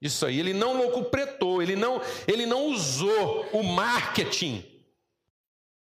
Isso 0.00 0.24
aí, 0.24 0.38
ele 0.38 0.54
não 0.54 0.76
locupretou, 0.76 1.60
ele 1.60 1.74
não, 1.74 2.00
ele 2.28 2.46
não 2.46 2.66
usou 2.66 3.48
o 3.52 3.64
marketing 3.64 4.64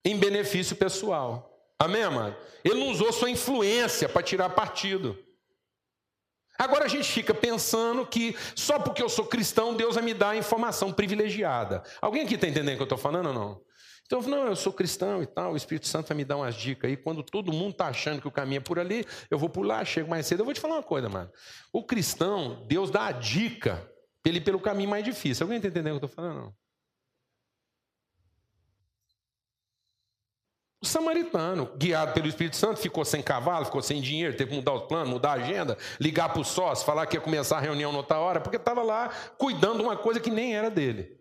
em 0.06 0.18
benefício 0.18 0.74
pessoal. 0.78 1.57
Amém, 1.80 2.04
amado? 2.04 2.36
Ele 2.64 2.80
não 2.80 2.90
usou 2.90 3.14
sua 3.14 3.30
influência 3.30 4.10
para 4.10 4.24
tirar 4.24 4.50
partido. 4.50 5.18
Agora 6.58 6.86
a 6.86 6.88
gente 6.88 7.12
fica 7.12 7.34
pensando 7.34 8.06
que 8.06 8.36
só 8.56 8.80
porque 8.80 9.02
eu 9.02 9.10
sou 9.10 9.26
cristão, 9.26 9.76
Deus 9.76 9.94
vai 9.94 10.04
me 10.04 10.14
dar 10.14 10.36
informação 10.36 10.92
privilegiada. 10.92 11.84
Alguém 12.02 12.24
aqui 12.24 12.34
está 12.34 12.48
entendendo 12.48 12.74
o 12.74 12.78
que 12.78 12.82
eu 12.82 12.86
estou 12.86 12.98
falando 12.98 13.28
ou 13.28 13.34
não? 13.34 13.62
Então, 14.08 14.22
não, 14.22 14.48
eu 14.48 14.56
sou 14.56 14.72
cristão 14.72 15.22
e 15.22 15.28
tal, 15.28 15.52
o 15.52 15.58
Espírito 15.58 15.86
Santo 15.86 16.08
vai 16.08 16.18
me 16.18 16.24
dar 16.24 16.38
umas 16.38 16.56
dicas 16.56 16.90
aí. 16.90 16.96
Quando 16.96 17.22
todo 17.22 17.52
mundo 17.52 17.72
está 17.72 17.88
achando 17.88 18.22
que 18.22 18.28
o 18.28 18.32
caminho 18.32 18.60
é 18.60 18.62
por 18.62 18.80
ali, 18.80 19.06
eu 19.30 19.38
vou 19.38 19.52
lá, 19.62 19.84
chego 19.84 20.10
mais 20.10 20.26
cedo. 20.26 20.40
Eu 20.40 20.46
vou 20.46 20.54
te 20.54 20.62
falar 20.62 20.76
uma 20.76 20.84
coisa, 20.84 21.10
mano. 21.10 21.30
O 21.74 21.84
cristão, 21.84 22.66
Deus 22.68 22.90
dá 22.90 23.08
a 23.08 23.12
dica 23.12 23.88
ele 24.26 24.42
pelo 24.42 24.60
caminho 24.60 24.90
mais 24.90 25.04
difícil. 25.04 25.44
Alguém 25.44 25.58
está 25.58 25.70
entendendo 25.70 25.98
o 25.98 26.00
que 26.00 26.06
eu 26.06 26.08
estou 26.08 26.24
falando? 26.24 26.46
Não. 26.46 26.54
Samaritano, 30.88 31.70
guiado 31.78 32.14
pelo 32.14 32.28
Espírito 32.28 32.56
Santo, 32.56 32.80
ficou 32.80 33.06
sem 33.06 33.22
cavalo, 33.22 33.66
ficou 33.66 33.82
sem 33.82 34.02
dinheiro, 34.02 34.36
teve 34.36 34.52
que 34.52 34.56
mudar 34.56 34.74
os 34.74 34.84
planos, 34.84 35.10
mudar 35.10 35.32
a 35.32 35.34
agenda, 35.34 35.78
ligar 36.00 36.30
para 36.30 36.42
o 36.42 36.46
sócio, 36.46 36.86
falar 36.86 37.06
que 37.06 37.18
ia 37.18 37.22
começar 37.22 37.58
a 37.58 37.62
reunião 37.62 37.92
noutra 37.92 38.18
hora, 38.18 38.40
porque 38.40 38.58
estava 38.58 38.82
lá 38.82 39.10
cuidando 39.38 39.78
de 39.78 39.84
uma 39.84 39.98
coisa 39.98 40.20
que 40.20 40.30
nem 40.30 40.56
era 40.56 40.70
dele. 40.70 41.18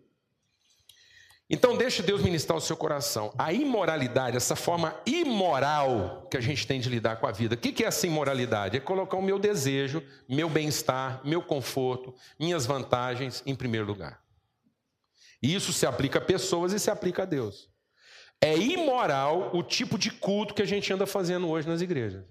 Então, 1.49 1.77
deixe 1.77 2.03
Deus 2.03 2.21
ministrar 2.21 2.57
o 2.57 2.61
seu 2.61 2.75
coração. 2.75 3.33
A 3.37 3.53
imoralidade, 3.53 4.35
essa 4.35 4.55
forma 4.55 4.93
imoral 5.05 6.27
que 6.29 6.35
a 6.35 6.41
gente 6.41 6.67
tem 6.67 6.79
de 6.79 6.89
lidar 6.89 7.17
com 7.17 7.27
a 7.27 7.31
vida. 7.31 7.55
O 7.55 7.57
que 7.57 7.83
é 7.83 7.87
essa 7.87 8.05
imoralidade? 8.05 8.75
É 8.75 8.81
colocar 8.81 9.15
o 9.15 9.21
meu 9.21 9.39
desejo, 9.39 10.03
meu 10.27 10.49
bem-estar, 10.49 11.21
meu 11.23 11.41
conforto, 11.41 12.13
minhas 12.37 12.65
vantagens 12.65 13.41
em 13.45 13.55
primeiro 13.55 13.87
lugar. 13.87 14.21
E 15.41 15.55
isso 15.55 15.71
se 15.71 15.85
aplica 15.85 16.19
a 16.19 16.21
pessoas 16.21 16.73
e 16.73 16.79
se 16.79 16.91
aplica 16.91 17.23
a 17.23 17.25
Deus. 17.25 17.69
É 18.41 18.55
imoral 18.55 19.51
o 19.53 19.63
tipo 19.63 19.97
de 19.97 20.11
culto 20.11 20.53
que 20.53 20.61
a 20.61 20.65
gente 20.65 20.91
anda 20.93 21.07
fazendo 21.07 21.49
hoje 21.49 21.67
nas 21.67 21.81
igrejas. 21.81 22.23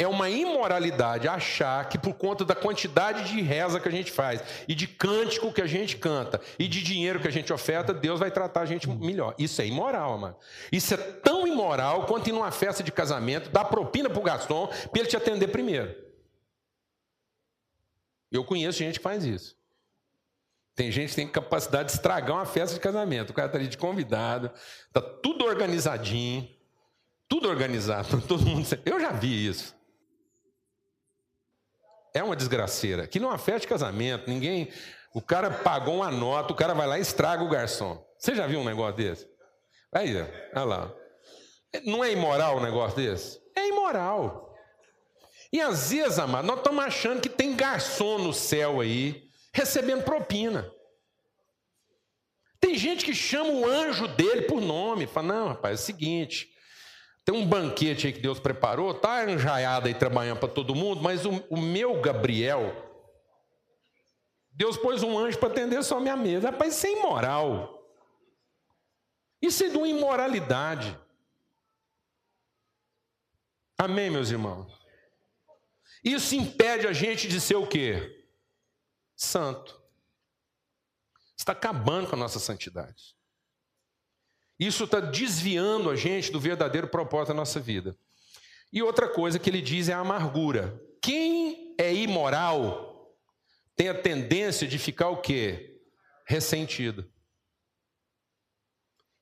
É 0.00 0.06
uma 0.06 0.30
imoralidade 0.30 1.28
achar 1.28 1.86
que 1.86 1.98
por 1.98 2.14
conta 2.14 2.42
da 2.42 2.54
quantidade 2.54 3.28
de 3.30 3.42
reza 3.42 3.78
que 3.78 3.86
a 3.86 3.92
gente 3.92 4.10
faz, 4.10 4.42
e 4.66 4.74
de 4.74 4.86
cântico 4.86 5.52
que 5.52 5.60
a 5.60 5.66
gente 5.66 5.98
canta, 5.98 6.40
e 6.58 6.66
de 6.66 6.82
dinheiro 6.82 7.20
que 7.20 7.28
a 7.28 7.30
gente 7.30 7.52
oferta, 7.52 7.92
Deus 7.92 8.18
vai 8.18 8.30
tratar 8.30 8.62
a 8.62 8.66
gente 8.66 8.88
melhor. 8.88 9.34
Isso 9.38 9.60
é 9.60 9.66
imoral, 9.66 10.16
mano. 10.16 10.36
Isso 10.72 10.94
é 10.94 10.96
tão 10.96 11.46
imoral 11.46 12.06
quanto 12.06 12.30
ir 12.30 12.32
numa 12.32 12.50
festa 12.50 12.82
de 12.82 12.90
casamento, 12.90 13.50
dar 13.50 13.66
propina 13.66 14.08
pro 14.08 14.22
garçom 14.22 14.68
para 14.68 15.00
ele 15.00 15.08
te 15.08 15.18
atender 15.18 15.48
primeiro. 15.48 15.94
Eu 18.32 18.42
conheço 18.42 18.78
gente 18.78 18.98
que 18.98 19.02
faz 19.02 19.26
isso. 19.26 19.59
Tem 20.80 20.90
gente 20.90 21.10
que 21.10 21.16
tem 21.16 21.28
capacidade 21.28 21.90
de 21.90 21.96
estragar 21.96 22.36
uma 22.36 22.46
festa 22.46 22.72
de 22.72 22.80
casamento. 22.80 23.28
O 23.28 23.34
cara 23.34 23.48
está 23.48 23.58
ali 23.58 23.68
de 23.68 23.76
convidado, 23.76 24.50
está 24.86 25.02
tudo 25.02 25.44
organizadinho, 25.44 26.48
tudo 27.28 27.50
organizado, 27.50 28.18
todo 28.26 28.46
mundo. 28.46 28.66
Eu 28.86 28.98
já 28.98 29.12
vi 29.12 29.46
isso. 29.46 29.76
É 32.14 32.24
uma 32.24 32.34
desgraceira. 32.34 33.06
Que 33.06 33.20
não 33.20 33.36
festa 33.36 33.60
de 33.60 33.66
casamento, 33.66 34.26
ninguém. 34.26 34.72
O 35.12 35.20
cara 35.20 35.50
pagou 35.50 35.96
uma 35.96 36.10
nota, 36.10 36.54
o 36.54 36.56
cara 36.56 36.72
vai 36.72 36.86
lá 36.86 36.98
e 36.98 37.02
estraga 37.02 37.44
o 37.44 37.50
garçom. 37.50 38.02
Você 38.18 38.34
já 38.34 38.46
viu 38.46 38.60
um 38.60 38.64
negócio 38.64 38.96
desse? 38.96 39.28
Aí, 39.92 40.16
olha 40.54 40.64
lá. 40.64 40.92
Não 41.84 42.02
é 42.02 42.10
imoral 42.10 42.56
um 42.56 42.62
negócio 42.62 42.96
desse? 42.96 43.38
É 43.54 43.68
imoral. 43.68 44.56
E 45.52 45.60
às 45.60 45.90
vezes, 45.90 46.18
amado, 46.18 46.46
nós 46.46 46.56
estamos 46.56 46.82
achando 46.82 47.20
que 47.20 47.28
tem 47.28 47.54
garçom 47.54 48.16
no 48.16 48.32
céu 48.32 48.80
aí, 48.80 49.28
recebendo 49.52 50.04
propina. 50.04 50.70
Tem 52.60 52.76
gente 52.76 53.04
que 53.04 53.14
chama 53.14 53.50
o 53.50 53.66
anjo 53.66 54.06
dele 54.06 54.42
por 54.42 54.60
nome, 54.60 55.06
fala: 55.06 55.28
não, 55.28 55.48
rapaz, 55.48 55.80
é 55.80 55.82
o 55.82 55.86
seguinte, 55.86 56.50
tem 57.24 57.34
um 57.34 57.46
banquete 57.46 58.06
aí 58.06 58.12
que 58.12 58.20
Deus 58.20 58.38
preparou, 58.38 58.92
tá 58.92 59.28
enjaiado 59.30 59.88
aí 59.88 59.94
trabalhando 59.94 60.40
para 60.40 60.48
todo 60.48 60.74
mundo, 60.74 61.02
mas 61.02 61.24
o, 61.24 61.42
o, 61.48 61.56
meu 61.56 62.00
Gabriel, 62.00 62.74
Deus 64.52 64.76
pôs 64.76 65.02
um 65.02 65.18
anjo 65.18 65.38
para 65.38 65.48
atender 65.48 65.82
só 65.82 65.98
minha 66.00 66.16
mesa. 66.16 66.50
Rapaz, 66.50 66.76
isso 66.76 66.86
é 66.86 66.92
imoral. 66.92 67.78
Isso 69.40 69.64
é 69.64 69.68
de 69.68 69.76
uma 69.76 69.88
imoralidade. 69.88 70.98
Amém, 73.78 74.10
meus 74.10 74.30
irmãos? 74.30 74.70
Isso 76.04 76.34
impede 76.34 76.86
a 76.86 76.92
gente 76.92 77.26
de 77.26 77.40
ser 77.40 77.56
o 77.56 77.66
quê? 77.66 78.19
Santo. 79.22 79.80
Está 81.36 81.52
acabando 81.52 82.08
com 82.08 82.16
a 82.16 82.18
nossa 82.18 82.38
santidade. 82.38 83.16
Isso 84.58 84.84
está 84.84 85.00
desviando 85.00 85.90
a 85.90 85.96
gente 85.96 86.30
do 86.30 86.38
verdadeiro 86.38 86.88
propósito 86.88 87.28
da 87.28 87.34
nossa 87.34 87.58
vida. 87.58 87.96
E 88.72 88.82
outra 88.82 89.08
coisa 89.08 89.38
que 89.38 89.48
ele 89.48 89.62
diz 89.62 89.88
é 89.88 89.92
a 89.92 89.98
amargura. 89.98 90.80
Quem 91.02 91.74
é 91.78 91.92
imoral 91.94 93.16
tem 93.74 93.88
a 93.88 94.00
tendência 94.00 94.68
de 94.68 94.78
ficar 94.78 95.08
o 95.08 95.20
quê? 95.20 95.70
ressentido. 96.30 97.12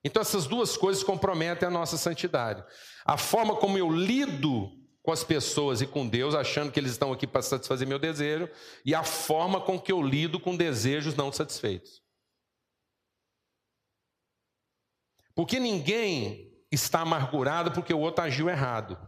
Então, 0.05 0.20
essas 0.20 0.46
duas 0.46 0.76
coisas 0.76 1.03
comprometem 1.03 1.66
a 1.66 1.70
nossa 1.70 1.96
santidade. 1.96 2.62
A 3.05 3.16
forma 3.16 3.57
como 3.57 3.78
eu 3.78 3.90
lido 3.90 4.70
com 5.09 5.13
as 5.13 5.25
pessoas 5.25 5.81
e 5.81 5.87
com 5.87 6.07
Deus, 6.07 6.35
achando 6.35 6.71
que 6.71 6.79
eles 6.79 6.91
estão 6.91 7.11
aqui 7.11 7.27
para 7.27 7.41
satisfazer 7.41 7.89
meu 7.89 7.99
desejo, 7.99 8.47
e 8.85 8.95
a 8.95 9.03
forma 9.03 9.59
com 9.59 9.81
que 9.81 9.91
eu 9.91 10.03
lido 10.03 10.39
com 10.39 10.55
desejos 10.55 11.15
não 11.15 11.33
satisfeitos. 11.33 12.03
Porque 15.35 15.59
ninguém 15.59 16.55
está 16.71 17.01
amargurado 17.01 17.73
porque 17.73 17.95
o 17.95 17.99
outro 17.99 18.23
agiu 18.23 18.51
errado. 18.51 18.99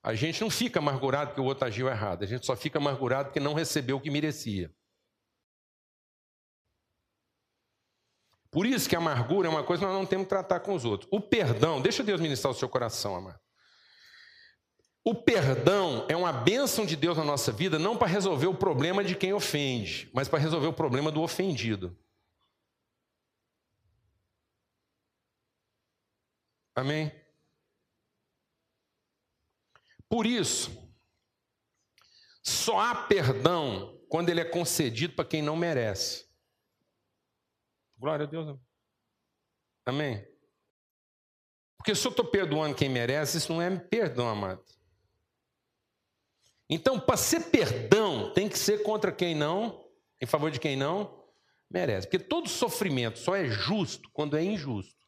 A 0.00 0.14
gente 0.14 0.40
não 0.42 0.48
fica 0.48 0.78
amargurado 0.78 1.30
porque 1.30 1.40
o 1.40 1.44
outro 1.44 1.66
agiu 1.66 1.88
errado, 1.88 2.22
a 2.22 2.26
gente 2.28 2.46
só 2.46 2.54
fica 2.54 2.78
amargurado 2.78 3.30
porque 3.30 3.40
não 3.40 3.52
recebeu 3.52 3.96
o 3.96 4.00
que 4.00 4.12
merecia. 4.12 4.72
Por 8.48 8.64
isso 8.64 8.88
que 8.88 8.94
a 8.94 9.00
amargura 9.00 9.48
é 9.48 9.50
uma 9.50 9.64
coisa 9.64 9.80
que 9.80 9.88
nós 9.88 9.98
não 9.98 10.06
temos 10.06 10.26
que 10.26 10.30
tratar 10.30 10.60
com 10.60 10.72
os 10.72 10.84
outros. 10.84 11.08
O 11.10 11.20
perdão, 11.20 11.82
deixa 11.82 12.04
Deus 12.04 12.20
ministrar 12.20 12.52
o 12.52 12.56
seu 12.56 12.68
coração, 12.68 13.16
amado. 13.16 13.49
O 15.02 15.14
perdão 15.14 16.06
é 16.10 16.16
uma 16.16 16.32
bênção 16.32 16.84
de 16.84 16.94
Deus 16.94 17.16
na 17.16 17.24
nossa 17.24 17.50
vida, 17.50 17.78
não 17.78 17.96
para 17.96 18.06
resolver 18.06 18.46
o 18.46 18.56
problema 18.56 19.02
de 19.02 19.16
quem 19.16 19.32
ofende, 19.32 20.10
mas 20.12 20.28
para 20.28 20.38
resolver 20.38 20.66
o 20.66 20.74
problema 20.74 21.10
do 21.10 21.22
ofendido. 21.22 21.96
Amém? 26.74 27.10
Por 30.08 30.26
isso, 30.26 30.70
só 32.42 32.80
há 32.80 33.06
perdão 33.06 33.98
quando 34.08 34.28
ele 34.28 34.40
é 34.40 34.44
concedido 34.44 35.14
para 35.14 35.24
quem 35.24 35.40
não 35.40 35.56
merece. 35.56 36.28
Glória 37.96 38.26
a 38.26 38.28
Deus. 38.28 38.58
Amém? 39.86 40.26
Porque 41.76 41.94
se 41.94 42.06
eu 42.06 42.10
estou 42.10 42.24
perdoando 42.24 42.74
quem 42.74 42.88
merece, 42.88 43.38
isso 43.38 43.52
não 43.52 43.62
é 43.62 43.78
perdão, 43.78 44.28
amado. 44.28 44.64
Então, 46.72 47.00
para 47.00 47.16
ser 47.16 47.50
perdão, 47.50 48.32
tem 48.32 48.48
que 48.48 48.56
ser 48.56 48.84
contra 48.84 49.10
quem 49.10 49.34
não, 49.34 49.84
em 50.20 50.26
favor 50.26 50.52
de 50.52 50.60
quem 50.60 50.76
não 50.76 51.20
merece. 51.68 52.06
Porque 52.06 52.24
todo 52.24 52.48
sofrimento 52.48 53.18
só 53.18 53.34
é 53.34 53.50
justo 53.50 54.08
quando 54.12 54.36
é 54.36 54.44
injusto. 54.44 55.04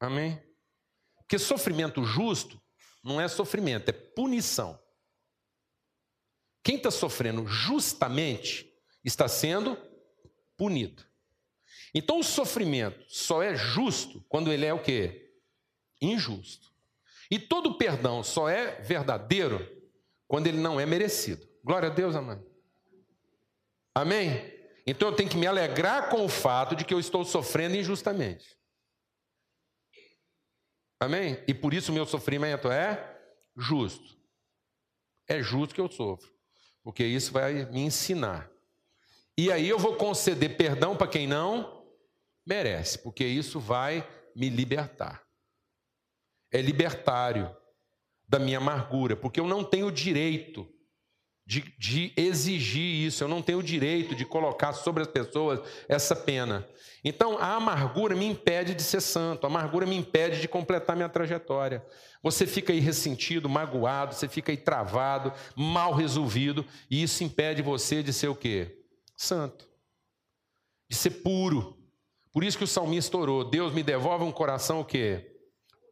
Amém? 0.00 0.42
Porque 1.18 1.38
sofrimento 1.38 2.02
justo 2.02 2.60
não 3.04 3.20
é 3.20 3.28
sofrimento, 3.28 3.90
é 3.90 3.92
punição. 3.92 4.76
Quem 6.64 6.76
está 6.76 6.90
sofrendo 6.90 7.46
justamente 7.46 8.68
está 9.04 9.28
sendo 9.28 9.78
punido. 10.56 11.06
Então 11.94 12.18
o 12.18 12.24
sofrimento 12.24 13.04
só 13.08 13.40
é 13.40 13.54
justo 13.54 14.24
quando 14.28 14.52
ele 14.52 14.66
é 14.66 14.74
o 14.74 14.82
quê? 14.82 15.32
Injusto. 16.02 16.72
E 17.30 17.38
todo 17.38 17.78
perdão 17.78 18.24
só 18.24 18.48
é 18.48 18.80
verdadeiro 18.80 19.77
quando 20.28 20.46
ele 20.46 20.58
não 20.58 20.78
é 20.78 20.86
merecido. 20.86 21.48
Glória 21.64 21.88
a 21.88 21.92
Deus, 21.92 22.14
amado. 22.14 22.46
Amém? 23.94 24.54
Então 24.86 25.08
eu 25.08 25.16
tenho 25.16 25.28
que 25.28 25.36
me 25.36 25.46
alegrar 25.46 26.10
com 26.10 26.24
o 26.24 26.28
fato 26.28 26.76
de 26.76 26.84
que 26.84 26.94
eu 26.94 27.00
estou 27.00 27.24
sofrendo 27.24 27.74
injustamente. 27.74 28.56
Amém? 31.00 31.42
E 31.48 31.54
por 31.54 31.74
isso 31.74 31.90
o 31.90 31.94
meu 31.94 32.06
sofrimento 32.06 32.70
é 32.70 33.18
justo. 33.56 34.16
É 35.26 35.42
justo 35.42 35.74
que 35.74 35.80
eu 35.80 35.90
sofro, 35.90 36.32
porque 36.82 37.04
isso 37.04 37.32
vai 37.32 37.66
me 37.66 37.80
ensinar. 37.80 38.50
E 39.36 39.52
aí 39.52 39.68
eu 39.68 39.78
vou 39.78 39.96
conceder 39.96 40.56
perdão 40.56 40.96
para 40.96 41.06
quem 41.06 41.26
não 41.26 41.86
merece, 42.46 42.98
porque 42.98 43.24
isso 43.24 43.60
vai 43.60 44.08
me 44.34 44.48
libertar. 44.48 45.22
É 46.50 46.62
libertário 46.62 47.54
da 48.28 48.38
minha 48.38 48.58
amargura, 48.58 49.16
porque 49.16 49.40
eu 49.40 49.46
não 49.46 49.64
tenho 49.64 49.90
direito 49.90 50.68
de, 51.48 51.62
de, 51.78 52.12
exigir 52.14 53.06
isso, 53.06 53.24
eu 53.24 53.28
não 53.28 53.40
tenho 53.40 53.62
direito 53.62 54.14
de 54.14 54.26
colocar 54.26 54.74
sobre 54.74 55.02
as 55.02 55.08
pessoas 55.08 55.60
essa 55.88 56.14
pena. 56.14 56.68
Então, 57.02 57.38
a 57.38 57.54
amargura 57.54 58.14
me 58.14 58.26
impede 58.26 58.74
de 58.74 58.82
ser 58.82 59.00
santo, 59.00 59.46
a 59.46 59.48
amargura 59.48 59.86
me 59.86 59.96
impede 59.96 60.42
de 60.42 60.46
completar 60.46 60.94
minha 60.94 61.08
trajetória. 61.08 61.82
Você 62.22 62.46
fica 62.46 62.70
aí 62.70 62.80
ressentido, 62.80 63.48
magoado, 63.48 64.14
você 64.14 64.28
fica 64.28 64.52
aí 64.52 64.58
travado, 64.58 65.32
mal 65.56 65.94
resolvido, 65.94 66.66
e 66.90 67.02
isso 67.02 67.24
impede 67.24 67.62
você 67.62 68.02
de 68.02 68.12
ser 68.12 68.28
o 68.28 68.34
quê? 68.34 68.84
Santo, 69.16 69.66
de 70.86 70.96
ser 70.96 71.22
puro. 71.22 71.78
Por 72.30 72.44
isso 72.44 72.58
que 72.58 72.64
o 72.64 72.68
salmista 72.68 73.16
orou: 73.16 73.48
Deus 73.48 73.72
me 73.72 73.82
devolve 73.82 74.22
um 74.22 74.32
coração 74.32 74.80
o 74.80 74.84
quê? 74.84 75.34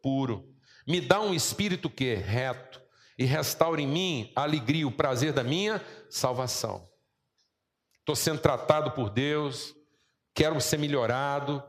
Puro. 0.03 0.56
Me 0.87 1.01
dá 1.01 1.21
um 1.21 1.35
espírito 1.35 1.91
que 1.91 2.15
reto 2.15 2.81
e 3.19 3.25
restaura 3.25 3.81
em 3.81 3.87
mim 3.87 4.33
a 4.37 4.43
alegria, 4.43 4.87
o 4.87 4.93
prazer 4.93 5.33
da 5.33 5.43
minha 5.43 5.85
salvação. 6.09 6.89
Estou 7.99 8.15
sendo 8.15 8.41
tratado 8.41 8.93
por 8.93 9.11
Deus, 9.11 9.75
quero 10.35 10.61
ser 10.61 10.79
melhorado, 10.79 11.63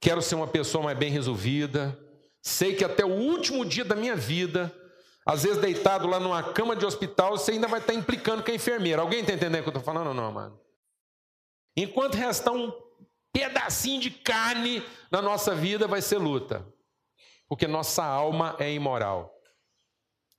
quero 0.00 0.20
ser 0.20 0.34
uma 0.34 0.48
pessoa 0.48 0.82
mais 0.82 0.98
bem 0.98 1.10
resolvida. 1.12 1.96
Sei 2.42 2.74
que 2.74 2.84
até 2.84 3.04
o 3.04 3.14
último 3.14 3.64
dia 3.64 3.84
da 3.84 3.94
minha 3.94 4.16
vida, 4.16 4.74
às 5.24 5.44
vezes 5.44 5.58
deitado 5.58 6.08
lá 6.08 6.18
numa 6.18 6.42
cama 6.42 6.74
de 6.74 6.84
hospital, 6.84 7.36
você 7.36 7.52
ainda 7.52 7.68
vai 7.68 7.78
estar 7.78 7.94
implicando 7.94 8.42
com 8.42 8.50
a 8.50 8.54
enfermeira. 8.54 9.02
Alguém 9.02 9.20
está 9.20 9.32
entendendo 9.32 9.60
o 9.60 9.62
que 9.62 9.68
eu 9.68 9.78
estou 9.78 9.84
falando 9.84 10.08
ou 10.08 10.14
não, 10.14 10.32
mano? 10.32 10.58
Enquanto 11.76 12.16
restar 12.16 12.52
um 12.52 12.72
pedacinho 13.32 14.00
de 14.00 14.10
carne 14.10 14.82
na 15.10 15.22
nossa 15.22 15.54
vida 15.54 15.86
vai 15.86 16.02
ser 16.02 16.18
luta. 16.18 16.66
Porque 17.50 17.66
nossa 17.66 18.04
alma 18.04 18.54
é 18.60 18.72
imoral. 18.72 19.34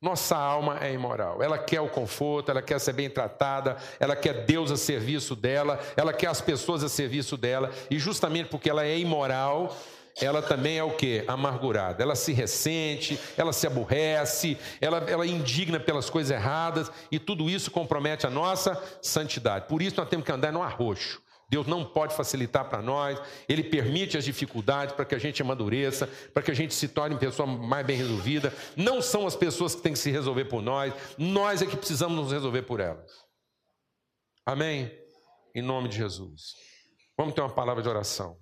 Nossa 0.01 0.37
alma 0.37 0.79
é 0.81 0.93
imoral. 0.93 1.43
Ela 1.43 1.59
quer 1.59 1.81
o 1.81 1.89
conforto, 1.89 2.49
ela 2.49 2.61
quer 2.61 2.79
ser 2.79 2.93
bem 2.93 3.09
tratada, 3.09 3.75
ela 3.99 4.15
quer 4.15 4.45
Deus 4.45 4.71
a 4.71 4.77
serviço 4.77 5.35
dela, 5.35 5.77
ela 5.97 6.13
quer 6.13 6.27
as 6.27 6.39
pessoas 6.39 6.85
a 6.85 6.89
serviço 6.89 7.35
dela, 7.35 7.69
e 7.89 7.99
justamente 7.99 8.47
porque 8.47 8.69
ela 8.69 8.85
é 8.85 8.97
imoral, 8.97 9.75
ela 10.21 10.41
também 10.41 10.77
é 10.77 10.83
o 10.83 10.95
que? 10.95 11.25
Amargurada. 11.27 12.01
Ela 12.01 12.15
se 12.15 12.31
ressente, 12.31 13.19
ela 13.37 13.51
se 13.51 13.67
aborrece, 13.67 14.57
ela, 14.79 14.99
ela 14.99 15.27
indigna 15.27 15.81
pelas 15.81 16.09
coisas 16.09 16.31
erradas, 16.31 16.89
e 17.11 17.19
tudo 17.19 17.49
isso 17.49 17.69
compromete 17.69 18.25
a 18.25 18.29
nossa 18.29 18.81
santidade. 19.01 19.67
Por 19.67 19.81
isso 19.81 19.97
nós 19.97 20.07
temos 20.07 20.25
que 20.25 20.31
andar 20.31 20.53
no 20.53 20.63
arroxo. 20.63 21.21
Deus 21.51 21.67
não 21.67 21.83
pode 21.83 22.15
facilitar 22.15 22.69
para 22.69 22.81
nós, 22.81 23.21
Ele 23.47 23.61
permite 23.61 24.17
as 24.17 24.23
dificuldades 24.23 24.95
para 24.95 25.03
que 25.03 25.13
a 25.13 25.19
gente 25.19 25.41
amadureça, 25.41 26.07
para 26.33 26.41
que 26.41 26.49
a 26.49 26.53
gente 26.53 26.73
se 26.73 26.87
torne 26.87 27.17
pessoa 27.17 27.45
mais 27.45 27.85
bem 27.85 27.97
resolvida. 27.97 28.53
Não 28.77 29.01
são 29.01 29.27
as 29.27 29.35
pessoas 29.35 29.75
que 29.75 29.81
têm 29.81 29.91
que 29.91 29.99
se 29.99 30.09
resolver 30.09 30.45
por 30.45 30.61
nós, 30.61 30.93
nós 31.17 31.61
é 31.61 31.65
que 31.65 31.75
precisamos 31.75 32.15
nos 32.17 32.31
resolver 32.31 32.61
por 32.61 32.79
elas. 32.79 33.11
Amém? 34.45 34.97
Em 35.53 35.61
nome 35.61 35.89
de 35.89 35.97
Jesus. 35.97 36.53
Vamos 37.17 37.33
ter 37.33 37.41
uma 37.41 37.53
palavra 37.53 37.83
de 37.83 37.89
oração. 37.89 38.37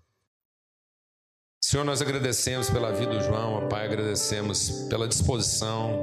Senhor, 1.60 1.84
nós 1.84 2.04
agradecemos 2.04 2.70
pela 2.70 2.92
vida 2.92 3.12
do 3.12 3.24
João, 3.24 3.68
Pai, 3.68 3.86
agradecemos 3.86 4.88
pela 4.88 5.08
disposição, 5.08 6.00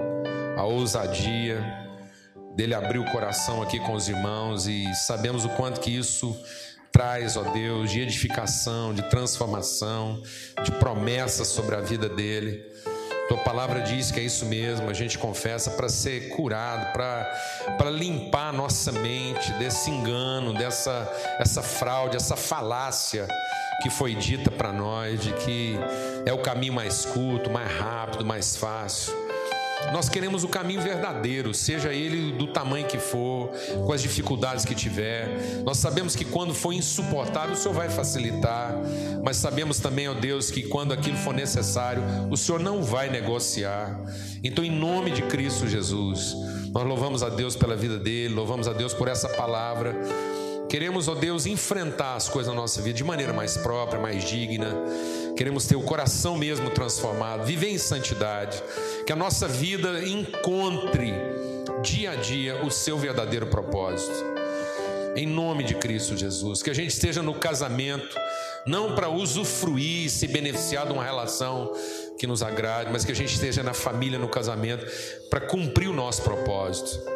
a 0.57 0.65
ousadia 0.65 1.87
dele 2.57 2.75
abrir 2.75 2.99
o 2.99 3.13
coração 3.13 3.63
aqui 3.63 3.79
com 3.79 3.93
os 3.93 4.09
irmãos 4.09 4.67
e 4.67 4.93
sabemos 5.07 5.45
o 5.45 5.49
quanto 5.51 5.79
que 5.79 5.91
isso 5.91 6.35
traz, 6.97 7.37
ó 7.37 7.43
Deus, 7.43 7.91
de 7.91 8.01
edificação, 8.01 8.95
de 8.95 9.03
transformação, 9.11 10.23
de 10.65 10.73
promessas 10.73 11.49
sobre 11.49 11.75
a 11.75 11.81
vida 11.83 12.09
dele. 12.09 12.65
Tua 13.29 13.37
palavra 13.37 13.83
diz 13.83 14.11
que 14.11 14.19
é 14.19 14.23
isso 14.23 14.47
mesmo, 14.47 14.89
a 14.89 14.95
gente 14.95 15.19
confessa 15.19 15.73
para 15.73 15.91
ser 15.91 16.31
curado, 16.31 16.95
para 16.95 17.91
limpar 17.91 18.49
a 18.49 18.53
nossa 18.53 18.93
mente 18.93 19.53
desse 19.59 19.91
engano, 19.91 20.55
dessa 20.55 21.07
essa 21.39 21.61
fraude, 21.61 22.17
essa 22.17 22.35
falácia 22.35 23.29
que 23.83 23.91
foi 23.91 24.15
dita 24.15 24.51
para 24.51 24.73
nós 24.73 25.21
de 25.21 25.35
que 25.35 25.79
é 26.25 26.33
o 26.33 26.39
caminho 26.39 26.73
mais 26.73 27.05
curto, 27.05 27.51
mais 27.51 27.71
rápido, 27.71 28.25
mais 28.25 28.57
fácil. 28.57 29.26
Nós 29.93 30.09
queremos 30.09 30.45
o 30.45 30.49
caminho 30.49 30.81
verdadeiro, 30.81 31.55
seja 31.55 31.93
ele 31.93 32.33
do 32.33 32.47
tamanho 32.47 32.87
que 32.87 32.99
for, 32.99 33.51
com 33.85 33.93
as 33.93 34.03
dificuldades 34.03 34.65
que 34.65 34.75
tiver. 34.75 35.63
Nós 35.65 35.79
sabemos 35.79 36.15
que 36.15 36.25
quando 36.25 36.55
for 36.55 36.73
insuportável, 36.73 37.55
o 37.55 37.57
Senhor 37.57 37.75
vai 37.75 37.89
facilitar, 37.89 38.75
mas 39.23 39.37
sabemos 39.37 39.79
também, 39.79 40.09
ó 40.09 40.15
Deus, 40.15 40.51
que 40.51 40.63
quando 40.63 40.93
aquilo 40.93 41.17
for 41.17 41.33
necessário, 41.33 42.03
o 42.31 42.37
Senhor 42.37 42.61
não 42.61 42.83
vai 42.83 43.09
negociar. 43.11 43.99
Então, 44.43 44.65
em 44.65 44.71
nome 44.71 45.11
de 45.11 45.23
Cristo 45.23 45.67
Jesus, 45.67 46.35
nós 46.73 46.87
louvamos 46.87 47.23
a 47.23 47.29
Deus 47.29 47.57
pela 47.57 47.75
vida 47.75 47.99
dele, 47.99 48.35
louvamos 48.35 48.69
a 48.69 48.73
Deus 48.73 48.93
por 48.93 49.09
essa 49.09 49.29
palavra. 49.29 49.97
Queremos, 50.77 51.09
ó 51.09 51.15
Deus, 51.15 51.47
enfrentar 51.47 52.17
as 52.17 52.29
coisas 52.29 52.53
na 52.53 52.61
nossa 52.61 52.83
vida 52.83 52.99
de 52.99 53.03
maneira 53.03 53.33
mais 53.33 53.57
própria, 53.57 53.99
mais 53.99 54.23
digna. 54.23 54.77
Queremos 55.35 55.65
ter 55.65 55.75
o 55.75 55.81
coração 55.81 56.37
mesmo 56.37 56.69
transformado, 56.69 57.47
viver 57.47 57.71
em 57.71 57.79
santidade. 57.79 58.63
Que 59.07 59.11
a 59.11 59.17
nossa 59.17 59.49
vida 59.49 60.07
encontre 60.07 61.15
dia 61.83 62.11
a 62.11 62.15
dia 62.17 62.63
o 62.63 62.71
seu 62.71 62.99
verdadeiro 62.99 63.47
propósito. 63.47 64.23
Em 65.17 65.27
nome 65.27 65.65
de 65.65 65.77
Cristo 65.77 66.15
Jesus. 66.15 66.63
Que 66.63 66.69
a 66.69 66.75
gente 66.75 66.91
esteja 66.91 67.23
no 67.23 67.33
casamento, 67.37 68.15
não 68.67 68.95
para 68.95 69.09
usufruir, 69.09 70.11
se 70.11 70.27
beneficiar 70.27 70.87
de 70.87 70.93
uma 70.93 71.03
relação 71.03 71.73
que 72.19 72.27
nos 72.27 72.43
agrade, 72.43 72.91
mas 72.93 73.03
que 73.03 73.13
a 73.13 73.17
gente 73.17 73.33
esteja 73.33 73.63
na 73.63 73.73
família, 73.73 74.19
no 74.19 74.29
casamento, 74.29 74.85
para 75.31 75.41
cumprir 75.41 75.89
o 75.89 75.95
nosso 75.95 76.21
propósito, 76.21 77.16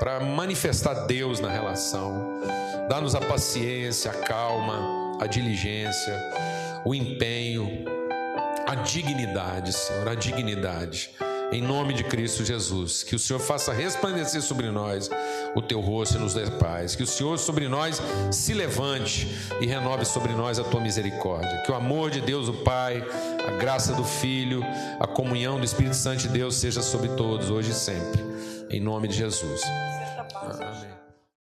para 0.00 0.18
manifestar 0.18 1.06
Deus 1.06 1.38
na 1.38 1.50
relação. 1.50 2.40
Dá-nos 2.88 3.14
a 3.14 3.20
paciência, 3.20 4.10
a 4.10 4.14
calma, 4.14 5.18
a 5.20 5.26
diligência, 5.26 6.18
o 6.84 6.92
empenho, 6.94 7.84
a 8.66 8.74
dignidade, 8.74 9.72
Senhor, 9.72 10.08
a 10.08 10.14
dignidade 10.16 11.10
em 11.52 11.60
nome 11.60 11.94
de 11.94 12.04
Cristo 12.04 12.44
Jesus. 12.44 13.02
Que 13.02 13.14
o 13.14 13.18
Senhor 13.18 13.40
faça 13.40 13.72
resplandecer 13.72 14.40
sobre 14.40 14.70
nós 14.70 15.10
o 15.54 15.60
teu 15.60 15.80
rosto 15.80 16.16
e 16.16 16.20
nos 16.20 16.34
dê 16.34 16.46
paz. 16.50 16.94
Que 16.94 17.02
o 17.02 17.06
Senhor 17.06 17.38
sobre 17.38 17.68
nós 17.68 18.00
se 18.30 18.54
levante 18.54 19.28
e 19.60 19.66
renove 19.66 20.04
sobre 20.04 20.32
nós 20.32 20.58
a 20.58 20.64
tua 20.64 20.80
misericórdia. 20.80 21.62
Que 21.64 21.72
o 21.72 21.74
amor 21.74 22.10
de 22.10 22.20
Deus, 22.20 22.48
o 22.48 22.54
Pai, 22.54 23.04
a 23.46 23.50
graça 23.52 23.92
do 23.92 24.04
Filho, 24.04 24.62
a 24.98 25.06
comunhão 25.06 25.58
do 25.58 25.64
Espírito 25.64 25.96
Santo 25.96 26.20
de 26.20 26.28
Deus 26.28 26.56
seja 26.56 26.82
sobre 26.82 27.08
todos, 27.10 27.50
hoje 27.50 27.72
e 27.72 27.74
sempre. 27.74 28.30
Em 28.72 28.78
nome 28.78 29.08
de 29.08 29.16
Jesus. 29.16 29.62